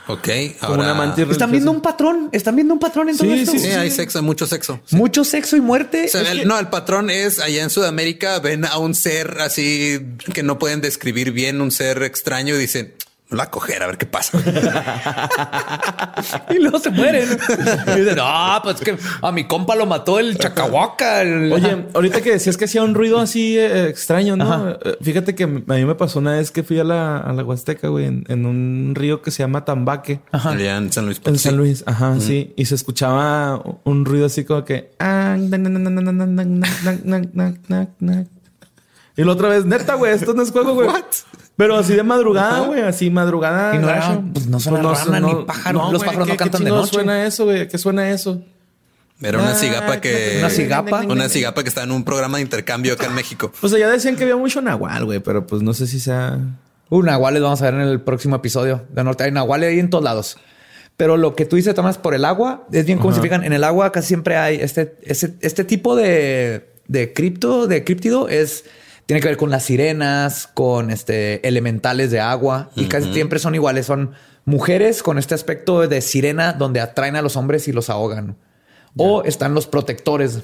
ok, 0.07 0.27
ahora. 0.61 0.93
una 0.93 1.15
Están 1.31 1.51
viendo 1.51 1.71
un 1.71 1.81
patrón, 1.81 2.29
están 2.31 2.55
viendo 2.55 2.73
un 2.73 2.79
patrón 2.79 3.09
en 3.09 3.17
todo 3.17 3.27
Sí, 3.27 3.39
esto. 3.39 3.51
sí, 3.53 3.59
Sí, 3.59 3.67
hay 3.71 3.89
sexo, 3.89 4.19
hay 4.19 4.25
mucho 4.25 4.45
sexo. 4.45 4.79
Mucho 4.91 5.23
sexo 5.23 5.55
y 5.55 5.61
muerte. 5.61 6.05
O 6.05 6.07
sea, 6.09 6.21
Es 6.21 6.29
el- 6.29 6.39
que- 6.41 6.45
no, 6.45 6.59
el 6.59 6.67
patrón 6.67 7.09
es 7.09 7.39
allá 7.39 7.63
en 7.63 7.69
Sudamérica 7.69 8.39
ven 8.39 8.65
a 8.65 8.77
un 8.77 8.93
ser 8.93 9.37
así 9.39 9.99
que 10.33 10.43
no 10.43 10.59
pueden 10.59 10.81
describir 10.81 11.31
bien, 11.31 11.61
un 11.61 11.71
ser 11.71 12.03
extraño 12.03 12.55
y 12.55 12.59
dicen, 12.59 12.93
lo 13.35 13.43
a 13.43 13.51
coger 13.51 13.83
a 13.83 13.87
ver 13.87 13.97
qué 13.97 14.05
pasa. 14.05 14.37
y 16.49 16.59
luego 16.59 16.79
se 16.79 16.89
mueren. 16.89 17.27
Y 17.87 17.99
dicen, 17.99 18.17
ah, 18.21 18.59
pues 18.63 18.79
que 18.79 18.97
a 19.21 19.31
mi 19.31 19.45
compa 19.45 19.75
lo 19.75 19.85
mató 19.85 20.19
el 20.19 20.37
chacahuaca. 20.37 21.21
Oye, 21.21 21.85
ahorita 21.93 22.21
que 22.21 22.31
decías 22.31 22.57
que 22.57 22.65
hacía 22.65 22.83
un 22.83 22.95
ruido 22.95 23.19
así 23.19 23.59
extraño, 23.59 24.35
¿no? 24.35 24.77
Fíjate 25.01 25.35
que 25.35 25.43
a 25.43 25.47
mí 25.47 25.85
me 25.85 25.95
pasó 25.95 26.19
una 26.19 26.33
vez 26.33 26.51
que 26.51 26.63
fui 26.63 26.79
a 26.79 26.83
la, 26.83 27.17
a 27.17 27.33
la 27.33 27.43
Huasteca, 27.43 27.89
güey, 27.89 28.05
en, 28.05 28.45
un 28.45 28.93
río 28.95 29.21
que 29.21 29.31
se 29.31 29.43
llama 29.43 29.65
Tambaque. 29.65 30.21
Ajá. 30.31 30.51
Allá 30.51 30.77
en 30.77 30.91
San 30.91 31.05
Luis. 31.05 31.21
En 31.25 31.37
San 31.37 31.57
Luis, 31.57 31.83
ajá, 31.85 32.19
sí. 32.19 32.53
Y 32.55 32.65
se 32.65 32.75
escuchaba 32.75 33.61
un 33.83 34.05
ruido 34.05 34.25
así 34.27 34.45
como 34.45 34.63
que... 34.63 34.91
Y 39.17 39.23
la 39.23 39.31
otra 39.31 39.49
vez, 39.49 39.65
neta, 39.65 39.95
güey, 39.95 40.13
esto 40.13 40.33
no 40.33 40.41
es 40.41 40.51
juego, 40.51 40.73
güey. 40.73 40.89
Pero 41.57 41.77
así 41.77 41.93
de 41.93 42.03
madrugada, 42.03 42.59
güey, 42.61 42.81
así 42.81 43.09
madrugada. 43.09 43.75
Y 43.75 43.79
no 43.79 43.89
era- 43.89 43.99
gacho. 43.99 44.23
pues 44.33 44.47
no 44.47 44.59
suena 44.59 44.81
rana 44.93 45.19
ni 45.21 45.45
pájaro. 45.45 45.91
Los 45.91 46.03
pájaros 46.03 46.27
no 46.27 46.33
¿qué- 46.33 46.37
qué 46.37 46.37
cantan 46.37 46.63
de 46.65 46.69
noche. 46.69 46.93
suena 46.93 47.25
eso, 47.25 47.45
güey? 47.45 47.67
¿Qué 47.67 47.77
suena 47.77 48.09
eso? 48.11 48.41
Era 49.21 49.37
una 49.39 49.51
Ah, 49.51 49.55
cigapa 49.55 50.01
que. 50.01 50.35
Una 50.39 50.49
cigapa. 50.49 51.01
Una 51.07 51.29
cigapa 51.29 51.63
que 51.63 51.69
está 51.69 51.83
en 51.83 51.91
un 51.91 52.03
programa 52.03 52.37
de 52.37 52.43
intercambio 52.43 52.93
acá 52.93 53.05
en 53.05 53.15
México. 53.15 53.51
Pues 53.61 53.71
allá 53.73 53.89
decían 53.89 54.17
que 54.17 54.23
había 54.23 54.35
mucho 54.35 54.61
nahual, 54.61 55.05
güey, 55.05 55.19
pero 55.21 55.47
pues 55.47 55.61
no 55.61 55.73
sé 55.73 55.87
si 55.87 55.99
sea. 56.01 56.37
Un 56.89 57.05
nahuales 57.05 57.41
vamos 57.41 57.61
a 57.61 57.65
ver 57.71 57.75
en 57.75 57.87
el 57.87 58.01
próximo 58.01 58.35
episodio. 58.35 58.83
De 58.89 59.03
norte 59.05 59.23
hay 59.23 59.31
nahuales 59.31 59.69
ahí 59.69 59.79
en 59.79 59.89
todos 59.89 60.03
lados. 60.03 60.37
Pero 60.97 61.15
lo 61.17 61.35
que 61.35 61.45
tú 61.45 61.55
dices, 61.55 61.73
Tomás, 61.73 61.97
por 61.97 62.13
el 62.13 62.25
agua, 62.25 62.67
es 62.71 62.85
bien 62.85 62.97
como 62.99 63.13
se 63.13 63.21
fijan. 63.21 63.43
En 63.45 63.53
el 63.53 63.63
agua 63.63 63.91
casi 63.93 64.09
siempre 64.09 64.35
hay 64.37 64.57
este, 64.61 64.97
ese- 65.03 65.35
este 65.41 65.63
tipo 65.63 65.95
de, 65.95 66.69
de 66.87 67.13
cripto, 67.13 67.67
de 67.67 67.83
críptido 67.85 68.27
es 68.29 68.65
tiene 69.05 69.21
que 69.21 69.27
ver 69.27 69.37
con 69.37 69.49
las 69.49 69.63
sirenas, 69.63 70.47
con 70.53 70.89
este 70.89 71.47
elementales 71.47 72.11
de 72.11 72.19
agua 72.19 72.69
y 72.75 72.85
casi 72.85 73.13
siempre 73.13 73.39
son 73.39 73.55
iguales. 73.55 73.85
Son 73.85 74.11
mujeres 74.45 75.03
con 75.03 75.17
este 75.17 75.35
aspecto 75.35 75.87
de 75.87 76.01
sirena 76.01 76.53
donde 76.53 76.79
atraen 76.79 77.15
a 77.15 77.21
los 77.21 77.35
hombres 77.35 77.67
y 77.67 77.71
los 77.71 77.89
ahogan. 77.89 78.35
O 78.97 79.23
están 79.23 79.53
los 79.53 79.67
protectores, 79.67 80.43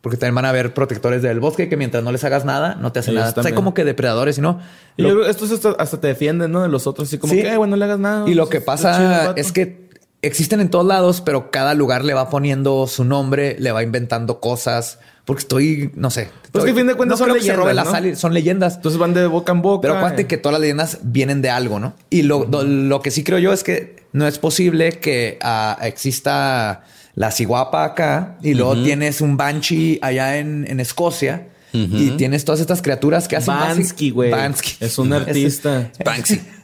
porque 0.00 0.16
también 0.16 0.34
van 0.34 0.46
a 0.46 0.48
haber 0.48 0.72
protectores 0.72 1.20
del 1.20 1.38
bosque 1.38 1.68
que 1.68 1.76
mientras 1.76 2.02
no 2.02 2.10
les 2.12 2.24
hagas 2.24 2.46
nada, 2.46 2.76
no 2.76 2.92
te 2.92 3.00
hacen 3.00 3.14
nada. 3.14 3.34
hay 3.44 3.52
como 3.52 3.74
que 3.74 3.84
depredadores, 3.84 4.38
y 4.38 4.40
no. 4.40 4.58
Y 4.96 5.06
estos 5.28 5.64
hasta, 5.78 6.00
te 6.00 6.06
defienden, 6.08 6.50
¿no? 6.50 6.62
De 6.62 6.68
los 6.68 6.86
otros, 6.86 7.08
así 7.08 7.18
como 7.18 7.34
que, 7.34 7.56
bueno, 7.56 7.72
no 7.72 7.76
le 7.76 7.84
hagas 7.84 7.98
nada. 7.98 8.28
Y 8.28 8.34
lo 8.34 8.48
que 8.48 8.60
pasa 8.60 9.34
es 9.36 9.52
que 9.52 9.89
existen 10.22 10.60
en 10.60 10.70
todos 10.70 10.86
lados, 10.86 11.20
pero 11.20 11.50
cada 11.50 11.74
lugar 11.74 12.04
le 12.04 12.14
va 12.14 12.28
poniendo 12.30 12.86
su 12.86 13.04
nombre, 13.04 13.56
le 13.58 13.72
va 13.72 13.82
inventando 13.82 14.40
cosas. 14.40 14.98
Porque 15.24 15.40
estoy, 15.42 15.92
no 15.94 16.10
sé. 16.10 16.28
Pues 16.50 16.64
que 16.64 16.72
a 16.72 16.74
fin 16.74 16.86
de 16.86 16.94
cuentas 16.94 17.18
son 17.18 17.32
leyendas. 17.32 18.18
son 18.18 18.34
leyendas. 18.34 18.76
Entonces 18.76 18.98
van 18.98 19.14
de 19.14 19.26
boca 19.26 19.52
en 19.52 19.62
boca. 19.62 19.82
Pero 19.82 19.94
acuérdate 19.96 20.26
que 20.26 20.38
todas 20.38 20.54
las 20.54 20.60
leyendas 20.60 20.98
vienen 21.02 21.40
de 21.42 21.50
algo, 21.50 21.78
¿no? 21.78 21.94
Y 22.08 22.22
lo, 22.22 22.46
lo, 22.46 23.02
que 23.02 23.10
sí 23.10 23.22
creo 23.22 23.38
yo 23.38 23.52
es 23.52 23.62
que 23.62 23.96
no 24.12 24.26
es 24.26 24.38
posible 24.38 24.92
que 24.92 25.38
ah, 25.42 25.78
exista 25.82 26.84
la 27.14 27.30
ciguapa 27.30 27.84
acá 27.84 28.38
y 28.42 28.54
luego 28.54 28.82
tienes 28.82 29.20
un 29.20 29.36
banshee 29.36 29.98
allá 30.02 30.38
en, 30.38 30.80
Escocia. 30.80 31.48
Y 31.72 32.10
tienes 32.12 32.44
todas 32.44 32.60
estas 32.60 32.82
criaturas 32.82 33.28
que 33.28 33.36
hacen 33.36 33.54
Bansky, 33.54 34.10
güey. 34.10 34.32
Es 34.80 34.98
un 34.98 35.12
artista. 35.12 35.92
Banksy. 36.04 36.40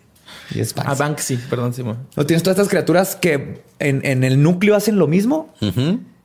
Y 0.51 0.61
es 0.61 0.75
Banksy. 0.75 0.91
Ah, 0.91 0.95
Banksy, 0.95 1.37
perdón, 1.37 1.75
Simón. 1.75 1.99
O 2.17 2.25
tienes 2.25 2.43
todas 2.43 2.57
estas 2.57 2.69
criaturas 2.69 3.17
que 3.17 3.63
en, 3.79 4.25
el 4.25 4.43
núcleo 4.43 4.77
hacen 4.77 4.99
lo 4.99 5.07
mismo 5.07 5.53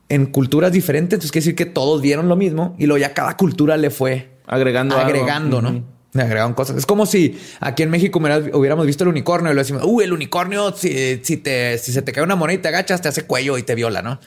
en 0.08 0.26
culturas 0.26 0.72
diferentes. 0.72 1.16
Entonces 1.16 1.32
quiere 1.32 1.44
decir 1.44 1.56
que 1.56 1.66
todos 1.66 2.02
vieron 2.02 2.28
lo 2.28 2.36
mismo 2.36 2.76
y 2.78 2.86
luego 2.86 2.98
ya 2.98 3.14
cada 3.14 3.36
cultura 3.36 3.76
le 3.76 3.90
fue 3.90 4.30
agregando, 4.46 4.96
agregando, 4.96 5.62
¿no? 5.62 5.84
Le 6.14 6.22
agregaron 6.22 6.52
cosas. 6.52 6.76
Es 6.76 6.84
como 6.84 7.06
si 7.06 7.40
aquí 7.60 7.82
en 7.82 7.90
México 7.90 8.20
hubiéramos 8.52 8.84
visto 8.84 9.04
el 9.04 9.08
unicornio 9.08 9.50
y 9.50 9.54
lo 9.54 9.60
decimos, 9.60 9.82
uh, 9.84 10.02
el 10.02 10.12
unicornio, 10.12 10.72
si, 10.76 11.20
si, 11.22 11.38
te, 11.38 11.78
si 11.78 11.90
se 11.90 12.02
te 12.02 12.12
cae 12.12 12.22
una 12.22 12.36
moneda 12.36 12.58
y 12.58 12.62
te 12.62 12.68
agachas, 12.68 13.00
te 13.00 13.08
hace 13.08 13.24
cuello 13.24 13.56
y 13.56 13.62
te 13.62 13.74
viola, 13.74 14.02
¿no? 14.02 14.20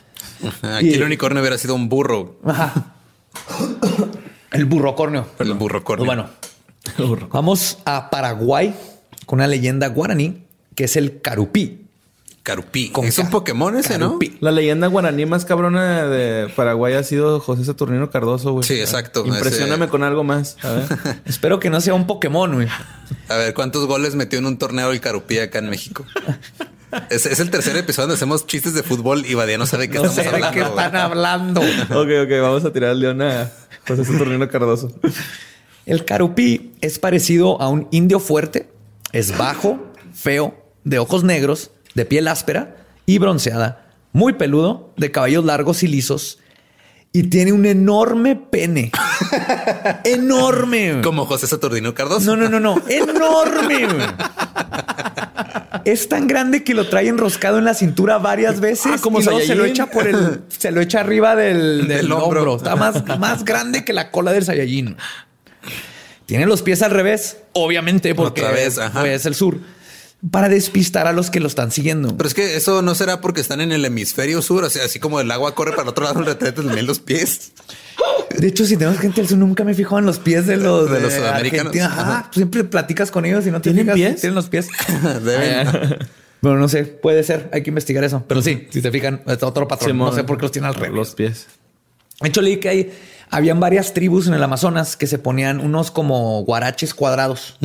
Aquí 0.64 0.96
el 0.96 1.04
unicornio 1.04 1.42
hubiera 1.42 1.60
sido 1.60 1.76
un 1.76 1.88
burro. 1.88 2.40
Ajá. 2.44 2.96
El 4.52 4.66
burrocornio. 4.66 5.28
El 5.38 5.54
burrocornio. 5.54 6.06
Bueno, 6.06 6.30
vamos 7.30 7.78
a 7.86 8.10
Paraguay 8.10 8.74
con 9.26 9.40
una 9.40 9.48
leyenda 9.48 9.88
guaraní 9.88 10.44
que 10.76 10.86
es 10.86 10.96
el 10.96 11.22
carupí. 11.22 11.82
Carupí. 12.44 12.92
es 13.04 13.18
un 13.18 13.32
Pokémon 13.32 13.76
ese, 13.76 13.98
¿no? 13.98 14.20
La 14.40 14.52
leyenda 14.52 14.86
guaraní 14.86 15.26
más 15.26 15.46
cabrona 15.46 16.06
de 16.06 16.48
Paraguay 16.56 16.94
ha 16.94 17.02
sido 17.02 17.40
José 17.40 17.66
Saturnino 17.66 18.12
Cardoso, 18.12 18.52
güey. 18.52 18.64
Sí, 18.64 18.80
exacto. 18.80 19.26
Impresioname 19.26 19.88
con 19.88 20.04
algo 20.04 20.24
más. 20.24 20.56
Espero 21.26 21.60
que 21.60 21.72
no 21.72 21.82
sea 21.82 21.96
un 21.96 22.06
Pokémon, 22.06 22.54
güey. 22.54 22.68
A 23.30 23.36
ver, 23.36 23.56
¿cuántos 23.56 23.88
goles 23.88 24.14
metió 24.14 24.38
en 24.38 24.46
un 24.46 24.58
torneo 24.58 24.92
el 24.92 25.02
Carupí 25.02 25.40
acá 25.40 25.58
en 25.58 25.70
México? 25.70 26.06
Es, 27.10 27.40
el 27.40 27.50
tercer 27.50 27.76
episodio 27.76 28.04
donde 28.04 28.16
hacemos 28.16 28.48
chistes 28.48 28.74
de 28.74 28.84
fútbol 28.84 29.26
y 29.26 29.34
Badía 29.34 29.58
no 29.58 29.66
sabe 29.66 29.90
qué 29.90 30.00
no 30.00 30.06
estamos 30.06 30.34
hablando. 30.34 30.52
qué 30.54 30.62
están 30.62 30.96
hablando. 30.96 31.62
ok, 31.90 32.10
ok, 32.24 32.42
vamos 32.42 32.64
a 32.64 32.72
tirar 32.72 32.92
el 32.92 33.00
león 33.00 33.22
a 33.22 33.52
José 33.86 34.06
Saturnino 34.06 34.48
Cardoso. 34.48 34.92
El 35.86 36.06
carupí 36.06 36.74
es 36.82 36.98
parecido 37.00 37.62
a 37.62 37.68
un 37.68 37.88
indio 37.92 38.20
fuerte, 38.20 38.70
es 39.16 39.38
bajo, 39.38 39.80
feo, 40.14 40.74
de 40.84 41.00
ojos 41.00 41.24
negros 41.24 41.72
de 41.94 42.04
piel 42.04 42.28
áspera 42.28 42.76
y 43.06 43.18
bronceada, 43.18 43.88
muy 44.12 44.34
peludo, 44.34 44.94
de 44.98 45.10
cabellos 45.10 45.46
largos 45.46 45.84
y 45.84 45.88
lisos, 45.88 46.40
y 47.14 47.24
tiene 47.24 47.54
un 47.54 47.66
enorme 47.66 48.36
pene. 48.36 48.92
enorme. 50.04 51.00
Como 51.02 51.26
José 51.26 51.48
Saturnino 51.48 51.94
Cardoso. 51.94 52.36
No, 52.36 52.50
no, 52.50 52.50
no, 52.50 52.60
no. 52.60 52.84
Enorme. 52.90 53.88
es 55.86 56.10
tan 56.10 56.28
grande 56.28 56.66
que 56.66 56.74
lo 56.74 56.90
trae 56.90 57.08
enroscado 57.08 57.58
en 57.58 57.64
la 57.64 57.74
cintura 57.74 58.18
varias 58.18 58.60
veces. 58.60 58.92
Ah, 58.96 58.98
como 59.02 59.22
se 59.22 59.56
lo 59.56 59.64
echa 59.64 59.86
por 59.86 60.10
el, 60.10 60.44
se 60.50 60.72
lo 60.72 60.82
echa 60.82 61.00
arriba 61.00 61.38
del, 61.38 62.12
hombro. 62.12 62.58
Está 62.58 62.76
más, 62.76 63.02
más 63.18 63.46
grande 63.46 63.86
que 63.86 63.94
la 63.94 64.12
cola 64.12 64.34
del 64.34 64.44
Saiyajin. 64.44 64.98
Tiene 66.26 66.46
los 66.46 66.62
pies 66.62 66.82
al 66.82 66.92
revés, 66.92 67.38
obviamente, 67.54 68.16
porque 68.16 68.44
es 68.66 69.26
el 69.26 69.36
sur 69.36 69.60
para 70.32 70.50
despistar 70.50 71.08
a 71.08 71.14
los 71.14 71.30
que 71.30 71.40
lo 71.40 71.48
están 71.48 71.72
siguiendo. 71.72 72.16
Pero 72.18 72.28
es 72.28 72.34
que 72.34 72.56
eso 72.56 72.82
no 72.82 72.96
será 72.96 73.22
porque 73.22 73.42
están 73.42 73.62
en 73.62 73.72
el 73.72 73.86
hemisferio 73.86 74.42
sur, 74.42 74.64
o 74.64 74.70
sea, 74.70 74.86
así 74.86 75.00
como 75.00 75.20
el 75.20 75.30
agua 75.30 75.54
corre 75.54 75.72
para 75.72 75.84
el 75.84 75.90
otro 75.90 76.04
lado 76.04 76.20
del 76.20 76.26
retrete 76.26 76.64
también 76.64 76.86
los 76.86 77.00
pies. 77.00 77.52
De 78.38 78.48
hecho, 78.48 78.66
si 78.66 78.76
tenemos 78.76 79.00
gente 79.00 79.22
al 79.22 79.28
sur, 79.28 79.38
nunca 79.38 79.64
me 79.64 79.74
fijo 79.74 79.98
en 80.00 80.06
los 80.06 80.20
pies 80.20 80.48
de 80.48 80.58
los, 80.58 80.90
de, 80.90 81.00
los 81.00 81.14
sudamericanos. 81.14 81.74
siempre 82.32 82.64
platicas 82.64 83.12
con 83.12 83.26
ellos 83.26 83.46
y 83.46 83.52
no 83.52 83.62
tienen 83.62 83.92
pies. 83.94 84.22
Tienen 84.22 84.36
los 84.36 84.50
pies. 84.50 84.68
Deben. 85.24 85.98
Bueno, 86.42 86.60
no 86.60 86.68
sé, 86.68 86.86
puede 86.86 87.24
ser. 87.24 87.50
Hay 87.54 87.64
que 87.64 87.70
investigar 87.70 88.04
eso. 88.04 88.24
Pero 88.28 88.42
sí, 88.42 88.68
si 88.70 88.82
te 88.82 88.92
fijan, 88.92 89.22
es 89.26 89.42
otro 89.44 89.68
patrón. 89.68 89.98
no 89.98 90.14
sé 90.14 90.24
por 90.24 90.38
qué 90.38 90.44
los 90.44 90.52
tienen 90.52 90.70
al 90.70 90.76
revés. 90.76 90.96
Los 90.96 91.16
pies. 91.16 91.48
De 92.22 92.30
hecho, 92.30 92.42
leí 92.42 92.58
que 92.58 92.70
hay, 92.70 92.92
habían 93.30 93.60
varias 93.60 93.94
tribus 93.94 94.28
en 94.28 94.34
el 94.34 94.44
Amazonas 94.44 94.98
que 94.98 95.08
se 95.08 95.20
ponían 95.20 95.60
unos 95.60 95.92
como 95.92 96.44
guaraches 96.44 96.94
cuadrados 96.94 97.58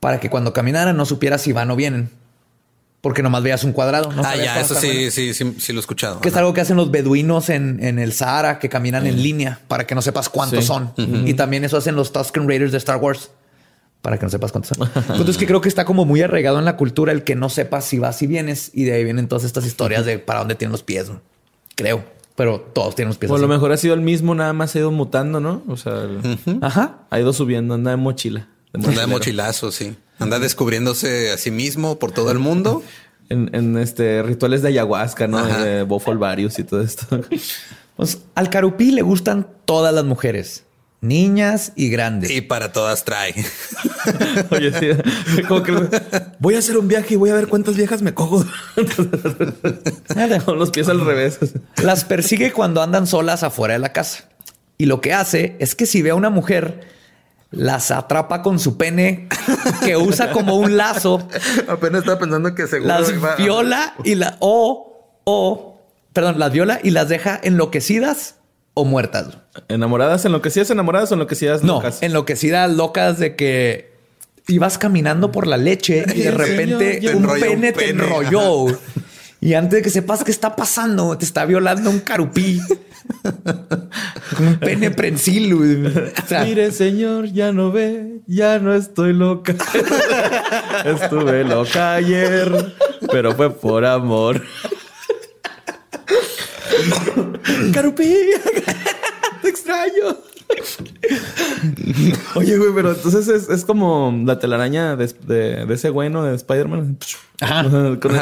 para 0.00 0.20
que 0.20 0.30
cuando 0.30 0.52
caminaran 0.52 0.96
no 0.96 1.04
supieras 1.04 1.42
si 1.42 1.52
van 1.52 1.70
o 1.70 1.76
vienen. 1.76 2.10
Porque 3.00 3.20
nomás 3.20 3.42
veías 3.42 3.64
un 3.64 3.72
cuadrado. 3.72 4.12
No 4.12 4.22
ah, 4.24 4.36
ya, 4.36 4.60
eso 4.60 4.76
sí, 4.76 5.10
sí, 5.10 5.34
sí, 5.34 5.56
sí, 5.58 5.72
lo 5.72 5.78
he 5.78 5.80
escuchado. 5.80 6.20
Que 6.20 6.28
es 6.28 6.36
algo 6.36 6.54
que 6.54 6.60
hacen 6.60 6.76
los 6.76 6.92
beduinos 6.92 7.48
en, 7.48 7.80
el 7.80 8.12
Sahara, 8.12 8.60
que 8.60 8.68
caminan 8.68 9.06
en 9.08 9.20
línea 9.20 9.58
para 9.66 9.88
que 9.88 9.96
no 9.96 10.02
sepas 10.02 10.28
cuántos 10.28 10.64
son. 10.64 10.92
Y 10.96 11.34
también 11.34 11.64
eso 11.64 11.76
hacen 11.76 11.96
los 11.96 12.12
Tusken 12.12 12.48
Raiders 12.48 12.70
de 12.70 12.78
Star 12.78 12.98
Wars 12.98 13.30
para 14.02 14.18
que 14.18 14.26
no 14.26 14.30
sepas 14.30 14.52
cuántos 14.52 14.76
son. 14.76 14.90
Entonces 15.08 15.38
que 15.38 15.46
creo 15.46 15.60
que 15.60 15.68
está 15.68 15.84
como 15.84 16.04
muy 16.04 16.20
arraigado 16.20 16.58
en 16.58 16.64
la 16.64 16.76
cultura 16.76 17.12
el 17.12 17.22
que 17.22 17.36
no 17.36 17.48
sepas 17.48 17.84
si 17.84 17.98
vas 17.98 18.20
y 18.20 18.26
vienes 18.26 18.70
y 18.74 18.84
de 18.84 18.94
ahí 18.94 19.04
vienen 19.04 19.28
todas 19.28 19.44
estas 19.44 19.64
historias 19.64 20.04
de 20.04 20.18
para 20.18 20.40
dónde 20.40 20.56
tienen 20.56 20.72
los 20.72 20.82
pies. 20.82 21.10
Creo, 21.76 22.04
pero 22.42 22.58
todos 22.58 22.96
tienen 22.96 23.10
los 23.10 23.18
pies. 23.18 23.30
O 23.30 23.36
a 23.36 23.38
lo 23.38 23.46
mejor 23.46 23.70
ha 23.70 23.76
sido 23.76 23.94
el 23.94 24.00
mismo, 24.00 24.34
nada 24.34 24.52
más 24.52 24.74
ha 24.74 24.80
ido 24.80 24.90
mutando, 24.90 25.38
¿no? 25.38 25.62
O 25.68 25.76
sea, 25.76 26.08
Ajá. 26.60 27.06
ha 27.08 27.20
ido 27.20 27.32
subiendo, 27.32 27.74
anda 27.74 27.92
en 27.92 28.00
mochila. 28.00 28.48
Anda 28.72 28.90
de 28.90 29.06
mochilazo, 29.06 29.70
sí. 29.70 29.94
Anda 30.18 30.40
descubriéndose 30.40 31.30
a 31.30 31.38
sí 31.38 31.52
mismo 31.52 32.00
por 32.00 32.10
todo 32.10 32.32
el 32.32 32.40
mundo. 32.40 32.82
En, 33.28 33.78
este 33.78 34.22
rituales 34.22 34.60
de 34.60 34.68
ayahuasca, 34.68 35.28
¿no? 35.28 35.42
De 35.46 35.84
Bofolvarius 35.84 36.58
y 36.58 36.64
todo 36.64 36.82
esto. 36.82 37.06
Pues 37.96 38.22
al 38.34 38.50
carupí 38.50 38.90
le 38.90 39.02
gustan 39.02 39.46
todas 39.64 39.94
las 39.94 40.04
mujeres. 40.04 40.64
Niñas 41.02 41.72
y 41.74 41.90
grandes. 41.90 42.30
Y 42.30 42.42
para 42.42 42.72
todas 42.72 43.04
trae. 43.04 43.34
Oye, 44.50 44.72
sí. 44.78 45.42
Como 45.48 45.64
que 45.64 45.72
voy 46.38 46.54
a 46.54 46.60
hacer 46.60 46.78
un 46.78 46.86
viaje 46.86 47.14
y 47.14 47.16
voy 47.16 47.30
a 47.30 47.34
ver 47.34 47.48
cuántas 47.48 47.74
viejas 47.74 48.02
me 48.02 48.14
cojo. 48.14 48.46
Con 50.44 50.58
los 50.60 50.70
pies 50.70 50.88
al 50.88 51.04
revés. 51.04 51.40
Las 51.82 52.04
persigue 52.04 52.52
cuando 52.52 52.82
andan 52.82 53.08
solas 53.08 53.42
afuera 53.42 53.74
de 53.74 53.80
la 53.80 53.92
casa. 53.92 54.28
Y 54.78 54.86
lo 54.86 55.00
que 55.00 55.12
hace 55.12 55.56
es 55.58 55.74
que 55.74 55.86
si 55.86 56.02
ve 56.02 56.10
a 56.10 56.14
una 56.14 56.30
mujer 56.30 56.86
las 57.50 57.90
atrapa 57.90 58.40
con 58.40 58.60
su 58.60 58.78
pene 58.78 59.28
que 59.84 59.96
usa 59.96 60.30
como 60.30 60.56
un 60.56 60.76
lazo. 60.76 61.28
Apenas 61.66 62.02
estaba 62.02 62.20
pensando 62.20 62.54
que 62.54 62.68
seguro 62.68 62.88
las 62.88 63.36
viola 63.36 63.94
y 64.04 64.14
la 64.14 64.36
o 64.38 65.20
o 65.24 65.80
perdón, 66.12 66.38
las 66.38 66.52
viola 66.52 66.78
y 66.82 66.90
las 66.90 67.08
deja 67.08 67.38
enloquecidas 67.42 68.36
o 68.74 68.84
muertas. 68.84 69.38
Enamoradas, 69.68 70.24
enloquecidas, 70.24 70.70
enamoradas 70.70 71.10
o 71.10 71.14
enloquecidas 71.14 71.62
no, 71.62 71.82
enloquecidas 72.00 72.70
locas 72.72 73.18
de 73.18 73.36
que 73.36 73.92
ibas 74.48 74.78
caminando 74.78 75.30
por 75.30 75.46
la 75.46 75.56
leche 75.56 76.04
y 76.14 76.22
de 76.22 76.30
repente 76.30 77.00
un, 77.14 77.26
pene 77.38 77.72
te 77.72 77.90
enrolló. 77.90 78.66
Y 79.40 79.54
antes 79.54 79.78
de 79.78 79.82
que 79.82 79.90
sepas 79.90 80.22
qué 80.22 80.30
está 80.30 80.54
pasando, 80.54 81.18
te 81.18 81.24
está 81.24 81.44
violando 81.44 81.90
un 81.90 81.98
carupí. 81.98 82.60
un 84.38 84.56
pene 84.60 84.92
prensil. 84.92 85.52
Mire, 86.44 86.70
señor, 86.70 87.26
ya 87.26 87.50
no 87.50 87.72
ve, 87.72 88.20
ya 88.28 88.60
no 88.60 88.72
estoy 88.72 89.12
loca. 89.12 89.54
Estuve 90.84 91.42
loca 91.42 91.94
ayer, 91.94 92.72
pero 93.10 93.34
fue 93.34 93.50
por 93.52 93.84
amor. 93.84 94.42
carupí, 97.72 98.14
te 99.42 99.48
extraño. 99.48 100.16
Oye, 102.34 102.58
güey, 102.58 102.70
pero 102.74 102.92
entonces 102.92 103.48
es, 103.48 103.64
como 103.64 104.22
la 104.24 104.38
telaraña 104.38 104.96
de, 104.96 105.66
ese 105.70 105.90
bueno 105.90 106.24
de 106.24 106.34
Spider-Man. 106.34 106.98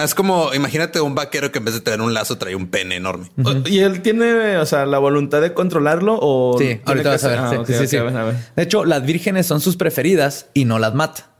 Es 0.03 0.14
como, 0.14 0.55
imagínate 0.55 1.01
un 1.01 1.14
vaquero 1.14 1.51
que 1.53 1.59
en 1.59 1.64
vez 1.64 1.74
de 1.74 1.80
tener 1.80 2.01
un 2.01 2.14
lazo 2.14 2.38
trae 2.38 2.55
un 2.55 2.68
pene 2.68 2.97
enorme. 2.97 3.30
¿Y 3.66 3.80
él 3.80 4.03
tiene, 4.03 4.59
o 4.59 4.66
sea, 4.66 4.86
la 4.86 4.99
voluntad 4.99 5.41
de 5.41 5.55
controlarlo 5.55 6.18
o...? 6.20 6.57
Sí, 6.59 6.80
ahorita 6.84 7.11
vas 7.11 7.24
a 7.24 7.28
ver. 7.28 7.38
Ah, 7.38 7.64
sí, 7.66 7.86
sí, 7.86 7.97
De 7.97 8.62
hecho, 8.62 8.84
las 8.84 9.05
vírgenes 9.05 9.47
son 9.47 9.61
sus 9.61 9.76
preferidas 9.76 10.47
y 10.55 10.64
no 10.64 10.78
las 10.78 10.95
mata. 10.95 11.30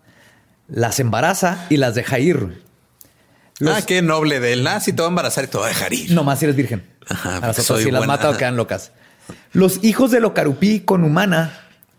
Las 0.69 1.01
embaraza 1.01 1.67
y 1.71 1.77
las 1.77 1.95
deja 1.95 2.19
ir. 2.19 2.63
Ah, 3.67 3.83
qué 3.83 4.03
noble 4.03 4.41
de 4.41 4.55
él. 4.55 4.67
Ah, 4.67 4.81
si 4.81 4.93
te 4.93 5.03
va 5.03 5.09
a 5.09 5.11
embarazar 5.11 5.45
y 5.45 5.47
te 5.49 5.59
va 5.59 5.67
a 5.67 5.69
dejar 5.69 5.93
ir. 5.93 6.13
No 6.13 6.25
más 6.25 6.39
si 6.39 6.47
eres 6.47 6.57
virgen. 6.57 6.85
Ajá, 7.09 7.39
a 7.39 7.47
las 7.49 7.57
si 7.57 7.91
las 7.91 8.07
mata 8.07 8.31
o 8.31 8.37
quedan 8.37 8.57
locas. 8.57 8.93
Los 9.53 9.83
hijos 9.85 10.11
de 10.11 10.21
Locarupí 10.21 10.81
con 10.81 11.05
humana 11.05 11.53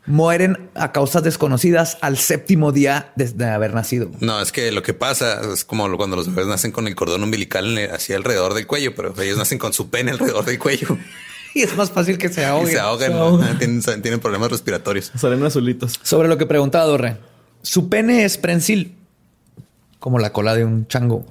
mueren 0.06 0.70
a 0.74 0.92
causas 0.92 1.24
desconocidas 1.24 1.98
al 2.02 2.18
séptimo 2.18 2.72
día 2.72 3.14
de, 3.16 3.46
haber 3.46 3.74
nacido. 3.74 4.12
No, 4.20 4.42
es 4.42 4.52
que 4.52 4.72
lo 4.72 4.82
que 4.82 4.94
pasa 4.94 5.42
es 5.54 5.64
como 5.64 5.96
cuando 5.98 6.16
los 6.16 6.28
bebés 6.28 6.48
nacen 6.48 6.72
con 6.72 6.88
el 6.88 6.96
cordón 6.96 7.24
umbilical 7.24 7.78
así 7.94 8.14
alrededor 8.14 8.54
del 8.54 8.68
cuello, 8.68 8.96
pero 8.96 9.14
ellos 9.22 9.38
nacen 9.38 9.60
con 9.60 9.74
su 9.74 9.90
pene 9.90 10.12
alrededor 10.12 10.46
del 10.46 10.60
cuello. 10.60 10.98
Y 11.54 11.64
es 11.64 11.76
más 11.76 11.92
fácil 11.92 12.18
que 12.18 12.30
se 12.30 12.46
ahoguen. 12.46 12.72
se 12.72 12.80
ahogan. 12.80 13.60
Tienen, 13.60 14.22
problemas 14.22 14.52
respiratorios. 14.52 15.12
Salen 15.18 15.44
azulitos. 15.44 16.00
Sobre 16.02 16.30
lo 16.30 16.38
que 16.38 16.46
preguntaba 16.46 16.86
Dorre. 16.86 17.18
Su 17.62 17.90
pene 17.90 18.24
es 18.24 18.38
prensil, 18.38 18.96
como 20.02 20.18
la 20.18 20.34
cola 20.34 20.56
de 20.56 20.66
un 20.66 20.88
chango. 20.88 21.26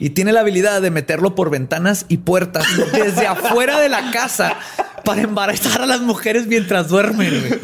Y 0.00 0.10
tiene 0.10 0.32
la 0.32 0.40
habilidad 0.40 0.82
de 0.82 0.90
meterlo 0.90 1.36
por 1.36 1.50
ventanas 1.50 2.04
y 2.08 2.16
puertas 2.18 2.66
desde 2.92 3.28
afuera 3.28 3.78
de 3.78 3.88
la 3.88 4.10
casa 4.10 4.56
para 5.04 5.22
embarazar 5.22 5.82
a 5.82 5.86
las 5.86 6.00
mujeres 6.00 6.48
mientras 6.48 6.88
duermen. 6.88 7.32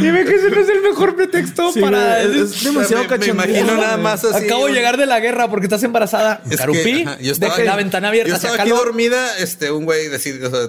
Dime 0.00 0.24
que 0.24 0.34
ese 0.34 0.50
no 0.50 0.60
es 0.60 0.68
el 0.68 0.82
mejor 0.82 1.16
pretexto 1.16 1.72
para. 1.80 2.22
Es, 2.22 2.62
demasiado 2.62 3.04
me, 3.08 3.18
me, 3.18 3.26
imagino 3.26 3.74
nada 3.74 3.96
más 3.96 4.24
así. 4.24 4.44
Acabo 4.44 4.66
de 4.66 4.74
llegar 4.74 4.96
de 4.96 5.06
la 5.06 5.18
guerra 5.18 5.48
porque 5.48 5.66
estás 5.66 5.82
embarazada. 5.82 6.42
Carupí, 6.56 7.04
deja 7.18 7.64
la 7.64 7.76
ventana 7.76 8.08
abierta. 8.08 8.28
Yo 8.28 8.36
estaba 8.36 8.62
aquí 8.62 8.70
dormida, 8.70 9.38
este, 9.38 9.72
un 9.72 9.86
güey 9.86 10.08
decir, 10.08 10.40
o 10.44 10.50
sea, 10.50 10.68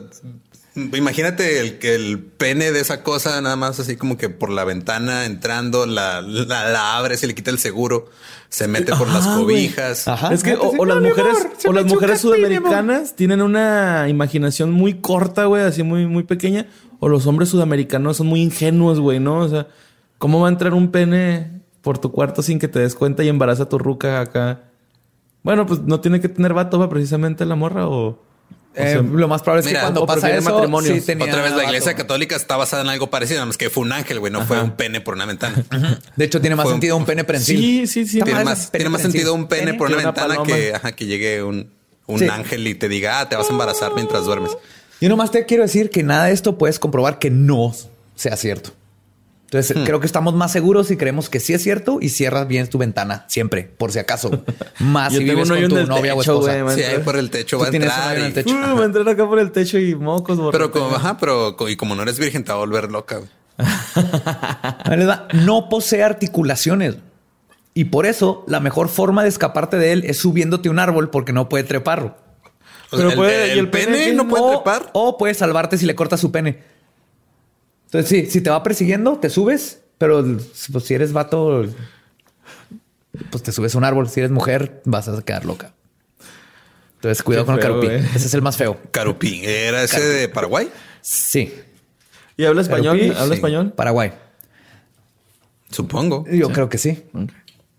Imagínate 0.77 1.59
el 1.59 1.79
que 1.79 1.95
el 1.95 2.19
pene 2.19 2.71
de 2.71 2.81
esa 2.81 3.01
cosa, 3.01 3.41
nada 3.41 3.55
más 3.55 3.79
así 3.79 3.95
como 3.95 4.15
que 4.15 4.29
por 4.29 4.51
la 4.51 4.63
ventana 4.63 5.25
entrando, 5.25 5.87
la, 5.87 6.21
la, 6.21 6.97
abre, 6.97 7.17
se 7.17 7.25
le 7.25 7.33
quita 7.33 7.49
el 7.49 7.57
seguro, 7.57 8.05
se 8.49 8.67
mete 8.67 8.95
por 8.95 9.07
las 9.07 9.25
cobijas. 9.25 10.05
Es 10.31 10.43
que 10.43 10.55
o, 10.55 10.85
las 10.85 11.01
mujeres, 11.01 11.47
o 11.67 11.73
las 11.73 11.85
mujeres 11.85 12.21
sudamericanas 12.21 13.15
tienen 13.15 13.41
una 13.41 14.07
imaginación 14.07 14.71
muy 14.71 15.01
corta, 15.01 15.45
güey, 15.45 15.63
así 15.63 15.81
muy, 15.81 16.05
muy 16.05 16.23
pequeña, 16.23 16.67
o 16.99 17.09
los 17.09 17.25
hombres 17.25 17.49
sudamericanos 17.49 18.17
son 18.17 18.27
muy 18.27 18.43
ingenuos, 18.43 18.99
güey, 18.99 19.19
¿no? 19.19 19.39
O 19.39 19.49
sea, 19.49 19.67
¿cómo 20.19 20.41
va 20.41 20.47
a 20.47 20.51
entrar 20.51 20.75
un 20.75 20.91
pene 20.91 21.59
por 21.81 21.97
tu 21.97 22.11
cuarto 22.11 22.43
sin 22.43 22.59
que 22.59 22.67
te 22.67 22.77
des 22.77 22.93
cuenta 22.93 23.23
y 23.23 23.29
embaraza 23.29 23.63
a 23.63 23.69
tu 23.69 23.79
ruca 23.79 24.21
acá? 24.21 24.65
Bueno, 25.41 25.65
pues 25.65 25.81
no 25.81 26.01
tiene 26.01 26.21
que 26.21 26.29
tener 26.29 26.53
vato, 26.53 26.77
va 26.77 26.87
precisamente 26.87 27.45
la 27.47 27.55
morra 27.55 27.87
o. 27.87 28.26
Eh, 28.77 29.01
lo 29.03 29.27
más 29.27 29.41
probable 29.41 29.67
es 29.67 29.73
que 29.73 29.79
cuando 29.79 30.05
pasa 30.05 30.29
eso, 30.29 30.53
matrimonio. 30.53 30.93
Otra 30.93 31.41
vez 31.41 31.55
la 31.55 31.63
iglesia 31.63 31.95
católica 31.95 32.35
está 32.35 32.57
basada 32.57 32.83
en 32.83 32.89
algo 32.89 33.09
parecido, 33.09 33.37
nada 33.37 33.47
más 33.47 33.57
que 33.57 33.69
fue 33.69 33.83
un 33.83 33.91
ángel, 33.91 34.19
güey, 34.19 34.31
no 34.31 34.45
fue 34.45 34.61
un 34.61 34.71
pene 34.71 35.01
por 35.01 35.15
una 35.15 35.25
ventana. 35.25 35.63
De 36.15 36.25
hecho, 36.25 36.39
tiene 36.39 36.55
más 36.55 36.69
sentido 36.69 36.95
un, 36.95 37.05
pene 37.05 37.23
prensil. 37.23 37.57
Sí, 37.57 37.87
sí, 37.87 38.05
sí. 38.05 38.21
Tiene 38.21 38.43
más, 38.43 38.71
tiene 38.71 38.89
más 38.89 39.01
sentido 39.01 39.33
un 39.33 39.47
pene, 39.47 39.73
por 39.73 39.87
una, 39.87 39.97
ventana 39.97 40.37
que, 40.45 40.73
que 40.95 41.05
llegue 41.05 41.43
un, 41.43 41.71
ángel 42.31 42.67
y 42.67 42.75
te 42.75 42.87
diga, 42.87 43.19
ah, 43.19 43.29
te 43.29 43.35
vas 43.35 43.47
a 43.47 43.51
embarazar 43.51 43.93
mientras 43.95 44.25
duermes. 44.25 44.51
Yo 45.01 45.09
nomás 45.09 45.31
te 45.31 45.45
quiero 45.45 45.63
decir 45.63 45.89
que 45.89 46.03
nada 46.03 46.25
de 46.25 46.33
esto 46.33 46.57
puedes 46.57 46.79
comprobar 46.79 47.19
que 47.19 47.29
no 47.29 47.73
sea 48.15 48.35
cierto. 48.35 48.71
Entonces, 49.47 49.77
hmm. 49.77 49.83
creo 49.85 50.01
que 50.01 50.05
estamos 50.05 50.33
más 50.33 50.51
seguros 50.51 50.91
y 50.91 50.97
creemos 50.97 51.29
que 51.29 51.39
sí 51.39 51.53
es 51.53 51.63
cierto 51.63 51.99
y 52.01 52.09
cierras 52.09 52.49
bien 52.49 52.67
tu 52.67 52.77
ventana 52.77 53.23
siempre, 53.29 53.63
por 53.63 53.93
si 53.93 53.99
acaso. 53.99 54.43
Más 54.79 55.13
si 55.13 55.23
vives 55.23 55.47
con 55.47 55.69
tu 55.69 55.87
novia 55.87 56.15
o 56.15 56.21
esposa. 56.21 56.75
sí, 56.75 56.83
ahí 56.83 56.99
por 56.99 57.15
el 57.15 57.29
techo 57.29 57.57
va 57.57 57.67
a 57.67 57.69
entrar. 57.69 58.19
Y... 58.19 58.33
techo. 58.33 58.53
va 58.53 58.81
a 58.81 58.85
entrar 58.85 59.07
acá 59.07 59.25
por 59.25 59.39
el 59.39 59.53
techo 59.53 59.79
y 59.79 59.95
mocos. 59.95 60.37
Pero 60.51 60.69
como, 60.69 60.93
ajá, 60.93 61.17
pero 61.17 61.55
y 61.69 61.77
como 61.77 61.95
no 61.95 62.03
eres 62.03 62.19
virgen, 62.19 62.43
te 62.43 62.51
va 62.51 62.57
a 62.57 62.59
volver 62.59 62.91
loca. 62.91 63.21
no 65.33 65.69
posee 65.69 66.03
articulaciones. 66.03 66.97
Y 67.73 67.85
por 67.85 68.05
eso 68.05 68.43
la 68.47 68.59
mejor 68.59 68.89
forma 68.89 69.23
de 69.23 69.29
escaparte 69.29 69.77
de 69.77 69.93
él 69.93 70.03
es 70.05 70.17
subiéndote 70.17 70.67
un 70.67 70.79
árbol 70.79 71.09
porque 71.09 71.31
no 71.31 71.47
puede 71.47 71.63
treparlo. 71.63 72.17
pero 72.91 73.15
puede, 73.15 73.51
el, 73.51 73.55
¿y 73.55 73.59
el 73.59 73.69
pene, 73.69 74.13
no 74.13 74.27
puede 74.27 74.55
trepar. 74.55 74.89
O 74.91 75.17
puede 75.17 75.35
salvarte 75.35 75.77
si 75.77 75.85
le 75.85 75.95
cortas 75.95 76.19
su 76.19 76.33
pene. 76.33 76.75
Entonces, 77.87 78.09
sí, 78.09 78.29
si 78.29 78.41
te 78.41 78.49
va 78.49 78.61
persiguiendo, 78.63 79.17
te 79.17 79.29
subes, 79.29 79.79
pero 79.97 80.23
pues, 80.71 80.83
si 80.83 80.93
eres 80.93 81.13
vato, 81.13 81.65
pues 83.29 83.43
te 83.43 83.53
subes 83.53 83.73
a 83.75 83.77
un 83.77 83.85
árbol. 83.85 84.09
Si 84.09 84.19
eres 84.19 84.31
mujer, 84.31 84.81
vas 84.83 85.07
a 85.07 85.21
quedar 85.21 85.45
loca. 85.45 85.73
Entonces, 86.95 87.23
cuidado 87.23 87.45
con 87.45 87.55
el 87.55 87.61
carupí. 87.61 87.87
Ese 87.87 88.27
es 88.27 88.33
el 88.33 88.41
más 88.41 88.57
feo. 88.57 88.77
Carupí. 88.91 89.41
¿Era 89.43 89.83
ese 89.83 90.01
de 90.01 90.27
Paraguay? 90.27 90.69
Sí. 91.01 91.53
¿Y 92.35 92.43
habla 92.43 92.61
español? 92.61 93.15
¿Habla 93.17 93.35
español? 93.35 93.71
Paraguay. 93.71 94.11
Supongo. 95.71 96.25
Yo 96.29 96.51
creo 96.51 96.67
que 96.67 96.77
sí. 96.77 97.05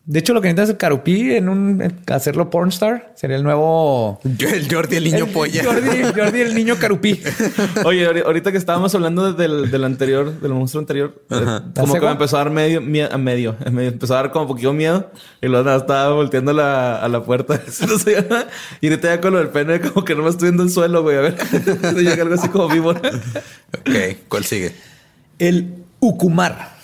De 0.08 0.20
hecho, 0.20 0.32
lo 0.32 0.40
que 0.40 0.48
necesitas 0.48 0.70
es 0.70 0.76
Carupí 0.76 1.32
en 1.34 1.50
un 1.50 2.00
hacerlo 2.06 2.48
pornstar 2.48 3.12
sería 3.14 3.36
el 3.36 3.42
nuevo. 3.42 4.18
El 4.24 4.66
Jordi, 4.72 4.96
el 4.96 5.04
niño 5.04 5.26
polla. 5.26 5.62
Jordi, 5.62 6.02
Jordi, 6.16 6.40
el 6.40 6.54
niño 6.54 6.76
Carupí. 6.78 7.20
Oye, 7.84 8.06
ahorita 8.06 8.50
que 8.50 8.56
estábamos 8.56 8.94
hablando 8.94 9.34
del, 9.34 9.70
del 9.70 9.84
anterior, 9.84 10.40
del 10.40 10.54
monstruo 10.54 10.80
anterior, 10.80 11.22
eh, 11.28 11.60
como 11.78 11.92
que 11.92 12.00
me 12.00 12.12
empezó 12.12 12.36
a 12.36 12.44
dar 12.44 12.50
medio, 12.50 12.80
miedo, 12.80 13.18
medio, 13.18 13.54
empezó 13.66 14.14
a 14.14 14.22
dar 14.22 14.30
como 14.30 14.46
un 14.46 14.48
poquito 14.48 14.72
miedo 14.72 15.10
y 15.42 15.46
luego 15.46 15.70
estaba 15.76 16.14
volteando 16.14 16.54
la, 16.54 16.96
a 17.02 17.08
la 17.08 17.22
puerta. 17.22 17.60
y 18.80 18.86
ahorita 18.86 19.14
ya 19.14 19.20
con 19.20 19.34
lo 19.34 19.40
del 19.40 19.50
pene, 19.50 19.78
como 19.78 20.06
que 20.06 20.14
no 20.14 20.22
me 20.22 20.30
estoy 20.30 20.48
viendo 20.48 20.62
el 20.62 20.70
suelo, 20.70 21.02
güey. 21.02 21.18
A 21.18 21.20
ver, 21.20 21.36
llega 21.96 22.22
algo 22.22 22.34
así 22.34 22.48
como 22.48 22.68
vivo. 22.68 22.92
ok, 22.92 24.16
¿cuál 24.30 24.44
sigue? 24.46 24.72
El 25.38 25.84
Ucumar 26.00 26.78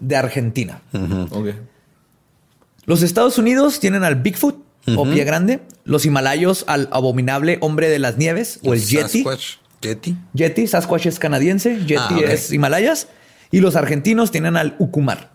de 0.00 0.16
Argentina. 0.16 0.80
Ok. 1.30 1.50
Los 2.88 3.02
Estados 3.02 3.36
Unidos 3.36 3.80
tienen 3.80 4.02
al 4.02 4.14
Bigfoot 4.16 4.64
o 4.96 5.04
pie 5.04 5.22
grande, 5.24 5.60
los 5.84 6.06
himalayos 6.06 6.64
al 6.66 6.88
abominable 6.90 7.58
hombre 7.60 7.90
de 7.90 7.98
las 7.98 8.16
nieves 8.16 8.60
o 8.64 8.72
el 8.72 8.80
Yeti. 8.80 9.22
Sasquatch. 9.22 9.56
Yeti. 9.82 10.16
Yeti, 10.32 10.66
Sasquatch 10.66 11.04
es 11.04 11.18
canadiense, 11.18 11.80
Yeti 11.84 11.98
ah, 11.98 12.20
es 12.26 12.50
Himalayas. 12.50 13.08
Y 13.50 13.60
los 13.60 13.76
argentinos 13.76 14.30
tienen 14.30 14.56
al 14.56 14.74
Ucumar, 14.78 15.32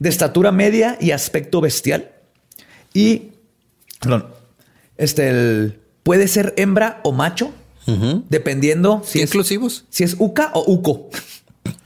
de 0.00 0.08
estatura 0.08 0.50
media 0.50 0.98
y 1.00 1.12
aspecto 1.12 1.60
bestial. 1.60 2.10
Y, 2.92 3.30
perdón, 4.00 4.26
este, 4.96 5.78
puede 6.02 6.26
ser 6.26 6.52
hembra 6.56 7.00
o 7.04 7.12
macho, 7.12 7.52
dependiendo 8.28 9.04
si 9.06 9.20
es, 9.20 9.30
inclusivos. 9.30 9.84
Si 9.88 10.02
es 10.02 10.16
Uca 10.18 10.50
o 10.52 10.64
Uco. 10.66 11.10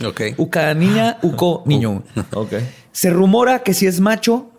Ok. 0.07 0.23
Uca 0.39 0.73
niña, 0.73 1.19
Uco 1.21 1.65
niño. 1.67 2.03
ok. 2.33 2.55
Se 2.93 3.11
rumora 3.11 3.63
que 3.63 3.75
si 3.75 3.87
es 3.87 4.01
macho, 4.01 4.51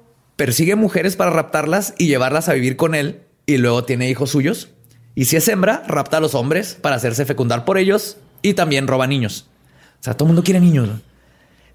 persigue 0.41 0.75
mujeres 0.75 1.15
para 1.15 1.29
raptarlas 1.29 1.93
y 1.99 2.07
llevarlas 2.07 2.49
a 2.49 2.53
vivir 2.53 2.75
con 2.75 2.95
él 2.95 3.21
y 3.45 3.57
luego 3.57 3.83
tiene 3.83 4.09
hijos 4.09 4.31
suyos. 4.31 4.69
Y 5.13 5.25
si 5.25 5.35
es 5.35 5.47
hembra, 5.47 5.83
rapta 5.87 6.17
a 6.17 6.19
los 6.19 6.33
hombres 6.33 6.75
para 6.81 6.95
hacerse 6.95 7.27
fecundar 7.27 7.63
por 7.63 7.77
ellos 7.77 8.17
y 8.41 8.55
también 8.55 8.87
roba 8.87 9.05
niños. 9.05 9.45
O 9.99 10.03
sea, 10.03 10.15
todo 10.15 10.25
el 10.25 10.29
mundo 10.29 10.43
quiere 10.43 10.59
niños. 10.59 10.89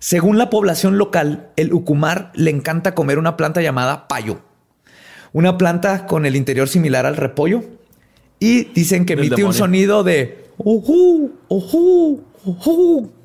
Según 0.01 0.37
la 0.37 0.51
población 0.51 0.99
local, 0.99 1.51
el 1.55 1.73
ucumar 1.73 2.33
le 2.35 2.51
encanta 2.51 2.97
comer 2.97 3.21
una 3.21 3.37
planta 3.37 3.62
llamada 3.62 4.09
payo. 4.09 4.41
Una 5.33 5.59
planta 5.59 6.09
con 6.09 6.27
el 6.27 6.35
interior 6.35 6.69
similar 6.69 7.07
al 7.07 7.17
repollo. 7.17 7.62
Y 8.41 8.64
dicen 8.73 9.07
que 9.07 9.12
emite 9.12 9.45
un 9.45 9.55
sonido 9.55 10.03
de 10.03 10.51
uhu, 10.59 11.31
uhu, 11.47 12.25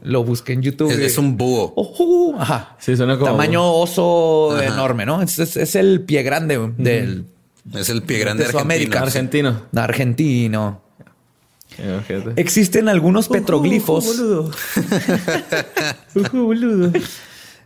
lo 0.04 0.24
busqué 0.24 0.54
en 0.54 0.62
YouTube. 0.62 0.92
Es, 0.92 1.18
un 1.18 1.38
búho. 1.38 2.36
Ajá. 2.40 2.76
Sí, 2.80 2.96
suena 2.96 3.18
como. 3.18 3.32
Tamaño 3.32 3.74
oso 3.74 4.60
enorme, 4.62 5.06
¿no? 5.06 5.22
Es, 5.22 5.76
el 5.76 6.02
pie 6.02 6.24
grande 6.24 6.72
del. 6.78 7.26
Es 7.74 7.90
el 7.90 8.02
pie 8.04 8.20
grande 8.20 8.48
de 8.48 8.60
América. 8.60 9.02
Argentino. 9.02 9.64
Argentino. 9.76 10.82
Existen 12.36 12.90
algunos 12.90 13.28
petroglifos. 13.28 14.20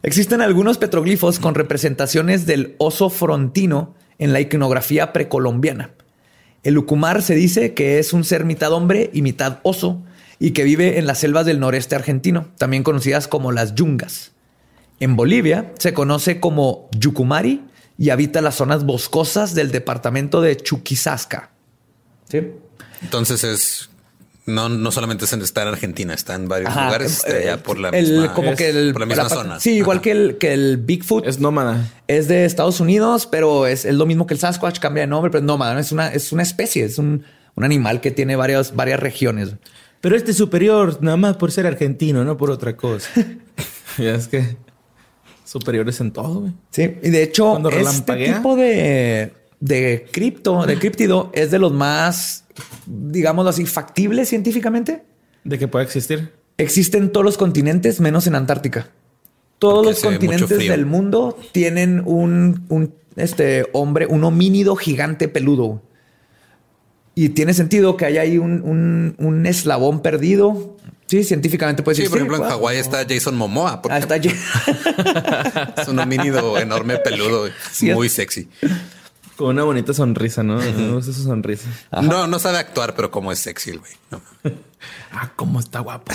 Existen 0.03 0.41
algunos 0.41 0.77
petroglifos 0.77 1.39
con 1.39 1.55
representaciones 1.55 2.45
del 2.45 2.75
oso 2.77 3.09
frontino 3.09 3.95
en 4.19 4.33
la 4.33 4.41
iconografía 4.41 5.11
precolombiana. 5.13 5.91
El 6.63 6.77
ucumar 6.77 7.21
se 7.21 7.35
dice 7.35 7.73
que 7.73 7.99
es 7.99 8.13
un 8.13 8.23
ser 8.23 8.45
mitad 8.45 8.71
hombre 8.71 9.09
y 9.13 9.21
mitad 9.21 9.59
oso 9.63 10.03
y 10.39 10.51
que 10.51 10.63
vive 10.63 10.99
en 10.99 11.07
las 11.07 11.19
selvas 11.19 11.45
del 11.45 11.59
noreste 11.59 11.95
argentino, 11.95 12.47
también 12.57 12.83
conocidas 12.83 13.27
como 13.27 13.51
las 13.51 13.75
yungas. 13.75 14.31
En 14.99 15.15
Bolivia 15.15 15.73
se 15.79 15.93
conoce 15.93 16.39
como 16.39 16.89
yucumari 16.97 17.63
y 17.97 18.09
habita 18.09 18.41
las 18.41 18.55
zonas 18.55 18.85
boscosas 18.85 19.55
del 19.55 19.71
departamento 19.71 20.41
de 20.41 20.57
Chuquisasca. 20.57 21.51
¿Sí? 22.29 22.41
Entonces 23.01 23.43
es 23.43 23.89
no, 24.45 24.69
no 24.69 24.91
solamente 24.91 25.25
está 25.25 25.63
en 25.63 25.67
Argentina, 25.69 26.13
está 26.13 26.35
en 26.35 26.47
varios 26.47 26.69
lugares 26.69 27.23
eh, 27.27 27.57
por 27.63 27.79
la 27.79 27.91
misma, 27.91 28.33
como 28.33 28.55
que 28.55 28.69
el, 28.69 28.93
misma 28.93 29.27
zona. 29.27 29.59
Sí, 29.59 29.71
igual 29.71 30.01
que 30.01 30.11
el, 30.11 30.37
que 30.37 30.53
el 30.53 30.77
Bigfoot. 30.77 31.25
Es 31.25 31.39
nómada. 31.39 31.91
Es 32.07 32.27
de 32.27 32.45
Estados 32.45 32.79
Unidos, 32.79 33.25
pero 33.25 33.65
es, 33.65 33.85
lo 33.85 34.05
mismo 34.05 34.27
que 34.27 34.35
el 34.35 34.39
Sasquatch, 34.39 34.79
cambia 34.79 35.01
de 35.01 35.07
nombre, 35.07 35.31
pero 35.31 35.39
es 35.39 35.45
nómada. 35.45 35.79
Es 35.79 35.91
una, 35.91 36.09
es 36.09 36.31
una 36.31 36.43
especie, 36.43 36.85
es 36.85 36.99
un, 36.99 37.25
un 37.55 37.63
animal 37.63 38.01
que 38.01 38.11
tiene 38.11 38.35
varias, 38.35 38.75
varias 38.75 38.99
regiones. 38.99 39.53
Pero 40.05 40.17
este 40.17 40.29
es 40.29 40.37
superior 40.37 41.01
nada 41.01 41.17
más 41.17 41.35
por 41.35 41.51
ser 41.51 41.65
argentino, 41.65 42.23
no 42.23 42.37
por 42.37 42.51
otra 42.51 42.77
cosa. 42.77 43.09
ya 43.97 44.13
es 44.13 44.27
que 44.27 44.55
superiores 45.43 45.99
en 45.99 46.11
todo, 46.11 46.41
güey. 46.41 46.53
Sí, 46.69 46.83
y 47.01 47.09
de 47.09 47.23
hecho, 47.23 47.57
este 47.71 48.15
tipo 48.27 48.55
de, 48.55 49.33
de 49.59 50.05
cripto, 50.11 50.63
de 50.67 50.77
criptido, 50.77 51.31
es 51.33 51.49
de 51.49 51.57
los 51.57 51.73
más, 51.73 52.45
digámoslo 52.85 53.49
así, 53.49 53.65
factibles 53.65 54.29
científicamente. 54.29 55.01
De 55.43 55.57
que 55.57 55.67
pueda 55.67 55.83
existir. 55.83 56.31
Existe 56.59 56.99
en 56.99 57.11
todos 57.11 57.25
los 57.25 57.39
continentes, 57.39 57.99
menos 57.99 58.27
en 58.27 58.35
Antártica. 58.35 58.91
Todos 59.57 59.83
los 59.83 60.01
continentes 60.01 60.49
del 60.49 60.85
mundo 60.85 61.35
tienen 61.51 62.03
un, 62.05 62.63
un 62.69 62.93
este 63.15 63.65
hombre, 63.73 64.05
un 64.05 64.23
homínido 64.23 64.75
gigante 64.75 65.29
peludo. 65.29 65.81
Y 67.15 67.29
tiene 67.29 67.53
sentido 67.53 67.95
que 67.95 68.05
haya 68.05 68.21
ahí 68.21 68.37
un, 68.37 69.15
un, 69.17 69.45
eslabón 69.45 70.01
perdido. 70.01 70.75
Sí, 71.07 71.23
científicamente 71.23 71.81
puede 71.81 71.95
ser. 71.95 72.05
Sí, 72.05 72.09
por 72.09 72.17
ejemplo, 72.17 72.37
en 72.37 72.43
Hawái 72.43 72.77
está 72.77 73.05
Jason 73.07 73.37
Momoa. 73.37 73.81
Ah, 73.89 73.99
está 73.99 74.17
es 75.81 75.87
un 75.87 75.99
homínido 75.99 76.57
enorme, 76.57 76.97
peludo, 76.97 77.47
muy 77.93 78.09
sexy. 78.09 78.49
Con 79.37 79.49
una 79.49 79.63
bonita 79.63 79.93
sonrisa, 79.93 80.43
¿no? 80.43 80.61
No 80.61 81.01
su 81.01 81.13
sonrisa. 81.13 81.69
No, 82.01 82.27
no 82.27 82.39
sabe 82.39 82.57
actuar, 82.57 82.95
pero 82.95 83.11
como 83.11 83.31
es 83.31 83.39
sexy 83.39 83.71
el 83.71 83.79
güey. 83.79 83.91
ah, 85.11 85.31
cómo 85.37 85.61
está 85.61 85.79
guapo. 85.79 86.11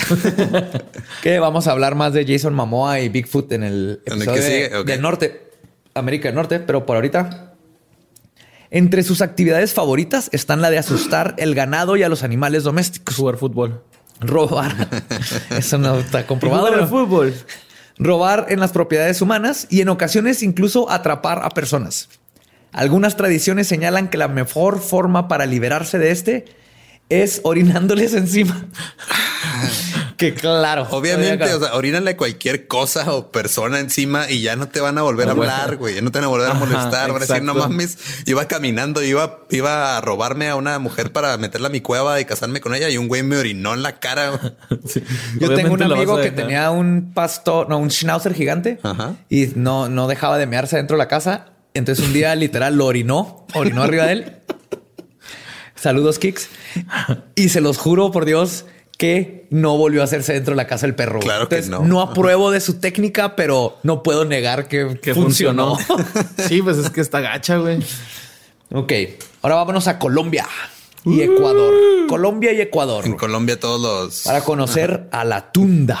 que 1.23 1.39
vamos 1.39 1.65
a 1.67 1.71
hablar 1.71 1.95
más 1.95 2.13
de 2.13 2.25
Jason 2.27 2.53
Momoa 2.53 2.99
y 2.99 3.09
Bigfoot 3.09 3.51
en 3.53 3.63
el 3.63 4.01
episodio 4.05 4.83
del 4.83 5.01
norte, 5.01 5.51
América 5.95 6.27
del 6.27 6.35
Norte, 6.35 6.59
pero 6.59 6.85
por 6.85 6.97
ahorita 6.97 7.50
entre 8.71 9.03
sus 9.03 9.21
actividades 9.21 9.73
favoritas 9.73 10.29
están 10.31 10.61
la 10.61 10.69
de 10.69 10.79
asustar 10.79 11.35
el 11.37 11.53
ganado 11.53 11.97
y 11.97 12.03
a 12.03 12.09
los 12.09 12.23
animales 12.23 12.63
domésticos. 12.63 13.15
Jugar 13.15 13.37
fútbol. 13.37 13.83
Robar. 14.21 14.73
Eso 15.49 15.77
no 15.77 15.99
está 15.99 16.25
comprobado. 16.25 16.67
el 16.73 16.87
fútbol. 16.87 17.33
Robar 17.97 18.47
en 18.49 18.61
las 18.61 18.71
propiedades 18.71 19.21
humanas 19.21 19.67
y 19.69 19.81
en 19.81 19.89
ocasiones 19.89 20.41
incluso 20.41 20.89
atrapar 20.89 21.41
a 21.43 21.49
personas. 21.49 22.07
Algunas 22.71 23.17
tradiciones 23.17 23.67
señalan 23.67 24.09
que 24.09 24.17
la 24.17 24.29
mejor 24.29 24.79
forma 24.79 25.27
para 25.27 25.45
liberarse 25.45 25.99
de 25.99 26.11
este 26.11 26.45
es 27.09 27.41
orinándoles 27.43 28.13
encima. 28.15 28.67
Que 30.21 30.35
claro. 30.35 30.87
Obviamente, 30.91 31.51
o 31.51 31.59
sea, 31.59 31.73
orínale 31.73 32.15
cualquier 32.15 32.67
cosa 32.67 33.11
o 33.11 33.31
persona 33.31 33.79
encima 33.79 34.29
y 34.29 34.41
ya 34.41 34.55
no 34.55 34.67
te 34.67 34.79
van 34.79 34.99
a 34.99 35.01
volver 35.01 35.27
a 35.27 35.31
hablar, 35.31 35.77
güey. 35.77 35.95
Ya 35.95 36.01
no 36.01 36.11
te 36.11 36.19
van 36.19 36.25
a 36.25 36.27
volver 36.27 36.51
a 36.51 36.53
molestar. 36.53 37.11
van 37.11 37.23
a 37.23 37.25
decir, 37.25 37.41
no 37.41 37.55
mames, 37.55 37.97
iba 38.27 38.45
caminando, 38.45 39.01
iba, 39.01 39.39
iba 39.49 39.97
a 39.97 40.01
robarme 40.01 40.47
a 40.47 40.55
una 40.55 40.77
mujer 40.77 41.11
para 41.11 41.35
meterla 41.37 41.69
a 41.69 41.71
mi 41.71 41.81
cueva 41.81 42.19
y 42.19 42.25
casarme 42.25 42.61
con 42.61 42.75
ella 42.75 42.87
y 42.89 42.97
un 42.97 43.07
güey 43.07 43.23
me 43.23 43.35
orinó 43.35 43.73
en 43.73 43.81
la 43.81 43.99
cara. 43.99 44.39
Yo 45.39 45.55
tengo 45.55 45.73
un 45.73 45.81
amigo 45.81 46.17
que 46.21 46.29
tenía 46.29 46.69
un 46.69 47.13
pastor, 47.15 47.67
no, 47.67 47.79
un 47.79 47.89
schnauzer 47.89 48.35
gigante 48.35 48.79
y 49.27 49.47
no, 49.55 49.89
no 49.89 50.07
dejaba 50.07 50.37
de 50.37 50.45
mearse 50.45 50.77
dentro 50.77 50.97
de 50.97 50.99
la 50.99 51.07
casa. 51.07 51.47
Entonces 51.73 52.05
un 52.05 52.13
día 52.13 52.35
literal 52.35 52.75
lo 52.75 52.85
orinó, 52.85 53.47
orinó 53.55 53.81
arriba 53.81 54.05
de 54.05 54.11
él. 54.11 54.35
Saludos, 55.73 56.19
Kicks. 56.19 56.47
Y 57.33 57.49
se 57.49 57.59
los 57.59 57.79
juro 57.79 58.11
por 58.11 58.25
Dios 58.25 58.65
que 59.01 59.47
no 59.49 59.79
volvió 59.79 60.01
a 60.01 60.03
hacerse 60.03 60.33
dentro 60.33 60.51
de 60.51 60.57
la 60.57 60.67
casa 60.67 60.85
el 60.85 60.93
perro. 60.93 61.21
Claro 61.21 61.49
que 61.49 61.59
no. 61.63 61.83
No 61.83 62.01
apruebo 62.01 62.51
de 62.51 62.61
su 62.61 62.75
técnica, 62.75 63.35
pero 63.35 63.79
no 63.81 64.03
puedo 64.03 64.25
negar 64.25 64.67
que, 64.67 65.15
funcionó. 65.15 65.75
sí, 66.47 66.61
pues 66.61 66.77
es 66.77 66.91
que 66.91 67.01
está 67.01 67.19
gacha, 67.19 67.57
güey. 67.57 67.79
Ok, 68.71 68.93
ahora 69.41 69.55
vámonos 69.55 69.87
a 69.87 69.97
Colombia 69.97 70.45
y 71.03 71.21
Ecuador. 71.21 71.73
Colombia 72.07 72.53
y 72.53 72.61
Ecuador. 72.61 73.03
En 73.07 73.17
Colombia 73.17 73.59
todos 73.59 73.81
los... 73.81 74.21
Para 74.21 74.41
conocer 74.41 75.07
a 75.11 75.25
la 75.25 75.51
tunda. 75.51 75.99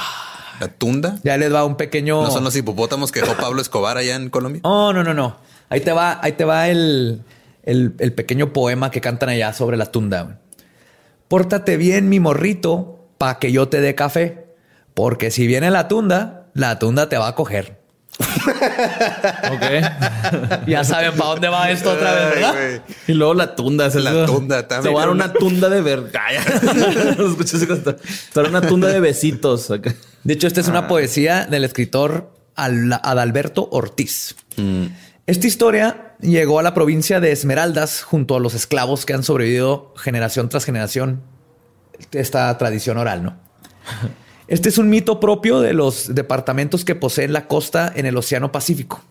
¿La 0.59 0.67
tunda? 0.67 1.17
Ya 1.23 1.37
les 1.37 1.51
va 1.51 1.65
un 1.65 1.77
pequeño... 1.77 2.21
¿No 2.21 2.29
son 2.29 2.43
los 2.43 2.55
hipopótamos 2.55 3.11
que 3.11 3.21
dejó 3.21 3.33
Pablo 3.33 3.63
Escobar 3.63 3.97
allá 3.97 4.15
en 4.15 4.29
Colombia? 4.29 4.61
Oh, 4.63 4.93
no, 4.93 5.03
no, 5.03 5.15
no. 5.15 5.37
Ahí 5.69 5.81
te 5.81 5.91
va, 5.91 6.19
ahí 6.21 6.33
te 6.33 6.45
va 6.45 6.69
el, 6.69 7.23
el, 7.63 7.95
el 7.97 8.13
pequeño 8.13 8.53
poema 8.53 8.91
que 8.91 9.01
cantan 9.01 9.29
allá 9.29 9.53
sobre 9.53 9.75
la 9.75 9.87
tunda. 9.87 10.37
Pórtate 11.31 11.77
bien, 11.77 12.09
mi 12.09 12.19
morrito, 12.19 13.07
pa' 13.17 13.39
que 13.39 13.53
yo 13.53 13.69
te 13.69 13.79
dé 13.79 13.95
café. 13.95 14.47
Porque 14.93 15.31
si 15.31 15.47
viene 15.47 15.71
la 15.71 15.87
tunda, 15.87 16.47
la 16.53 16.77
tunda 16.77 17.07
te 17.07 17.17
va 17.17 17.29
a 17.29 17.35
coger. 17.35 17.79
ok. 18.19 20.65
ya 20.67 20.83
saben 20.83 21.13
para 21.13 21.29
dónde 21.29 21.47
va 21.47 21.71
esto 21.71 21.93
otra 21.93 22.15
vez, 22.15 22.35
¿verdad? 22.35 22.81
y 23.07 23.13
luego 23.13 23.33
la 23.33 23.55
tunda. 23.55 23.87
La 23.87 24.25
tunda 24.25 24.67
también. 24.67 24.91
Se 24.91 24.93
va 24.93 25.03
a 25.03 25.05
dar 25.05 25.15
una 25.15 25.31
tunda 25.31 25.69
de 25.69 25.81
verga. 25.81 26.21
Será 28.33 28.49
una 28.49 28.59
tunda 28.59 28.89
de 28.89 28.99
besitos. 28.99 29.69
De 29.69 30.33
hecho, 30.33 30.47
esta 30.47 30.59
es 30.59 30.67
una 30.67 30.79
ah. 30.79 30.87
poesía 30.89 31.45
del 31.45 31.63
escritor 31.63 32.33
Adalberto 32.55 33.69
Ortiz. 33.71 34.35
Mm. 34.57 34.87
Esta 35.27 35.47
historia 35.47 36.10
llegó 36.21 36.59
a 36.59 36.63
la 36.63 36.73
provincia 36.73 37.19
de 37.19 37.31
Esmeraldas 37.31 38.03
junto 38.03 38.35
a 38.35 38.39
los 38.39 38.53
esclavos 38.53 39.05
que 39.05 39.13
han 39.13 39.23
sobrevivido 39.23 39.93
generación 39.97 40.49
tras 40.49 40.65
generación 40.65 41.21
esta 42.11 42.57
tradición 42.57 42.97
oral, 42.97 43.23
¿no? 43.23 43.37
Este 44.47 44.67
es 44.67 44.77
un 44.77 44.89
mito 44.89 45.21
propio 45.21 45.61
de 45.61 45.73
los 45.73 46.13
departamentos 46.13 46.83
que 46.83 46.93
poseen 46.93 47.31
la 47.31 47.47
costa 47.47 47.89
en 47.95 48.05
el 48.05 48.17
Océano 48.17 48.51
Pacífico. 48.51 49.01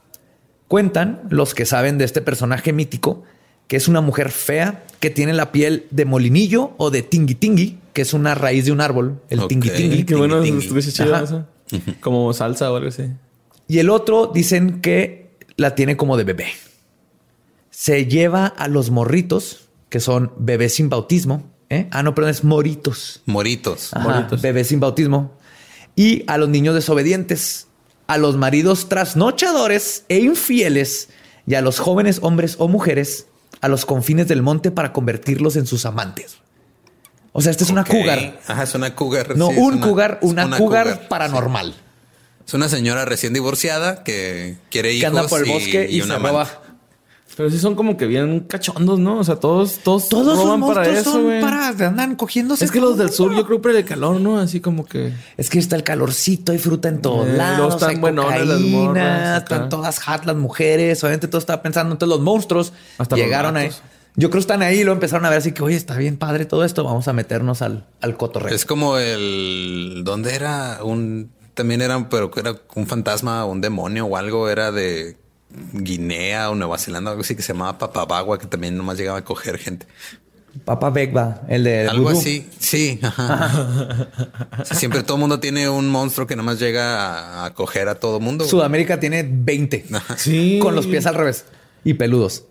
Cuentan 0.68 1.22
los 1.30 1.54
que 1.54 1.64
saben 1.64 1.96
de 1.96 2.04
este 2.04 2.20
personaje 2.20 2.74
mítico 2.74 3.22
que 3.66 3.76
es 3.76 3.88
una 3.88 4.00
mujer 4.00 4.32
fea 4.32 4.84
que 4.98 5.10
tiene 5.10 5.32
la 5.32 5.52
piel 5.52 5.86
de 5.92 6.04
molinillo 6.04 6.72
o 6.76 6.90
de 6.90 7.02
tingui 7.02 7.36
tingui, 7.36 7.78
que 7.92 8.02
es 8.02 8.12
una 8.12 8.34
raíz 8.34 8.64
de 8.64 8.72
un 8.72 8.80
árbol, 8.80 9.22
el 9.30 9.46
tingui 9.46 9.70
tingui. 9.70 10.04
Qué 10.04 10.16
bueno, 10.16 10.42
eso. 10.42 11.46
Como 12.00 12.32
salsa 12.34 12.70
o 12.72 12.76
algo 12.76 12.88
así. 12.88 13.04
Y 13.68 13.78
el 13.78 13.88
otro 13.88 14.26
dicen 14.26 14.80
que 14.80 15.30
la 15.56 15.76
tiene 15.76 15.96
como 15.96 16.16
de 16.16 16.24
bebé. 16.24 16.46
Se 17.80 18.04
lleva 18.04 18.44
a 18.44 18.68
los 18.68 18.90
morritos, 18.90 19.70
que 19.88 20.00
son 20.00 20.34
bebés 20.36 20.74
sin 20.74 20.90
bautismo. 20.90 21.50
¿eh? 21.70 21.88
Ah, 21.92 22.02
no, 22.02 22.14
perdón, 22.14 22.30
es 22.30 22.44
moritos. 22.44 23.22
Moritos. 23.24 23.92
Bebés 24.42 24.68
sin 24.68 24.80
bautismo. 24.80 25.38
Y 25.96 26.22
a 26.26 26.36
los 26.36 26.50
niños 26.50 26.74
desobedientes, 26.74 27.68
a 28.06 28.18
los 28.18 28.36
maridos 28.36 28.90
trasnochadores 28.90 30.04
e 30.10 30.18
infieles 30.18 31.08
y 31.46 31.54
a 31.54 31.62
los 31.62 31.78
jóvenes 31.78 32.18
hombres 32.20 32.56
o 32.58 32.68
mujeres 32.68 33.28
a 33.62 33.68
los 33.68 33.86
confines 33.86 34.28
del 34.28 34.42
monte 34.42 34.70
para 34.70 34.92
convertirlos 34.92 35.56
en 35.56 35.66
sus 35.66 35.86
amantes. 35.86 36.36
O 37.32 37.40
sea, 37.40 37.50
esta 37.50 37.64
es 37.64 37.70
una 37.70 37.84
cougar. 37.84 38.38
Ajá, 38.46 38.62
es 38.62 38.74
una 38.74 38.94
cougar. 38.94 39.38
No, 39.38 39.48
un 39.48 39.80
cougar, 39.80 40.18
una, 40.20 40.54
cougar, 40.54 41.08
paranormal. 41.08 41.74
Es 42.46 42.52
una 42.52 42.68
señora 42.68 43.06
recién 43.06 43.32
divorciada 43.32 44.04
que 44.04 44.58
quiere 44.70 44.92
hijos. 44.92 45.00
Que 45.00 45.06
anda 45.06 45.28
por 45.28 45.40
el 45.42 45.50
bosque 45.50 45.86
y, 45.88 46.02
se 46.02 46.18
roba. 46.18 46.60
Pero 47.40 47.48
sí 47.48 47.58
son 47.58 47.74
como 47.74 47.96
que 47.96 48.06
bien 48.06 48.40
cachondos, 48.40 48.98
¿no? 48.98 49.18
O 49.18 49.24
sea, 49.24 49.36
todos, 49.36 49.78
todos, 49.78 50.10
todos 50.10 50.36
roban 50.36 50.60
para 50.60 50.86
eso, 50.86 51.12
son 51.12 51.40
para 51.40 51.68
andan 51.68 52.14
cogiéndose. 52.14 52.62
Es 52.62 52.70
que 52.70 52.82
los 52.82 52.98
del 52.98 53.08
sur, 53.08 53.34
yo 53.34 53.46
creo 53.46 53.62
que 53.62 53.78
el 53.78 53.84
calor, 53.86 54.20
¿no? 54.20 54.38
Así 54.38 54.60
como 54.60 54.84
que 54.84 55.14
es 55.38 55.48
que 55.48 55.58
está 55.58 55.74
el 55.74 55.82
calorcito, 55.82 56.52
hay 56.52 56.58
fruta 56.58 56.90
en 56.90 57.00
todos 57.00 57.26
eh, 57.26 57.32
lados, 57.32 57.76
están 57.76 58.04
hay 58.04 58.14
cocaína, 58.14 59.38
están 59.38 59.70
todas 59.70 60.00
hot 60.00 60.26
las 60.26 60.36
mujeres. 60.36 61.02
Obviamente 61.02 61.28
todo 61.28 61.38
estaba 61.38 61.62
pensando, 61.62 61.94
entonces 61.94 62.14
los 62.14 62.22
monstruos 62.22 62.74
Hasta 62.98 63.16
llegaron 63.16 63.56
ahí. 63.56 63.70
Yo 64.16 64.28
creo 64.28 64.40
que 64.40 64.40
están 64.40 64.60
ahí 64.60 64.80
y 64.80 64.84
lo 64.84 64.92
empezaron 64.92 65.24
a 65.24 65.30
ver 65.30 65.38
así 65.38 65.52
que, 65.52 65.62
oye, 65.62 65.76
está 65.76 65.96
bien 65.96 66.18
padre 66.18 66.44
todo 66.44 66.62
esto, 66.62 66.84
vamos 66.84 67.08
a 67.08 67.14
meternos 67.14 67.62
al, 67.62 67.86
al 68.02 68.18
cotorreo. 68.18 68.54
Es 68.54 68.66
como 68.66 68.98
el... 68.98 70.02
¿Dónde 70.04 70.34
era? 70.34 70.80
Un 70.82 71.30
también 71.54 71.82
eran, 71.82 72.08
pero 72.08 72.30
era 72.36 72.54
un 72.74 72.86
fantasma 72.86 73.44
o 73.44 73.52
un 73.52 73.60
demonio 73.60 74.06
o 74.06 74.16
algo, 74.16 74.48
era 74.48 74.72
de 74.72 75.16
Guinea 75.72 76.50
o 76.50 76.54
Nueva 76.54 76.78
Zelanda, 76.78 77.10
algo 77.10 77.22
así 77.22 77.34
que 77.34 77.42
se 77.42 77.52
llamaba 77.52 77.78
Papabagua, 77.78 78.38
que 78.38 78.46
también 78.46 78.76
nomás 78.76 78.98
llegaba 78.98 79.18
a 79.18 79.24
coger 79.24 79.58
gente. 79.58 79.86
Papa 80.64 80.90
Begba, 80.90 81.42
el 81.48 81.64
de 81.64 81.88
algo 81.88 82.08
así. 82.08 82.46
Sí, 82.58 83.00
siempre 84.72 85.02
todo 85.02 85.16
el 85.16 85.20
mundo 85.20 85.40
tiene 85.40 85.68
un 85.68 85.88
monstruo 85.88 86.26
que 86.26 86.36
nomás 86.36 86.58
llega 86.58 87.44
a, 87.44 87.54
coger 87.54 87.88
a 87.88 87.96
todo 87.96 88.20
mundo. 88.20 88.44
Sudamérica 88.44 89.00
tiene 89.00 89.28
20 89.28 89.86
sí. 90.16 90.58
con 90.60 90.74
los 90.74 90.86
pies 90.86 91.06
al 91.06 91.14
revés 91.14 91.44
y 91.84 91.94
peludos. 91.94 92.44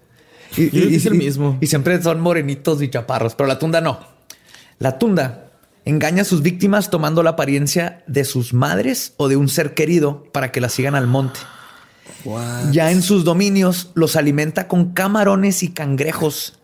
Y, 0.57 0.95
es 0.95 1.05
el 1.05 1.15
mismo. 1.15 1.57
Y 1.61 1.67
siempre 1.67 2.01
son 2.01 2.21
morenitos 2.21 2.81
y 2.81 2.89
chaparros, 2.89 3.35
pero 3.35 3.47
la 3.47 3.59
tunda 3.59 3.81
no. 3.81 3.99
La 4.79 4.97
tunda 4.97 5.49
Engaña 5.85 6.21
a 6.21 6.25
sus 6.25 6.43
víctimas 6.43 6.91
tomando 6.91 7.23
la 7.23 7.31
apariencia 7.31 8.03
de 8.05 8.23
sus 8.23 8.53
madres 8.53 9.13
o 9.17 9.27
de 9.27 9.37
un 9.37 9.47
ser 9.47 9.73
querido 9.73 10.23
para 10.31 10.51
que 10.51 10.61
la 10.61 10.69
sigan 10.69 10.93
al 10.93 11.07
monte. 11.07 11.39
Ya 12.71 12.91
en 12.91 13.01
sus 13.01 13.23
dominios 13.23 13.91
los 13.93 14.15
alimenta 14.15 14.67
con 14.67 14.93
camarones 14.93 15.63
y 15.63 15.69
cangrejos 15.69 16.59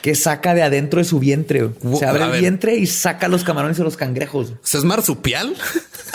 que 0.00 0.14
saca 0.14 0.54
de 0.54 0.62
adentro 0.62 0.98
de 0.98 1.04
su 1.04 1.18
vientre. 1.18 1.70
Se 1.98 2.06
abre 2.06 2.24
el 2.24 2.40
vientre 2.40 2.76
y 2.76 2.86
saca 2.86 3.28
los 3.28 3.44
camarones 3.44 3.78
y 3.78 3.82
los 3.82 3.96
cangrejos. 3.96 4.52
¿Es 4.64 4.84
marsupial? 4.84 5.54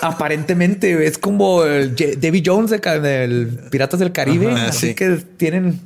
Aparentemente 0.01 1.05
es 1.05 1.17
como 1.17 1.63
el 1.63 1.95
Davy 1.95 2.43
Jones 2.45 2.71
del 2.71 3.59
Piratas 3.71 3.99
del 3.99 4.11
Caribe. 4.11 4.51
así 4.51 4.93
que 4.93 5.17
tienen 5.37 5.81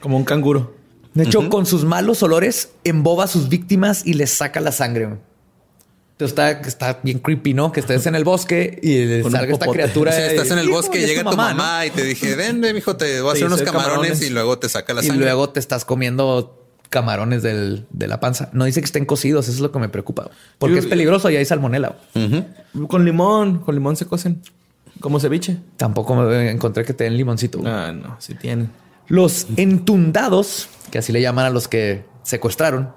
como 0.00 0.16
un 0.16 0.24
canguro. 0.24 0.76
De 1.14 1.24
hecho, 1.24 1.48
con 1.48 1.66
sus 1.66 1.84
malos 1.84 2.22
olores 2.22 2.70
emboba 2.84 3.24
a 3.24 3.26
sus 3.26 3.48
víctimas 3.48 4.06
y 4.06 4.14
les 4.14 4.30
saca 4.30 4.60
la 4.60 4.72
sangre 4.72 5.08
está, 6.24 6.50
está 6.50 7.00
bien 7.02 7.18
creepy, 7.18 7.54
¿no? 7.54 7.72
Que 7.72 7.80
estés 7.80 8.06
en 8.06 8.14
el 8.14 8.24
bosque 8.24 8.78
y 8.82 9.28
salga 9.30 9.52
esta 9.52 9.66
criatura. 9.66 10.12
Sí, 10.12 10.22
estás 10.22 10.50
en 10.50 10.58
el 10.58 10.68
bosque, 10.68 11.06
llega 11.06 11.28
tu 11.28 11.36
mamá, 11.36 11.86
y 11.86 11.90
te 11.90 12.04
dije, 12.04 12.36
ven, 12.36 12.60
mijo, 12.74 12.96
te 12.96 13.20
voy 13.20 13.30
a 13.30 13.32
hacer 13.34 13.46
unos 13.46 13.62
camarones, 13.62 14.22
y 14.22 14.30
luego 14.30 14.58
te 14.58 14.68
saca 14.68 14.94
la 14.94 15.02
sangre. 15.02 15.16
Y 15.16 15.20
luego 15.20 15.50
te 15.50 15.60
estás 15.60 15.84
comiendo 15.84 16.56
camarones 16.88 17.42
de 17.42 18.06
la 18.08 18.20
panza. 18.20 18.50
No 18.52 18.64
dice 18.64 18.80
que 18.80 18.86
estén 18.86 19.04
cocidos, 19.04 19.46
eso 19.46 19.54
es 19.54 19.60
lo 19.60 19.70
que 19.72 19.78
me 19.78 19.88
preocupa. 19.88 20.30
Porque 20.58 20.78
es 20.78 20.86
peligroso 20.86 21.30
y 21.30 21.36
hay 21.36 21.44
salmonela. 21.44 21.96
Con 22.88 23.04
limón, 23.04 23.60
con 23.60 23.74
limón 23.74 23.96
se 23.96 24.06
cocen. 24.06 24.42
Como 25.00 25.18
ceviche. 25.18 25.56
Tampoco 25.78 26.14
me 26.14 26.50
encontré 26.50 26.84
que 26.84 26.92
te 26.92 27.04
den 27.04 27.16
limoncito. 27.16 27.62
Ah, 27.64 27.90
no, 27.90 28.16
sí 28.18 28.34
tienen. 28.34 28.70
Los 29.08 29.46
entundados, 29.56 30.68
que 30.90 30.98
así 30.98 31.10
le 31.10 31.22
llaman 31.22 31.46
a 31.46 31.50
los 31.50 31.68
que 31.68 32.04
secuestraron. 32.22 32.92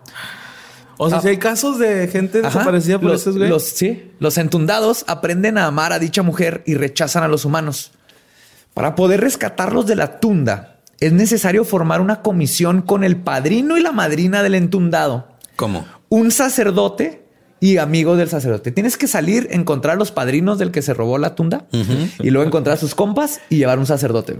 O 0.97 1.09
sea, 1.09 1.19
ah. 1.19 1.21
si 1.21 1.29
hay 1.29 1.37
casos 1.37 1.79
de 1.79 2.07
gente 2.07 2.41
desaparecida 2.41 2.99
por 2.99 3.11
los, 3.11 3.27
güey. 3.27 3.49
Los, 3.49 3.63
sí, 3.63 4.11
los 4.19 4.37
entundados 4.37 5.05
aprenden 5.07 5.57
a 5.57 5.65
amar 5.65 5.93
a 5.93 5.99
dicha 5.99 6.23
mujer 6.23 6.63
y 6.65 6.75
rechazan 6.75 7.23
a 7.23 7.27
los 7.27 7.45
humanos. 7.45 7.91
Para 8.73 8.95
poder 8.95 9.21
rescatarlos 9.21 9.85
de 9.85 9.95
la 9.95 10.19
tunda, 10.19 10.79
es 10.99 11.13
necesario 11.13 11.65
formar 11.65 12.01
una 12.01 12.21
comisión 12.21 12.81
con 12.81 13.03
el 13.03 13.17
padrino 13.17 13.77
y 13.77 13.81
la 13.81 13.91
madrina 13.91 14.41
del 14.43 14.55
entundado. 14.55 15.27
¿Cómo? 15.55 15.85
Un 16.09 16.31
sacerdote 16.31 17.23
y 17.59 17.77
amigo 17.77 18.15
del 18.15 18.29
sacerdote. 18.29 18.71
Tienes 18.71 18.97
que 18.97 19.07
salir, 19.07 19.47
encontrar 19.51 19.97
los 19.97 20.11
padrinos 20.11 20.59
del 20.59 20.71
que 20.71 20.81
se 20.81 20.93
robó 20.93 21.17
la 21.17 21.35
tunda 21.35 21.65
y 21.71 22.29
luego 22.29 22.47
encontrar 22.47 22.75
a 22.77 22.79
sus 22.79 22.95
compas 22.95 23.41
y 23.49 23.57
llevar 23.57 23.79
un 23.79 23.85
sacerdote. 23.85 24.37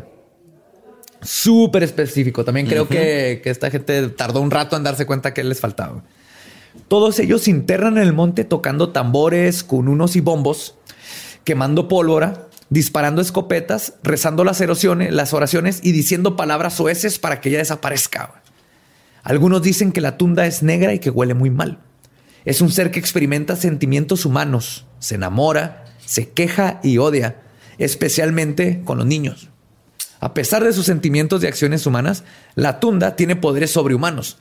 Súper 1.22 1.84
específico. 1.84 2.43
También 2.43 2.68
creo 2.68 2.88
que, 2.88 3.39
que, 3.43 3.49
esta 3.49 3.72
gente 3.72 4.10
tardó 4.10 4.41
un 4.41 4.51
rato 4.51 4.76
en 4.76 4.84
darse 4.84 5.06
cuenta 5.06 5.34
que 5.34 5.43
les 5.43 5.62
faltaba. 5.62 6.04
Todos 6.88 7.19
ellos 7.19 7.43
se 7.43 7.51
internan 7.51 7.97
en 7.97 8.03
el 8.03 8.13
monte 8.13 8.43
tocando 8.43 8.89
tambores, 8.89 9.63
con 9.63 9.88
unos 9.88 10.15
y 10.15 10.21
bombos, 10.21 10.76
quemando 11.43 11.88
pólvora 11.88 12.47
disparando 12.74 13.21
escopetas, 13.21 13.93
rezando 14.01 14.43
las, 14.43 14.59
erosiones, 14.59 15.13
las 15.13 15.34
oraciones 15.34 15.80
y 15.84 15.91
diciendo 15.91 16.36
palabras 16.36 16.74
soeces 16.74 17.19
para 17.19 17.39
que 17.39 17.49
ella 17.49 17.59
desaparezca. 17.59 18.41
Algunos 19.21 19.61
dicen 19.61 19.91
que 19.91 20.01
la 20.01 20.17
tunda 20.17 20.47
es 20.47 20.63
negra 20.63 20.91
y 20.93 20.99
que 20.99 21.11
huele 21.11 21.36
muy 21.36 21.51
mal. 21.51 21.78
Es 22.45 22.61
un 22.61 22.71
ser 22.71 22.89
que 22.89 22.99
experimenta 22.99 23.55
sentimientos 23.55 24.26
humanos, 24.26 24.88
se 24.97 25.15
enamora, 25.15 25.86
se 26.03 26.32
queja 26.32 26.80
y 26.84 26.97
odia, 26.97 27.41
especialmente 27.78 28.82
con 28.84 28.97
los 28.97 29.05
niños. 29.05 29.49
A 30.19 30.34
pesar 30.34 30.63
de 30.63 30.74
sus 30.74 30.86
sentimientos 30.86 31.43
y 31.43 31.47
acciones 31.47 31.86
humanas, 31.86 32.24
la 32.55 32.80
tunda 32.80 33.15
tiene 33.15 33.36
poderes 33.36 33.71
sobrehumanos, 33.71 34.39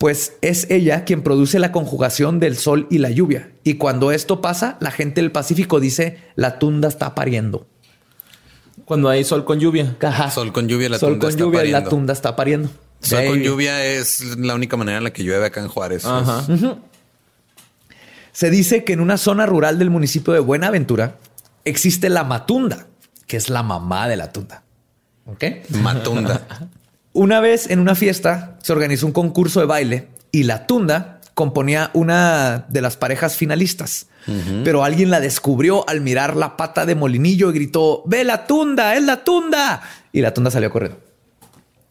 pues 0.00 0.38
es 0.40 0.66
ella 0.70 1.04
quien 1.04 1.20
produce 1.20 1.58
la 1.58 1.72
conjugación 1.72 2.40
del 2.40 2.56
sol 2.56 2.86
y 2.90 2.96
la 2.96 3.10
lluvia. 3.10 3.50
Y 3.64 3.74
cuando 3.74 4.12
esto 4.12 4.40
pasa, 4.40 4.78
la 4.80 4.90
gente 4.90 5.20
del 5.20 5.30
Pacífico 5.30 5.78
dice, 5.78 6.16
la 6.36 6.58
tunda 6.58 6.88
está 6.88 7.14
pariendo. 7.14 7.66
Cuando 8.86 9.10
hay 9.10 9.24
sol 9.24 9.44
con 9.44 9.60
lluvia. 9.60 9.98
Sol 10.32 10.54
con 10.54 10.68
lluvia, 10.68 10.88
la 10.88 10.98
sol 10.98 11.18
con 11.18 11.36
lluvia 11.36 11.66
y 11.66 11.70
la 11.70 11.84
tunda 11.84 12.14
está 12.14 12.34
pariendo. 12.34 12.70
Sol 13.00 13.26
con 13.26 13.42
lluvia 13.42 13.84
es 13.84 14.38
la 14.38 14.54
única 14.54 14.78
manera 14.78 14.96
en 14.96 15.04
la 15.04 15.12
que 15.12 15.22
llueve 15.22 15.44
acá 15.44 15.60
en 15.60 15.68
Juárez. 15.68 16.06
Se 18.32 18.48
dice 18.48 18.84
que 18.84 18.94
en 18.94 19.00
una 19.00 19.18
zona 19.18 19.44
rural 19.44 19.78
del 19.78 19.90
municipio 19.90 20.32
de 20.32 20.40
Buenaventura 20.40 21.18
existe 21.66 22.08
la 22.08 22.24
matunda, 22.24 22.86
que 23.26 23.36
es 23.36 23.50
la 23.50 23.62
mamá 23.62 24.08
de 24.08 24.16
la 24.16 24.32
tunda. 24.32 24.62
¿Ok? 25.26 25.44
Matunda. 25.82 26.70
Una 27.12 27.40
vez 27.40 27.68
en 27.70 27.80
una 27.80 27.94
fiesta 27.94 28.56
se 28.62 28.72
organizó 28.72 29.06
un 29.06 29.12
concurso 29.12 29.60
de 29.60 29.66
baile 29.66 30.08
y 30.30 30.44
la 30.44 30.66
tunda 30.66 31.20
componía 31.34 31.90
una 31.92 32.66
de 32.68 32.80
las 32.80 32.96
parejas 32.96 33.36
finalistas. 33.36 34.06
Pero 34.64 34.84
alguien 34.84 35.10
la 35.10 35.18
descubrió 35.18 35.88
al 35.88 36.02
mirar 36.02 36.36
la 36.36 36.56
pata 36.56 36.86
de 36.86 36.94
molinillo 36.94 37.50
y 37.50 37.54
gritó, 37.54 38.02
ve 38.06 38.22
la 38.22 38.46
tunda, 38.46 38.94
es 38.94 39.02
la 39.02 39.24
tunda. 39.24 39.82
Y 40.12 40.20
la 40.20 40.32
tunda 40.32 40.50
salió 40.50 40.70
corriendo. 40.70 41.00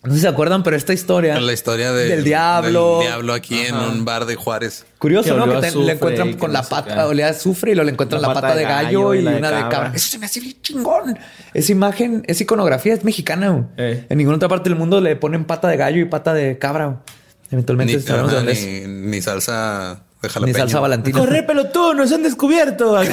No 0.02 0.12
sé 0.12 0.16
si 0.16 0.22
se 0.22 0.28
acuerdan, 0.30 0.64
pero 0.64 0.78
esta 0.78 0.94
historia. 0.94 1.40
La 1.42 1.52
historia 1.52 1.92
del 1.92 2.24
diablo. 2.24 3.00
Del 3.00 3.08
diablo 3.08 3.34
aquí 3.34 3.60
en 3.60 3.76
un 3.76 4.06
bar 4.06 4.26
de 4.26 4.36
Juárez. 4.36 4.86
Curioso, 4.98 5.36
¿no? 5.36 5.60
Que 5.60 5.72
le 5.72 5.94
encuentran 5.94 6.34
con 6.34 6.54
la 6.54 6.64
pata, 6.64 7.08
o 7.08 7.14
le 7.14 7.26
azufre 7.26 7.74
y 7.74 7.76
lo 7.76 7.84
le 7.84 7.92
encuentran 7.92 8.22
la, 8.22 8.34
pata, 8.34 8.56
de 8.56 8.64
gallo, 8.64 9.14
y, 9.14 9.20
una 9.20 9.52
de 9.52 9.70
cabra. 9.70 9.92
Eso 9.94 10.10
se 10.10 10.18
me 10.18 10.26
hace 10.26 10.40
bien 10.40 10.56
chingón. 10.62 11.20
Esa 11.54 11.72
imagen, 11.74 12.24
esa 12.28 12.44
iconografía 12.44 12.94
es 12.94 13.04
mexicana. 13.04 13.68
Eh. 13.76 14.06
En 14.08 14.18
ninguna 14.18 14.38
otra 14.38 14.48
parte 14.48 14.70
del 14.70 14.78
mundo 14.78 15.02
le 15.02 15.18
ponen 15.18 15.44
pata 15.44 15.68
de 15.68 15.76
gallo 15.76 16.00
y 16.00 16.06
pata 16.06 16.34
de 16.34 16.58
cabra. 16.58 17.02
Eventualmente 17.52 17.98
ni, 17.98 19.10
ni, 19.10 19.22
salsa 19.22 20.04
de 20.22 20.30
Ni 20.46 20.54
salsa 20.54 20.82
valentina. 20.82 21.18
Corre, 21.18 21.44
pelotudo, 21.44 21.94
nos 21.94 22.12
han 22.12 22.24
descubierto. 22.24 22.98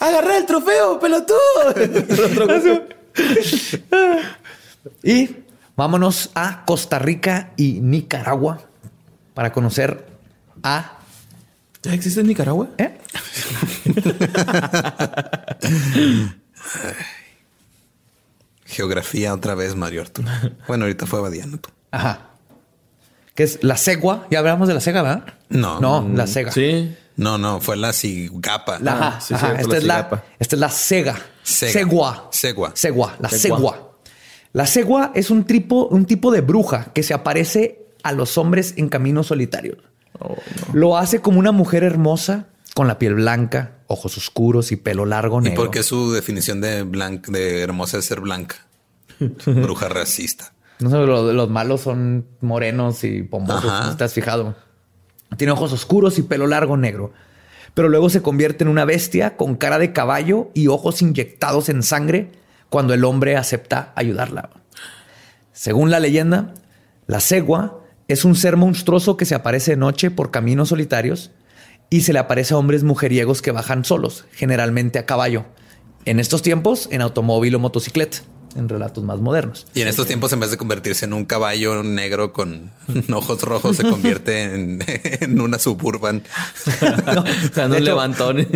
Agarré 0.00 0.38
el 0.38 0.46
trofeo, 0.46 0.98
pelotudo. 0.98 1.38
y 5.02 5.36
vámonos 5.76 6.30
a 6.34 6.64
Costa 6.64 6.98
Rica 6.98 7.52
y 7.58 7.80
Nicaragua 7.82 8.62
para 9.34 9.52
conocer 9.52 10.06
a. 10.62 10.96
¿Ya 11.82 11.92
existe 11.92 12.20
en 12.20 12.26
Nicaragua? 12.26 12.68
¿Eh? 12.78 12.98
Geografía 18.64 19.34
otra 19.34 19.54
vez, 19.54 19.76
Mario 19.76 20.02
Arturo. 20.02 20.28
Bueno, 20.68 20.84
ahorita 20.84 21.04
fue 21.06 21.20
Badiano 21.20 21.58
tú. 21.58 21.68
Ajá. 21.90 22.29
Que 23.34 23.44
es 23.44 23.62
la 23.62 23.76
cegua. 23.76 24.26
Ya 24.30 24.40
hablamos 24.40 24.68
de 24.68 24.74
la 24.74 24.80
cega, 24.80 25.02
¿verdad? 25.02 25.34
No. 25.48 25.80
No, 25.80 26.08
la 26.14 26.26
cega. 26.26 26.52
Sí. 26.52 26.94
No, 27.16 27.36
no, 27.38 27.60
fue 27.60 27.76
la 27.76 27.92
cigapa. 27.92 28.78
La, 28.78 29.18
esta, 29.20 29.76
es 29.76 29.84
la, 29.84 30.24
esta 30.38 30.56
es 30.56 30.60
la 30.60 30.70
cega. 30.70 31.18
Segua. 31.42 32.28
Segua. 32.30 32.72
Segua. 32.74 33.16
La 33.18 33.28
segua. 33.28 33.90
La 34.52 34.66
segua 34.66 35.12
es 35.14 35.30
un 35.30 35.44
tipo, 35.44 35.86
un 35.86 36.06
tipo 36.06 36.32
de 36.32 36.40
bruja 36.40 36.92
que 36.92 37.02
se 37.02 37.14
aparece 37.14 37.86
a 38.02 38.12
los 38.12 38.38
hombres 38.38 38.74
en 38.76 38.88
caminos 38.88 39.28
solitarios. 39.28 39.78
Oh, 40.18 40.36
Lo 40.72 40.96
hace 40.96 41.20
como 41.20 41.38
una 41.38 41.52
mujer 41.52 41.84
hermosa 41.84 42.46
con 42.74 42.88
la 42.88 42.98
piel 42.98 43.14
blanca, 43.14 43.78
ojos 43.86 44.16
oscuros 44.16 44.72
y 44.72 44.76
pelo 44.76 45.06
largo 45.06 45.40
negro. 45.40 45.54
¿Y 45.62 45.64
por 45.66 45.70
qué 45.70 45.82
su 45.82 46.12
definición 46.12 46.60
de, 46.60 46.84
de 46.84 47.60
hermosa 47.60 47.98
es 47.98 48.06
ser 48.06 48.20
blanca? 48.20 48.56
Bruja 49.46 49.88
racista. 49.88 50.52
No 50.80 50.90
sé, 50.90 50.96
los, 50.96 51.50
malos 51.50 51.82
son 51.82 52.26
morenos 52.40 53.04
y 53.04 53.22
pomposos. 53.22 53.96
¿Te 53.96 54.04
has 54.04 54.14
fijado? 54.14 54.54
Tiene 55.36 55.52
ojos 55.52 55.72
oscuros 55.72 56.18
y 56.18 56.22
pelo 56.22 56.46
largo 56.46 56.76
negro. 56.76 57.12
Pero 57.74 57.88
luego 57.88 58.10
se 58.10 58.22
convierte 58.22 58.64
en 58.64 58.68
una 58.68 58.84
bestia 58.84 59.36
con 59.36 59.54
cara 59.56 59.78
de 59.78 59.92
caballo 59.92 60.50
y 60.54 60.66
ojos 60.66 61.02
inyectados 61.02 61.68
en 61.68 61.82
sangre 61.82 62.32
cuando 62.68 62.94
el 62.94 63.04
hombre 63.04 63.36
acepta 63.36 63.92
ayudarla. 63.94 64.50
Según 65.52 65.90
la 65.90 66.00
leyenda, 66.00 66.54
la 67.06 67.20
cegua 67.20 67.80
es 68.08 68.24
un 68.24 68.34
ser 68.34 68.56
monstruoso 68.56 69.16
que 69.16 69.24
se 69.24 69.34
aparece 69.34 69.72
de 69.72 69.76
noche 69.76 70.10
por 70.10 70.30
caminos 70.30 70.70
solitarios 70.70 71.30
y 71.90 72.02
se 72.02 72.12
le 72.12 72.18
aparece 72.20 72.54
a 72.54 72.56
hombres 72.56 72.82
mujeriegos 72.82 73.42
que 73.42 73.50
bajan 73.50 73.84
solos, 73.84 74.24
generalmente 74.32 74.98
a 74.98 75.06
caballo. 75.06 75.44
En 76.06 76.18
estos 76.18 76.42
tiempos, 76.42 76.88
en 76.90 77.02
automóvil 77.02 77.54
o 77.54 77.58
motocicleta, 77.58 78.18
en 78.56 78.68
relatos 78.68 79.04
más 79.04 79.18
modernos. 79.20 79.66
Y 79.74 79.82
en 79.82 79.88
estos 79.88 80.06
tiempos, 80.06 80.32
en 80.32 80.40
vez 80.40 80.50
de 80.50 80.56
convertirse 80.56 81.04
en 81.04 81.12
un 81.12 81.24
caballo 81.24 81.82
negro 81.82 82.32
con 82.32 82.70
ojos 83.12 83.42
rojos, 83.42 83.76
se 83.76 83.82
convierte 83.84 84.54
en, 84.54 85.40
una 85.40 85.58
suburban. 85.58 86.22
no, 87.14 87.22
o 87.22 87.54
sea, 87.54 87.66
un 87.66 87.84
levantón. 87.84 88.46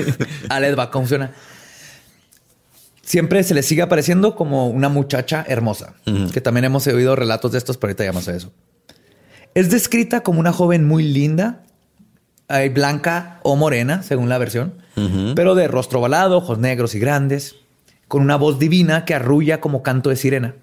Alex 0.48 0.78
va, 0.78 0.88
funciona. 0.88 1.32
Siempre 3.02 3.42
se 3.42 3.54
le 3.54 3.62
sigue 3.62 3.82
apareciendo 3.82 4.34
como 4.34 4.68
una 4.68 4.88
muchacha 4.88 5.44
hermosa, 5.46 5.94
que 6.32 6.40
también 6.40 6.64
hemos 6.64 6.86
oído 6.86 7.14
relatos 7.14 7.52
de 7.52 7.58
estos, 7.58 7.76
pero 7.76 7.90
ahorita 7.90 8.04
llamamos 8.04 8.28
a 8.28 8.34
eso. 8.34 8.50
Es 9.54 9.70
descrita 9.70 10.22
como 10.22 10.40
una 10.40 10.54
joven 10.54 10.86
muy 10.86 11.02
linda, 11.02 11.64
hay 12.48 12.70
blanca 12.70 13.40
o 13.42 13.56
morena, 13.56 14.02
según 14.02 14.30
la 14.30 14.38
versión, 14.38 14.74
pero 15.36 15.54
de 15.54 15.68
rostro 15.68 15.98
ovalado, 15.98 16.38
ojos 16.38 16.58
negros 16.58 16.94
y 16.94 16.98
grandes, 16.98 17.56
con 18.08 18.22
una 18.22 18.36
voz 18.36 18.58
divina 18.58 19.04
que 19.04 19.14
arrulla 19.14 19.60
como 19.60 19.82
canto 19.82 20.10
de 20.10 20.16
sirena, 20.16 20.56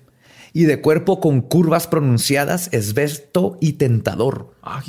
y 0.53 0.63
de 0.63 0.81
cuerpo 0.81 1.19
con 1.19 1.41
curvas 1.41 1.87
pronunciadas, 1.87 2.69
esbelto 2.71 3.57
y 3.61 3.73
tentador. 3.73 4.53
Ah, 4.61 4.83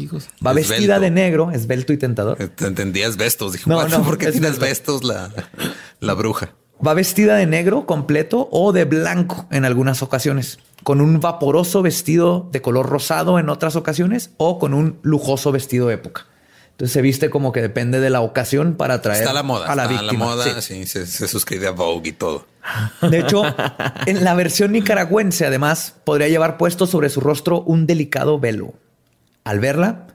Va 0.44 0.52
vestida 0.52 0.98
de 0.98 1.10
negro, 1.10 1.50
esbelto 1.50 1.92
y 1.92 1.98
tentador. 1.98 2.36
Te 2.36 2.66
entendía 2.66 3.06
esbestos. 3.06 3.52
Dije, 3.52 3.70
no, 3.70 3.86
no, 3.86 4.02
¿por 4.02 4.18
qué 4.18 4.32
tiene 4.32 4.48
esbestos 4.48 5.04
la, 5.04 5.30
la 6.00 6.14
bruja? 6.14 6.54
Va 6.84 6.94
vestida 6.94 7.36
de 7.36 7.46
negro 7.46 7.86
completo 7.86 8.48
o 8.50 8.72
de 8.72 8.84
blanco 8.84 9.46
en 9.52 9.64
algunas 9.64 10.02
ocasiones, 10.02 10.58
con 10.82 11.00
un 11.00 11.20
vaporoso 11.20 11.80
vestido 11.80 12.48
de 12.50 12.60
color 12.60 12.88
rosado 12.88 13.38
en 13.38 13.48
otras 13.48 13.76
ocasiones 13.76 14.30
o 14.36 14.58
con 14.58 14.74
un 14.74 14.98
lujoso 15.02 15.52
vestido 15.52 15.86
de 15.86 15.94
época. 15.94 16.26
Entonces 16.82 16.94
se 16.94 17.00
viste 17.00 17.30
como 17.30 17.52
que 17.52 17.62
depende 17.62 18.00
de 18.00 18.10
la 18.10 18.22
ocasión 18.22 18.74
para 18.74 18.94
atraer 18.94 19.32
la 19.32 19.44
moda, 19.44 19.70
a 19.70 19.76
la 19.76 19.84
está 19.84 20.02
la 20.02 20.12
moda, 20.14 20.60
sí, 20.60 20.84
se, 20.84 21.06
suscribe 21.28 21.68
a 21.68 21.70
Vogue 21.70 22.08
y 22.08 22.12
todo. 22.12 22.44
De 23.08 23.20
hecho, 23.20 23.44
en 24.06 24.24
la 24.24 24.34
versión 24.34 24.72
nicaragüense, 24.72 25.46
además, 25.46 25.94
podría 26.02 26.26
llevar 26.26 26.56
puesto 26.56 26.88
sobre 26.88 27.08
su 27.08 27.20
rostro 27.20 27.60
un 27.60 27.86
delicado 27.86 28.40
velo. 28.40 28.74
Al 29.44 29.60
verla, 29.60 30.08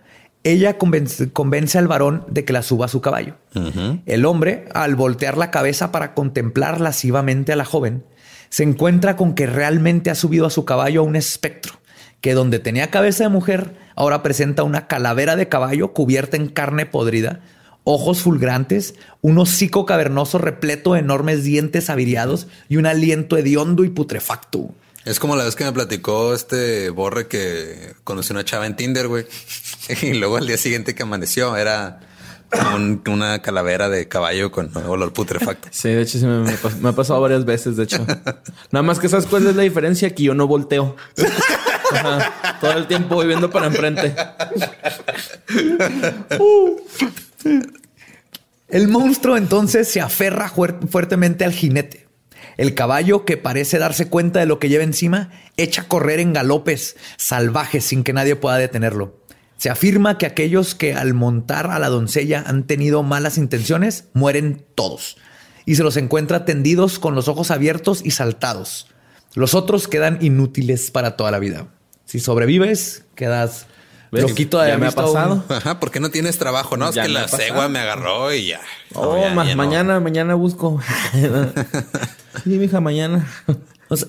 ella 0.44 0.78
convence, 0.78 1.78
al 1.78 1.88
varón 1.88 2.26
de 2.28 2.44
que 2.44 2.52
la 2.52 2.64
suba 2.64 2.88
a 2.88 2.90
su 2.90 3.00
caballo. 3.00 3.36
El 4.06 4.26
hombre, 4.26 4.66
al 4.74 4.98
voltear 4.98 5.38
la 5.38 5.52
cabeza 5.52 5.94
para 5.94 6.14
contemplar 6.14 6.82
lascivamente 6.82 7.54
a 7.54 7.56
la 7.56 7.64
joven, 7.64 8.04
se 8.50 8.64
encuentra 8.64 9.16
con 9.16 9.36
que 9.36 9.48
realmente 9.48 10.10
ha 10.10 10.16
subido 10.16 10.46
a 10.46 10.50
su 10.50 10.66
caballo 10.66 11.00
a 11.00 11.06
un 11.06 11.16
espectro, 11.16 11.77
que 12.22 12.34
donde 12.34 12.60
tenía 12.60 12.90
cabeza 12.90 13.24
de 13.24 13.30
mujer, 13.30 13.76
ahora 13.96 14.24
presenta 14.24 14.64
una 14.64 14.88
calavera 14.88 15.36
de 15.36 15.48
caballo 15.48 15.94
cubierta 15.94 16.38
en 16.38 16.48
carne 16.48 16.86
podrida, 16.86 17.42
ojos 17.84 18.22
fulgrantes, 18.22 18.96
un 19.22 19.38
hocico 19.38 19.86
cavernoso 19.86 20.38
repleto 20.38 20.94
de 20.94 21.00
enormes 21.00 21.44
dientes 21.44 21.90
aviriados 21.90 22.48
y 22.70 22.78
un 22.78 22.86
aliento 22.86 23.38
hediondo 23.38 23.84
y 23.84 23.90
putrefacto. 23.90 24.72
Es 25.06 25.22
como 25.22 25.38
la 25.38 25.46
vez 25.46 25.56
que 25.56 25.64
me 25.64 25.72
platicó 25.72 26.34
este 26.34 26.90
Borre 26.90 27.28
que 27.28 27.94
conoció 28.04 28.34
una 28.34 28.44
chava 28.44 28.66
en 28.66 28.76
Tinder, 28.76 29.08
güey. 29.08 29.26
Y 30.02 30.14
luego 30.16 30.36
al 30.36 30.46
día 30.46 30.58
siguiente 30.58 30.96
que 30.96 31.04
amaneció 31.04 31.56
era 31.56 32.02
una 33.08 33.42
calavera 33.42 33.88
de 33.88 34.08
caballo 34.08 34.52
con 34.52 34.76
olor 34.76 35.14
putrefacto. 35.14 35.70
Sí, 35.72 35.90
de 35.90 36.02
hecho 36.02 36.20
sí 36.20 36.26
me, 36.26 36.90
ha 36.90 36.92
pasado 36.92 37.22
varias 37.22 37.46
veces, 37.46 37.78
de 37.78 37.84
hecho. 37.84 38.06
Nada 38.72 38.84
más 38.84 39.00
que 39.00 39.08
sabes 39.10 39.26
cuál 39.26 39.48
es 39.48 39.56
la 39.56 39.64
diferencia, 39.64 40.14
que 40.14 40.24
yo 40.24 40.34
no 40.34 40.48
volteo. 40.48 40.96
todo 42.62 42.74
el 42.74 42.88
tiempo 42.88 43.16
voy 43.16 43.28
viendo 43.28 43.50
para 43.50 43.68
enfrente. 43.68 44.16
El 48.68 48.88
monstruo 48.88 49.38
entonces 49.38 49.88
se 49.88 50.02
aferra 50.02 50.50
fuertemente 50.50 51.46
al 51.46 51.54
jinete. 51.54 52.08
El 52.58 52.74
caballo, 52.74 53.24
que 53.24 53.38
parece 53.38 53.78
darse 53.78 54.10
cuenta 54.10 54.40
de 54.40 54.46
lo 54.46 54.60
que 54.60 54.70
lleva 54.70 54.84
encima, 54.84 55.30
echa 55.58 55.84
a 55.84 55.88
correr 55.88 56.20
en 56.20 56.34
galopes 56.34 56.98
salvajes 57.16 57.86
sin 57.86 58.04
que 58.04 58.14
nadie 58.14 58.36
pueda 58.36 58.58
detenerlo. 58.58 59.22
Se 59.58 59.70
afirma 59.70 60.18
que 60.18 60.26
aquellos 60.26 60.76
que 60.76 60.94
al 60.94 61.14
montar 61.14 61.72
a 61.72 61.80
la 61.80 61.90
doncella 61.90 62.44
han 62.46 62.66
tenido 62.66 63.04
malas 63.04 63.38
intenciones 63.38 64.06
mueren 64.14 64.66
todos 64.76 65.18
y 65.66 65.76
se 65.76 65.84
los 65.84 65.98
encuentra 65.98 66.46
tendidos 66.46 67.00
con 67.00 67.16
los 67.16 67.28
ojos 67.28 67.52
abiertos 67.52 68.02
y 68.04 68.12
saltados. 68.12 68.88
Los 69.34 69.54
otros 69.54 69.88
quedan 69.88 70.18
inútiles 70.22 70.92
para 70.92 71.16
toda 71.16 71.32
la 71.32 71.40
vida. 71.40 71.68
Si 72.08 72.20
sobrevives, 72.20 73.04
quedas 73.16 73.68
loquito 74.12 74.60
de 74.60 74.70
ya 74.70 74.78
me 74.78 74.88
ha 74.88 74.92
pasado. 74.92 75.44
Ajá, 75.50 75.80
porque 75.80 76.00
no 76.00 76.10
tienes 76.10 76.38
trabajo, 76.38 76.78
¿no? 76.78 76.90
es 76.90 76.96
que 76.96 77.08
la 77.10 77.28
cegua 77.28 77.68
me 77.68 77.80
agarró 77.80 78.34
y 78.34 78.48
ya. 78.48 78.62
Oh, 78.96 79.30
mañana, 79.30 80.00
mañana 80.00 80.34
busco. 80.34 80.82
sí, 82.44 82.56
hija, 82.56 82.80
mañana. 82.80 83.28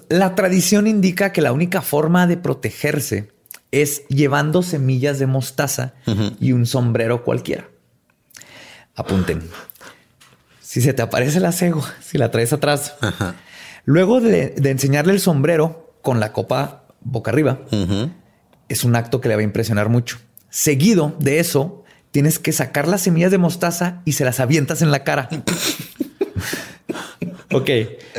la 0.08 0.34
tradición 0.34 0.86
indica 0.86 1.32
que 1.32 1.42
la 1.42 1.52
única 1.52 1.82
forma 1.82 2.26
de 2.26 2.36
protegerse 2.36 3.32
es 3.72 4.06
llevando 4.08 4.62
semillas 4.62 5.18
de 5.18 5.26
mostaza 5.26 5.94
y 6.40 6.52
un 6.52 6.66
sombrero 6.66 7.24
cualquiera. 7.24 7.68
Apunten. 8.94 9.42
Si 10.60 10.80
se 10.80 10.92
te 10.92 11.02
aparece 11.02 11.40
la 11.40 11.52
cego, 11.52 11.84
si 12.00 12.18
la 12.18 12.30
traes 12.30 12.52
atrás, 12.52 12.94
luego 13.84 14.20
de, 14.20 14.54
enseñarle 14.64 15.12
el 15.12 15.20
sombrero 15.20 15.94
con 16.02 16.20
la 16.20 16.32
copa 16.32 16.87
boca 17.00 17.30
arriba, 17.30 17.60
es 18.68 18.84
un 18.84 18.96
acto 18.96 19.20
que 19.20 19.28
le 19.28 19.34
va 19.34 19.40
a 19.40 19.44
impresionar 19.44 19.88
mucho. 19.88 20.18
Seguido 20.50 21.14
de 21.18 21.40
eso, 21.40 21.84
tienes 22.10 22.38
que 22.38 22.52
sacar 22.52 22.88
las 22.88 23.02
semillas 23.02 23.30
de 23.30 23.38
mostaza 23.38 24.00
y 24.04 24.12
se 24.12 24.24
las 24.24 24.40
avientas 24.40 24.82
en 24.82 24.90
la 24.90 25.04
cara. 25.04 25.28
ok, 27.52 27.70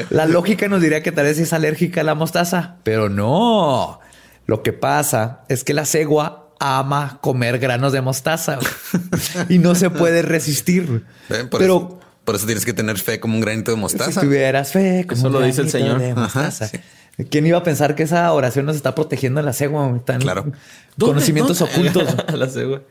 la 0.09 0.25
lógica 0.25 0.67
nos 0.67 0.81
diría 0.81 1.03
que 1.03 1.11
tal 1.11 1.25
vez 1.25 1.39
es 1.39 1.53
alérgica 1.53 2.01
a 2.01 2.03
la 2.03 2.15
mostaza, 2.15 2.77
pero 2.83 3.09
no. 3.09 3.99
Lo 4.45 4.63
que 4.63 4.73
pasa 4.73 5.41
es 5.47 5.63
que 5.63 5.73
la 5.73 5.85
cegua 5.85 6.49
ama 6.59 7.19
comer 7.21 7.59
granos 7.59 7.93
de 7.93 8.01
mostaza 8.01 8.59
y 9.49 9.59
no 9.59 9.75
se 9.75 9.89
puede 9.89 10.21
resistir. 10.21 11.05
Pero 11.51 11.99
por 12.23 12.35
eso 12.35 12.45
tienes 12.45 12.65
que 12.65 12.73
tener 12.73 12.97
fe 12.97 13.19
como 13.19 13.35
un 13.35 13.41
granito 13.41 13.71
de 13.71 13.77
mostaza. 13.77 14.11
Si 14.11 14.27
tuvieras 14.27 14.71
fe, 14.71 15.05
como 15.07 15.19
eso 15.19 15.29
lo 15.29 15.41
dice 15.41 15.61
el 15.61 15.69
Señor. 15.69 16.01
¿Quién 17.29 17.45
iba 17.45 17.57
a 17.57 17.63
pensar 17.63 17.95
que 17.95 18.03
esa 18.03 18.31
oración 18.31 18.65
nos 18.65 18.75
está 18.75 18.95
protegiendo 18.95 19.41
a 19.41 19.43
la 19.43 19.51
cegua? 19.51 19.99
Tan 20.05 20.21
claro. 20.21 20.51
Conocimientos 20.99 21.61
ocultos. 21.61 22.07
a 22.27 22.35
la 22.35 22.47
cegua. 22.47 22.83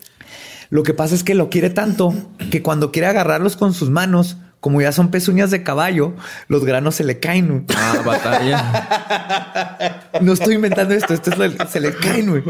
Lo 0.70 0.82
que 0.82 0.92
pasa 0.92 1.14
es 1.14 1.24
que 1.24 1.34
lo 1.34 1.48
quiere 1.48 1.70
tanto 1.70 2.14
que 2.50 2.62
cuando 2.62 2.92
quiere 2.92 3.08
agarrarlos 3.08 3.56
con 3.56 3.72
sus 3.72 3.88
manos, 3.88 4.36
como 4.60 4.80
ya 4.80 4.92
son 4.92 5.10
pezuñas 5.10 5.50
de 5.50 5.62
caballo, 5.62 6.14
los 6.48 6.64
granos 6.64 6.96
se 6.96 7.04
le 7.04 7.20
caen. 7.20 7.66
Ah, 7.74 8.02
batalla. 8.04 9.98
No 10.20 10.32
estoy 10.32 10.54
inventando 10.54 10.94
esto, 10.94 11.14
esto 11.14 11.30
es 11.30 11.38
lo, 11.38 11.68
se 11.68 11.80
le 11.80 11.94
caen. 11.94 12.42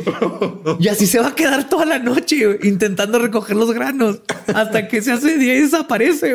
Y 0.78 0.88
así 0.88 1.06
se 1.06 1.20
va 1.20 1.28
a 1.28 1.34
quedar 1.34 1.68
toda 1.68 1.84
la 1.84 1.98
noche 1.98 2.58
intentando 2.62 3.18
recoger 3.18 3.56
los 3.56 3.72
granos 3.72 4.20
hasta 4.54 4.88
que 4.88 5.02
se 5.02 5.12
hace 5.12 5.36
día 5.36 5.56
y 5.56 5.62
desaparece. 5.62 6.34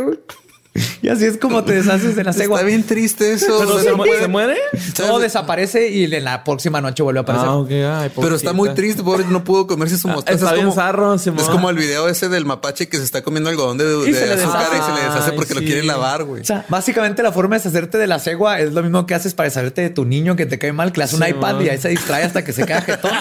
Y 1.04 1.10
así 1.10 1.26
es 1.26 1.38
como 1.38 1.64
te 1.64 1.74
deshaces 1.74 2.16
de 2.16 2.24
la 2.24 2.34
cegua. 2.34 2.58
Está 2.58 2.68
bien 2.68 2.84
triste 2.84 3.34
eso. 3.34 3.80
se, 3.80 4.28
muere? 4.28 4.58
Todo 4.96 5.20
desaparece 5.20 5.90
y 5.90 6.06
en 6.06 6.24
la 6.24 6.44
próxima 6.44 6.82
noche 6.82 7.04
vuelve 7.04 7.20
a 7.20 7.22
aparecer. 7.22 7.86
Ah, 7.86 8.08
Pero 8.16 8.36
está 8.36 8.54
muy 8.54 8.70
triste, 8.70 9.04
pobre, 9.04 9.26
no 9.26 9.44
pudo 9.44 9.68
comerse 9.68 9.98
su 9.98 10.10
ah, 10.10 10.16
mostaza. 10.16 10.56
es, 10.56 10.64
como, 10.64 11.42
es 11.42 11.50
como 11.50 11.70
el 11.70 11.78
video 11.78 12.10
ese 12.10 12.30
del 12.30 12.46
mapache 12.46 12.90
que 12.90 12.98
se 12.98 13.04
está 13.04 13.22
comiendo 13.22 13.50
algodón 13.50 13.78
de, 13.78 13.86
azúcar 13.86 14.70
y 14.72 14.82
se 14.82 14.92
le 14.94 15.02
deshace 15.08 15.34
porque 15.34 15.54
lo 15.54 15.62
quiere 15.62 15.84
lavar, 15.84 16.24
güey. 16.24 16.42
O 16.42 16.46
sea, 16.46 16.66
básicamente 16.70 17.22
la 17.22 17.32
forma 17.32 17.58
de 17.58 17.60
deshacerte 17.60 18.00
de 18.00 18.08
la 18.08 18.18
cegua 18.20 18.60
es 18.60 18.74
lo 18.74 18.82
mismo 18.82 19.06
que 19.06 19.14
haces 19.14 19.36
para 19.36 19.50
deshacerte 19.50 19.82
de 19.82 19.92
tu 19.92 20.06
niño 20.06 20.36
que 20.36 20.48
te 20.48 20.58
cae 20.58 20.74
mal, 20.74 20.92
que 20.92 21.00
le 21.00 21.06
das 21.06 21.14
un 21.14 21.28
iPad 21.28 21.62
y 21.62 21.70
ahí 21.70 21.78
se 21.78 21.90
distrae 21.90 22.24
hasta 22.24 22.44
que 22.44 22.54
se 22.54 22.66
queda 22.66 22.82
jetón. 22.82 23.12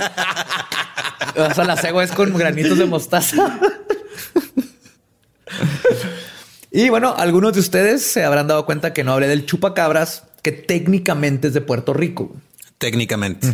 o 1.37 1.55
sea, 1.55 1.65
la 1.65 1.77
cegua 1.77 2.05
es 2.05 2.13
con 2.13 2.35
granitos 2.35 2.79
de 2.79 2.87
mostaza. 2.87 3.61
Y 6.73 6.89
bueno, 6.89 7.15
algunos 7.17 7.53
de 7.53 7.61
ustedes 7.61 8.03
se 8.03 8.25
habrán 8.25 8.47
dado 8.47 8.65
cuenta 8.65 8.95
que 8.95 9.05
no 9.05 9.13
hablé 9.13 9.29
del 9.29 9.45
chupacabras, 9.45 10.25
que 10.41 10.53
técnicamente 10.53 11.49
es 11.49 11.55
de 11.55 11.61
Puerto 11.61 11.93
Rico. 11.93 12.35
Técnicamente. 12.79 13.47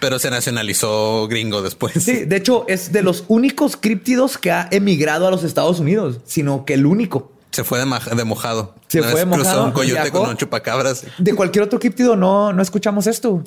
Pero 0.00 0.20
se 0.20 0.30
nacionalizó 0.30 1.26
gringo 1.26 1.62
después. 1.62 1.94
Sí, 2.00 2.24
de 2.24 2.36
hecho 2.36 2.64
es 2.68 2.92
de 2.92 3.02
los 3.02 3.24
únicos 3.26 3.76
críptidos 3.76 4.38
que 4.38 4.52
ha 4.52 4.68
emigrado 4.70 5.26
a 5.26 5.32
los 5.32 5.42
Estados 5.42 5.80
Unidos, 5.80 6.20
sino 6.26 6.64
que 6.64 6.74
el 6.74 6.86
único. 6.86 7.32
Se 7.50 7.64
fue 7.64 7.80
de, 7.80 7.84
mojado. 7.84 8.76
Se 8.86 9.02
fue 9.02 9.20
de 9.20 9.26
mojado. 9.26 9.64
un 9.64 9.72
coyote 9.72 10.12
con 10.12 10.30
un 10.30 10.36
chupacabras. 10.36 11.04
De 11.18 11.34
cualquier 11.34 11.64
otro 11.64 11.80
críptido 11.80 12.14
no, 12.14 12.52
no 12.52 12.62
escuchamos 12.62 13.08
esto. 13.08 13.42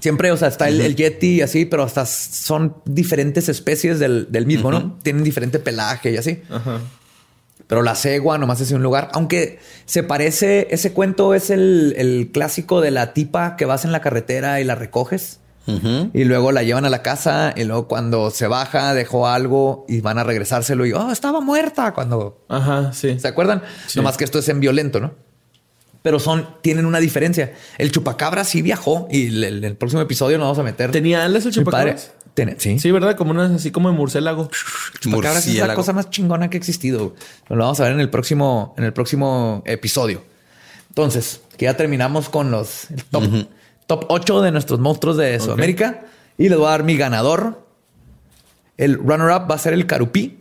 Siempre, 0.00 0.30
o 0.30 0.36
sea, 0.38 0.48
está 0.48 0.68
el, 0.68 0.96
yeti 0.96 1.34
y 1.34 1.40
así, 1.42 1.66
pero 1.66 1.82
hasta 1.82 2.06
son 2.06 2.76
diferentes 2.86 3.50
especies 3.50 3.98
del, 3.98 4.46
mismo, 4.46 4.70
¿no? 4.70 4.96
Tienen 5.02 5.24
diferente 5.24 5.58
pelaje 5.58 6.12
y 6.12 6.16
así. 6.16 6.40
Ajá. 6.48 6.80
Pero 7.68 7.82
la 7.82 7.94
cegua 7.94 8.38
nomás 8.38 8.60
es 8.60 8.72
un 8.72 8.82
lugar. 8.82 9.10
Aunque 9.12 9.60
se 9.84 10.02
parece, 10.02 10.66
ese 10.70 10.92
cuento 10.92 11.34
es 11.34 11.50
el, 11.50 12.30
clásico 12.32 12.80
de 12.80 12.90
la 12.90 13.12
tipa 13.12 13.56
que 13.56 13.66
vas 13.66 13.84
en 13.84 13.92
la 13.92 14.00
carretera 14.00 14.60
y 14.60 14.64
la 14.64 14.74
recoges. 14.74 15.38
Y 16.14 16.24
luego 16.24 16.50
la 16.50 16.62
llevan 16.62 16.86
a 16.86 16.88
la 16.88 17.02
casa 17.02 17.52
y 17.54 17.64
luego 17.64 17.88
cuando 17.88 18.30
se 18.30 18.46
baja 18.46 18.94
dejó 18.94 19.28
algo 19.28 19.84
y 19.86 20.00
van 20.00 20.16
a 20.16 20.24
regresárselo 20.24 20.86
y 20.86 20.94
oh, 20.94 21.12
estaba 21.12 21.42
muerta 21.42 21.92
cuando. 21.92 22.42
Ajá, 22.48 22.94
sí. 22.94 23.20
¿Se 23.20 23.28
acuerdan? 23.28 23.62
Nomás 23.94 24.16
que 24.16 24.24
esto 24.24 24.38
es 24.38 24.48
en 24.48 24.60
violento, 24.60 24.98
¿no? 24.98 25.12
Pero 26.00 26.20
son, 26.20 26.48
tienen 26.62 26.86
una 26.86 27.00
diferencia. 27.00 27.52
El 27.76 27.92
chupacabra 27.92 28.44
sí 28.44 28.62
viajó 28.62 29.08
y 29.10 29.44
en 29.44 29.62
el, 29.62 29.76
próximo 29.76 30.00
episodio 30.00 30.38
nos 30.38 30.46
vamos 30.46 30.58
a 30.60 30.62
meter. 30.62 30.90
¿Tenía 30.90 31.22
alas 31.22 31.44
el 31.44 31.52
chupacabra? 31.52 31.96
Sí. 32.58 32.78
Sí, 32.78 32.90
¿verdad? 32.90 33.16
Como 33.16 33.30
una, 33.30 33.54
así 33.54 33.70
como 33.70 33.90
de 33.90 33.96
murciélago. 33.96 34.50
Chupacabra 35.00 35.38
es 35.38 35.54
la 35.54 35.74
cosa 35.74 35.92
más 35.92 36.10
chingona 36.10 36.50
que 36.50 36.56
ha 36.56 36.58
existido. 36.58 37.14
Lo 37.48 37.56
vamos 37.56 37.80
a 37.80 37.84
ver 37.84 37.92
en 37.92 38.00
el 38.00 38.10
próximo, 38.10 38.74
en 38.76 38.84
el 38.84 38.92
próximo 38.92 39.62
episodio. 39.66 40.22
Entonces, 40.88 41.40
que 41.56 41.66
ya 41.66 41.76
terminamos 41.76 42.28
con 42.28 42.50
los 42.50 42.88
top, 43.10 43.24
top 43.86 44.04
8 44.08 44.42
de 44.42 44.52
nuestros 44.52 44.80
monstruos 44.80 45.16
de 45.16 45.38
Sudamérica. 45.40 46.04
Y 46.36 46.48
les 46.48 46.58
voy 46.58 46.68
a 46.68 46.70
dar 46.70 46.84
mi 46.84 46.96
ganador. 46.96 47.66
El 48.76 48.94
runner-up 48.98 49.50
va 49.50 49.56
a 49.56 49.58
ser 49.58 49.72
el 49.72 49.86
Carupí. 49.86 50.38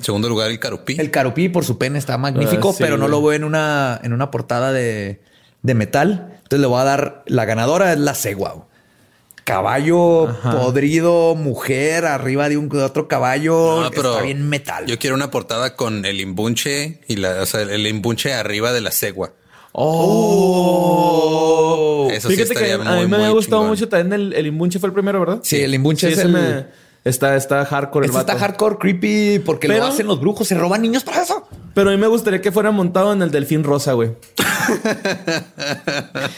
Segundo 0.00 0.28
lugar, 0.28 0.50
el 0.50 0.58
Carupí. 0.58 0.96
El 0.98 1.10
Carupí 1.10 1.48
por 1.48 1.64
su 1.64 1.76
pene 1.76 1.98
está 1.98 2.16
magnífico, 2.16 2.70
ah, 2.70 2.76
pero 2.78 2.96
no 2.96 3.08
lo 3.08 3.20
veo 3.20 3.32
en 3.34 3.44
una, 3.44 4.00
en 4.02 4.12
una 4.12 4.30
portada 4.30 4.72
de, 4.72 5.20
de 5.62 5.74
metal. 5.74 6.30
Entonces 6.36 6.60
le 6.60 6.66
voy 6.66 6.80
a 6.80 6.84
dar 6.84 7.22
la 7.26 7.44
ganadora 7.44 7.92
es 7.92 7.98
la 7.98 8.14
Segua 8.14 8.66
caballo 9.44 10.36
podrido, 10.42 11.34
mujer 11.34 12.06
arriba 12.06 12.48
de 12.48 12.56
un 12.56 12.74
otro 12.76 13.08
caballo. 13.08 13.86
está 13.86 14.22
bien 14.22 14.48
metal. 14.48 14.86
Yo 14.86 14.98
quiero 14.98 15.16
una 15.16 15.30
portada 15.30 15.76
con 15.76 16.04
el 16.04 16.20
imbunche 16.20 17.00
y 17.08 17.16
la, 17.16 17.42
o 17.42 17.46
sea, 17.46 17.62
el 17.62 17.86
imbunche 17.86 18.32
arriba 18.32 18.72
de 18.72 18.80
la 18.80 18.90
cegua. 18.90 19.32
Oh, 19.72 20.58
eso 22.10 22.28
sí 22.28 22.42
estaría 22.42 22.76
que 22.76 22.82
a 22.88 22.96
mí 22.96 23.06
me 23.06 23.24
ha 23.24 23.30
gustado 23.30 23.62
mucho 23.62 23.88
también 23.88 24.20
el, 24.20 24.32
el, 24.32 24.46
imbunche 24.48 24.80
fue 24.80 24.88
el 24.88 24.92
primero, 24.92 25.20
¿verdad? 25.20 25.38
Sí, 25.42 25.60
el 25.60 25.72
imbunche 25.74 26.08
es 26.10 26.18
el. 26.18 26.66
Está, 27.04 27.36
está 27.36 27.64
hardcore. 27.64 28.06
El 28.06 28.14
está 28.14 28.36
hardcore, 28.36 28.76
creepy, 28.78 29.38
porque 29.38 29.68
lo 29.68 29.84
hacen 29.84 30.06
los 30.06 30.20
brujos, 30.20 30.48
se 30.48 30.54
roban 30.56 30.82
niños 30.82 31.04
para 31.04 31.22
eso. 31.22 31.48
Pero 31.74 31.90
a 31.90 31.92
mí 31.92 31.98
me 31.98 32.06
gustaría 32.08 32.40
que 32.40 32.50
fuera 32.52 32.70
montado 32.70 33.12
en 33.12 33.22
el 33.22 33.30
delfín 33.30 33.64
rosa, 33.64 33.92
güey. 33.92 34.10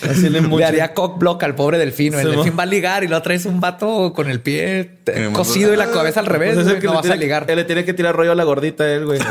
Así 0.09 0.29
le, 0.29 0.41
le 0.41 0.65
haría 0.65 0.93
cock 0.95 1.19
block 1.19 1.43
al 1.43 1.55
pobre 1.55 1.79
delfín. 1.79 2.15
El 2.15 2.33
delfín 2.33 2.55
va 2.59 2.65
a 2.65 2.67
ligar 2.67 3.05
y 3.05 3.09
lo 3.09 3.21
traes 3.23 3.47
un 3.47 3.61
vato 3.61 4.13
con 4.15 4.29
el 4.29 4.41
pie 4.41 4.99
cosido 5.33 5.73
y 5.73 5.77
la 5.77 5.91
cabeza 5.91 6.21
al 6.21 6.27
revés. 6.27 6.57
no 6.83 6.95
vas 6.95 7.09
a 7.09 7.17
ligar. 7.17 7.47
Él 7.49 7.57
le 7.57 7.65
tiene 7.65 7.85
que 7.85 7.95
tirar 7.95 8.15
rollo 8.15 8.33
a 8.33 8.35
la 8.35 8.45
gordita 8.45 8.89
él, 8.93 9.07
güey. 9.07 9.21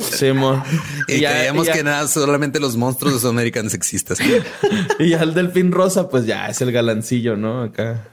Sí, 0.00 0.32
mo. 0.32 0.62
Y, 1.08 1.18
creíamos 1.18 1.68
que 1.68 1.82
nada, 1.82 2.08
solamente 2.08 2.58
los 2.58 2.76
monstruos 2.76 3.14
de 3.14 3.20
Sudamérica 3.20 3.66
sexistas. 3.68 4.18
y 4.98 5.10
ya 5.10 5.22
el 5.22 5.34
delfín 5.34 5.72
rosa, 5.72 6.08
pues 6.08 6.26
ya 6.26 6.46
es 6.48 6.60
el 6.62 6.72
galancillo, 6.72 7.36
¿no? 7.36 7.62
Acá. 7.62 8.08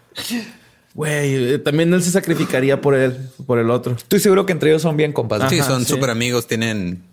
Güey, 0.98 1.54
eh, 1.54 1.60
también 1.60 1.94
él 1.94 2.02
se 2.02 2.10
sacrificaría 2.10 2.82
por 2.82 2.96
él, 2.96 3.16
por 3.46 3.60
el 3.60 3.70
otro. 3.70 3.96
Estoy 3.96 4.20
seguro 4.20 4.48
que 4.48 4.54
entre 4.54 4.72
ellos 4.72 4.82
son 4.82 4.98
bien 4.98 5.14
compas. 5.14 5.48
Sí, 5.48 5.62
son 5.62 5.86
súper 5.86 6.10
amigos, 6.10 6.48
tienen 6.48 7.04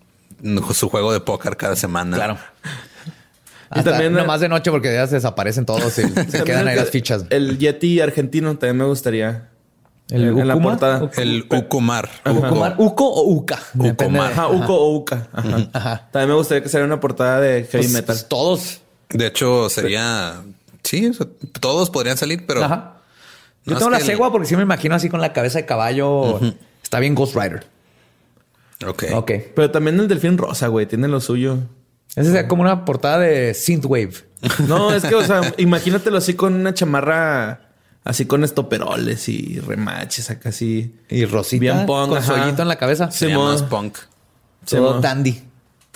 su 0.73 0.89
juego 0.89 1.13
de 1.13 1.21
póker 1.21 1.59
cada 1.59 1.77
semana. 1.77 2.17
Claro. 2.17 2.39
y 3.77 3.83
también 3.83 4.15
nomás 4.15 4.41
de 4.41 4.49
noche 4.49 4.71
porque 4.71 4.91
ya 4.91 5.07
se 5.07 5.17
desaparecen 5.17 5.67
todos 5.67 5.99
y 5.99 6.09
se 6.09 6.45
quedan 6.45 6.67
ahí 6.67 6.77
las 6.77 6.89
fichas. 6.89 7.27
El 7.29 7.59
Yeti 7.59 8.01
argentino 8.01 8.57
también 8.57 8.79
me 8.79 8.85
gustaría. 8.87 9.51
El 10.09 10.29
en 10.29 10.49
la 10.49 10.59
portada. 10.59 11.11
El 11.19 11.47
Ucumar. 11.51 12.09
Ucumar. 12.25 12.77
Uco 12.79 13.07
o 13.07 13.35
Uca. 13.35 13.61
Ucumar. 13.75 14.33
Ajá, 14.33 14.49
Uco 14.49 14.75
o 14.75 14.97
Uca. 14.97 15.29
Ajá. 15.75 16.09
También 16.11 16.31
me 16.31 16.37
gustaría 16.37 16.63
que 16.63 16.71
saliera 16.71 16.87
una 16.87 17.01
portada 17.01 17.39
de 17.39 17.65
heavy 17.65 17.85
pues, 17.85 17.91
metal. 17.91 18.17
Pues, 18.17 18.29
todos. 18.29 18.81
De 19.11 19.27
hecho, 19.27 19.69
sería. 19.69 20.43
Sí, 20.83 21.13
todos 21.61 21.91
podrían 21.91 22.17
salir, 22.17 22.47
pero. 22.47 22.65
Ajá. 22.65 22.94
Yo 23.65 23.77
tengo 23.77 23.91
la 23.91 24.01
cegua 24.01 24.31
porque 24.31 24.47
sí 24.47 24.57
me 24.57 24.63
imagino 24.63 24.95
así 24.95 25.09
con 25.09 25.21
la 25.21 25.33
cabeza 25.33 25.59
de 25.59 25.67
caballo. 25.67 26.41
Está 26.83 26.99
bien 27.01 27.15
Ghost 27.15 27.35
Rider. 27.35 27.65
Ok. 28.87 29.05
Ok. 29.15 29.31
Pero 29.55 29.71
también 29.71 29.99
el 30.01 30.09
delfín 30.09 30.37
rosa, 30.37 30.69
güey, 30.69 30.87
tiene 30.87 31.09
lo 31.09 31.21
suyo. 31.21 31.59
Esa 32.17 32.41
es 32.41 32.47
como 32.47 32.63
una 32.63 32.85
portada 32.85 33.19
de 33.19 33.55
Synthwave. 33.55 34.15
No, 34.69 34.93
es 34.93 35.03
que, 35.05 35.15
o 35.15 35.25
sea, 35.25 35.41
imagínatelo 35.57 36.19
así 36.19 36.35
con 36.35 36.53
una 36.53 36.75
chamarra 36.75 37.71
así 38.05 38.27
con 38.27 38.45
estoperoles 38.45 39.29
y 39.31 39.59
remaches 39.61 40.31
acá 40.31 40.51
así. 40.51 40.95
Y 41.09 41.25
rosita. 41.25 41.61
Bien 41.61 41.87
punk. 41.87 42.11
Con 42.11 42.23
sollito 42.23 42.61
en 42.63 42.69
la 42.69 42.77
cabeza. 42.77 43.11
Sí, 43.11 43.27
más 43.29 43.63
punk. 43.63 43.97
Todo 44.69 45.01
dandy. 45.01 45.43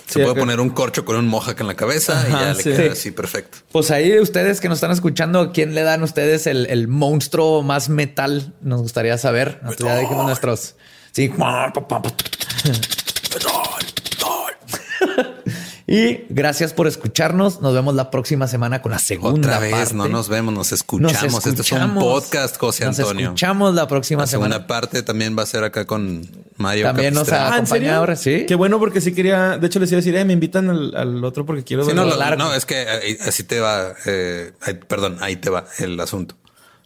Se 0.08 0.22
puede 0.22 0.34
poner 0.34 0.60
un 0.60 0.70
corcho 0.70 1.04
con 1.04 1.16
un 1.16 1.28
mohawk 1.28 1.60
en 1.60 1.66
la 1.66 1.74
cabeza 1.74 2.24
y 2.28 2.32
ya 2.32 2.54
le 2.54 2.62
queda 2.62 2.92
así 2.92 3.10
perfecto. 3.10 3.58
Pues 3.70 3.90
ahí 3.90 4.18
ustedes 4.18 4.60
que 4.60 4.68
nos 4.68 4.78
están 4.78 4.90
escuchando, 4.90 5.52
¿quién 5.52 5.74
le 5.74 5.82
dan 5.82 6.02
ustedes 6.02 6.46
el, 6.46 6.88
monstruo 6.88 7.62
más 7.62 7.88
metal? 7.88 8.54
Nos 8.62 8.80
gustaría 8.80 9.18
saber. 9.18 9.60
Ya 9.78 9.98
dijimos 9.98 10.26
nuestros. 10.26 10.76
Sí. 11.12 11.30
Y 15.90 16.26
gracias 16.28 16.74
por 16.74 16.86
escucharnos. 16.86 17.62
Nos 17.62 17.72
vemos 17.72 17.94
la 17.94 18.10
próxima 18.10 18.46
semana 18.46 18.82
con 18.82 18.92
la 18.92 18.98
segunda 18.98 19.48
Otra 19.48 19.58
vez, 19.58 19.94
no 19.94 20.06
nos 20.06 20.28
vemos, 20.28 20.52
nos 20.52 20.70
escuchamos. 20.70 21.46
Este 21.46 21.62
es 21.62 21.72
un 21.72 21.94
podcast, 21.94 22.58
José 22.58 22.84
Antonio. 22.84 23.14
Nos 23.14 23.22
escuchamos 23.22 23.74
la 23.74 23.88
próxima 23.88 24.26
semana. 24.26 24.48
La 24.48 24.54
segunda 24.56 24.66
parte 24.66 25.02
también 25.02 25.34
va 25.36 25.44
a 25.44 25.46
ser 25.46 25.64
acá 25.64 25.86
con 25.86 26.28
Mario. 26.58 26.84
También 26.84 27.14
nos 27.14 27.32
ha 27.32 27.54
acompañado 27.54 28.00
ahora, 28.00 28.16
sí. 28.16 28.44
Qué 28.46 28.54
bueno 28.54 28.78
porque 28.78 29.00
sí 29.00 29.14
quería, 29.14 29.56
de 29.56 29.66
hecho 29.66 29.80
les 29.80 29.90
iba 29.90 29.96
a 29.96 30.00
decir, 30.02 30.14
eh, 30.14 30.26
me 30.26 30.34
invitan 30.34 30.68
al, 30.68 31.24
otro 31.24 31.46
porque 31.46 31.64
quiero 31.64 31.86
sí, 31.86 31.94
no, 31.94 32.04
no, 32.04 32.54
es 32.54 32.66
que 32.66 33.16
así 33.26 33.44
te 33.44 33.58
va, 33.58 33.94
eh, 34.04 34.52
perdón, 34.86 35.16
ahí 35.22 35.36
te 35.36 35.48
va 35.48 35.64
el 35.78 35.98
asunto. 36.00 36.36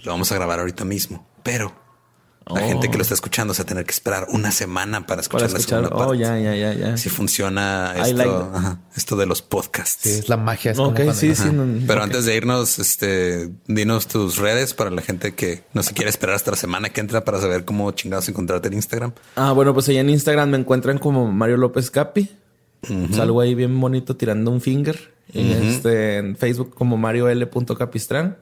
Lo 0.05 0.13
vamos 0.13 0.31
a 0.31 0.37
grabar 0.37 0.61
ahorita 0.61 0.85
mismo, 0.85 1.27
pero 1.43 1.75
la 2.47 2.61
gente 2.63 2.89
que 2.89 2.95
lo 2.95 3.01
oh. 3.01 3.03
está 3.03 3.15
escuchando 3.15 3.55
se 3.55 3.63
va 3.63 3.65
a 3.65 3.67
tener 3.67 3.85
que 3.85 3.93
esperar 3.93 4.27
una 4.31 4.51
semana 4.51 5.07
para 5.07 5.21
escuchar, 5.21 5.51
la 5.51 5.59
segunda 5.59 5.89
oh, 5.93 5.99
parte. 5.99 6.19
Ya, 6.19 6.39
ya, 6.39 6.55
ya, 6.55 6.73
ya. 6.75 6.97
Si 6.97 7.09
funciona 7.09 7.95
esto, 7.97 8.79
esto 8.97 9.17
de 9.17 9.27
los 9.27 9.43
podcasts. 9.43 10.07
es 10.07 10.29
la 10.29 10.37
magia. 10.37 10.75
sí, 11.15 11.35
sí. 11.35 11.51
Pero 11.87 12.03
antes 12.03 12.25
de 12.25 12.37
irnos, 12.37 12.79
este, 12.79 13.51
dinos 13.67 14.07
tus 14.07 14.39
redes 14.39 14.75
para 14.75 14.91
la 14.91 15.03
gente 15.03 15.35
que 15.35 15.63
no 15.73 15.83
se 15.83 15.95
quiere 15.95 16.11
esperar 16.11 16.37
hasta 16.37 16.51
la 16.51 16.57
semana 16.57 16.91
que 16.91 17.01
entra 17.01 17.25
para 17.25 17.41
saber 17.41 17.65
cómo 17.65 17.91
chingados 17.93 18.29
encontrarte 18.29 18.69
en 18.69 18.75
Instagram. 18.75 19.13
Ah, 19.37 19.53
bueno, 19.53 19.73
pues 19.75 19.89
ahí 19.89 19.99
en 19.99 20.11
Instagram 20.11 20.51
me 20.51 20.59
encuentran 20.59 20.99
como 20.99 21.31
Mario 21.31 21.57
López 21.57 21.91
Capi. 21.91 22.31
Salgo 23.13 23.41
ahí 23.41 23.55
bien 23.55 23.79
bonito 23.81 24.17
tirando 24.17 24.51
un 24.51 24.61
finger. 24.61 25.13
este, 25.33 26.19
en 26.19 26.37
Facebook 26.37 26.75
como 26.75 26.97
Mario 26.97 27.29
L. 27.29 27.49
Capistrán. 27.79 28.37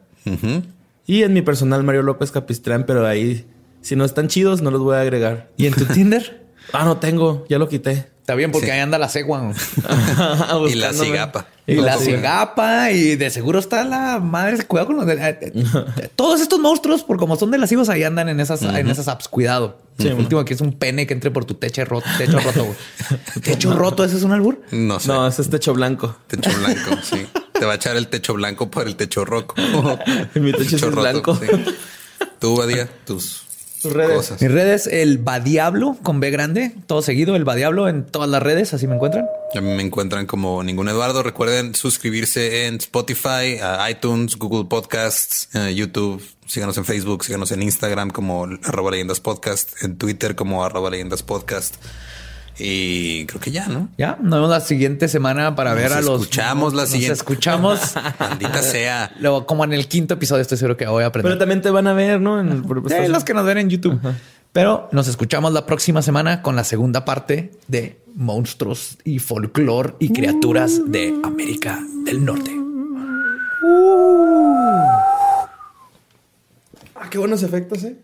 Y 1.07 1.22
en 1.22 1.32
mi 1.32 1.42
personal 1.42 1.82
Mario 1.82 2.03
López 2.03 2.30
Capistrán, 2.30 2.84
pero 2.86 3.07
ahí 3.07 3.46
si 3.83 3.97
no 3.97 4.05
están 4.05 4.28
chidos, 4.28 4.62
no 4.62 4.70
los 4.70 4.81
voy 4.81 4.97
a 4.97 5.01
agregar. 5.01 5.51
¿Y 5.57 5.66
en 5.66 5.74
tu 5.74 5.85
Tinder? 5.95 6.41
ah, 6.72 6.85
no 6.85 6.99
tengo, 6.99 7.45
ya 7.49 7.59
lo 7.59 7.68
quité. 7.68 8.11
Está 8.20 8.37
bien, 8.37 8.53
porque 8.53 8.70
ahí 8.70 8.78
anda 8.78 8.97
la 8.97 9.09
cegua. 9.09 9.43
y 10.70 10.74
la 10.74 10.93
cigapa. 10.93 11.47
Y 11.66 11.74
la 11.74 11.99
cigapa. 11.99 12.93
Y 12.93 13.16
de 13.16 13.28
seguro 13.28 13.59
está 13.59 13.83
la 13.83 14.20
madre. 14.20 14.64
Cuidado 14.66 14.87
con 14.87 14.97
los 14.99 15.07
de, 15.07 15.14
eh, 15.14 15.39
eh, 15.41 16.11
todos 16.16 16.41
estos 16.41 16.61
monstruos, 16.61 17.03
por 17.03 17.16
como 17.16 17.35
son 17.35 17.51
de 17.51 17.59
las 17.59 17.72
hijos, 17.72 17.89
ahí 17.89 18.05
andan 18.05 18.28
en 18.28 18.39
esas, 18.39 18.62
en 18.62 18.89
esas 18.89 19.09
apps. 19.09 19.26
Cuidado. 19.26 19.78
el 19.99 20.12
último 20.12 20.41
aquí 20.41 20.53
es 20.53 20.61
un 20.61 20.74
pene 20.74 21.09
que 21.09 21.14
entre 21.14 21.33
por 21.33 21.45
tu 21.45 21.55
techo 21.55 21.85
roto. 21.85 22.07
Techo 22.18 22.39
roto, 22.39 22.76
¿Techo 23.43 23.74
roto? 23.74 24.05
¿Ese 24.05 24.18
es 24.18 24.22
un 24.22 24.31
albur? 24.31 24.62
No 24.70 25.01
sé. 25.01 25.09
No, 25.09 25.26
ese 25.26 25.43
es 25.43 25.51
techo 25.51 25.74
blanco. 25.74 26.14
Techo 26.28 26.51
blanco, 26.57 27.03
sí. 27.03 27.26
Te 27.53 27.64
va 27.64 27.72
a 27.72 27.76
echar 27.76 27.97
el 27.97 28.07
techo 28.07 28.35
blanco 28.35 28.70
por 28.70 28.87
el 28.87 28.95
techo 28.95 29.24
rojo. 29.24 29.55
Mi 30.35 30.53
techo, 30.53 30.76
es 30.76 30.95
blanco. 30.95 31.37
Tú, 32.39 32.57
Badía, 32.57 32.89
tus 33.05 33.49
tus 33.81 33.93
redes. 33.93 34.33
Mis 34.41 34.51
redes, 34.51 34.87
el 34.87 35.18
Badiablo 35.18 35.97
con 36.03 36.20
B 36.20 36.31
grande, 36.31 36.72
todo 36.87 37.03
seguido, 37.03 37.37
el 37.37 37.45
Badiablo 37.45 37.89
en 37.89 38.05
todas 38.05 38.28
las 38.28 38.43
redes, 38.43 38.74
así 38.74 38.87
me 38.87 38.95
encuentran. 38.95 39.26
A 39.55 39.61
mí 39.61 39.74
me 39.74 39.83
encuentran 39.83 40.26
como 40.26 40.62
ningún 40.62 40.89
Eduardo. 40.89 41.22
Recuerden 41.22 41.74
suscribirse 41.74 42.66
en 42.66 42.76
Spotify, 42.76 43.59
iTunes, 43.91 44.37
Google 44.37 44.68
Podcasts, 44.68 45.49
YouTube. 45.74 46.22
Síganos 46.47 46.76
en 46.78 46.85
Facebook, 46.85 47.24
síganos 47.24 47.53
en 47.53 47.62
Instagram 47.62 48.11
como 48.11 48.47
arroba 48.64 48.91
leyendas 48.91 49.20
podcast, 49.20 49.83
en 49.83 49.97
Twitter 49.97 50.35
como 50.35 50.64
arroba 50.64 50.91
leyendas 50.91 51.22
podcast. 51.22 51.76
Y 52.62 53.24
creo 53.26 53.40
que 53.40 53.50
ya, 53.50 53.66
¿no? 53.68 53.88
Ya, 53.96 54.18
nos 54.20 54.32
vemos 54.32 54.50
la 54.50 54.61
siguiente 54.61 55.08
semana 55.08 55.56
para 55.56 55.72
ver 55.72 55.92
a 55.92 56.02
los. 56.02 56.20
Escuchamos 56.20 56.74
la 56.74 56.84
siguiente. 56.86 57.14
escuchamos. 57.14 57.94
Maldita 58.18 58.62
sea. 58.62 59.12
Luego, 59.18 59.46
como 59.46 59.64
en 59.64 59.72
el 59.72 59.88
quinto 59.88 60.14
episodio, 60.14 60.42
estoy 60.42 60.58
seguro 60.58 60.76
que 60.76 60.86
voy 60.86 61.04
a 61.04 61.06
aprender. 61.06 61.30
Pero 61.30 61.38
también 61.38 61.62
te 61.62 61.70
van 61.70 61.86
a 61.86 61.94
ver, 61.94 62.20
¿no? 62.20 62.38
En 62.38 62.50
el... 62.50 63.12
los 63.12 63.24
que 63.24 63.32
nos 63.32 63.46
ven 63.46 63.58
en 63.58 63.70
YouTube. 63.70 63.98
Pero 64.52 64.88
nos 64.92 65.08
escuchamos 65.08 65.52
la 65.52 65.64
próxima 65.64 66.02
semana 66.02 66.42
con 66.42 66.56
la 66.56 66.64
segunda 66.64 67.04
parte 67.04 67.52
de 67.68 68.00
monstruos 68.14 68.98
y 69.04 69.20
folclore 69.20 69.94
y 70.00 70.12
criaturas 70.12 70.80
de 70.86 71.14
América 71.22 71.80
del 72.04 72.24
Norte. 72.24 72.50
Ah, 76.96 77.08
qué 77.08 77.18
buenos 77.18 77.42
efectos, 77.42 77.84
¿eh? 77.84 77.96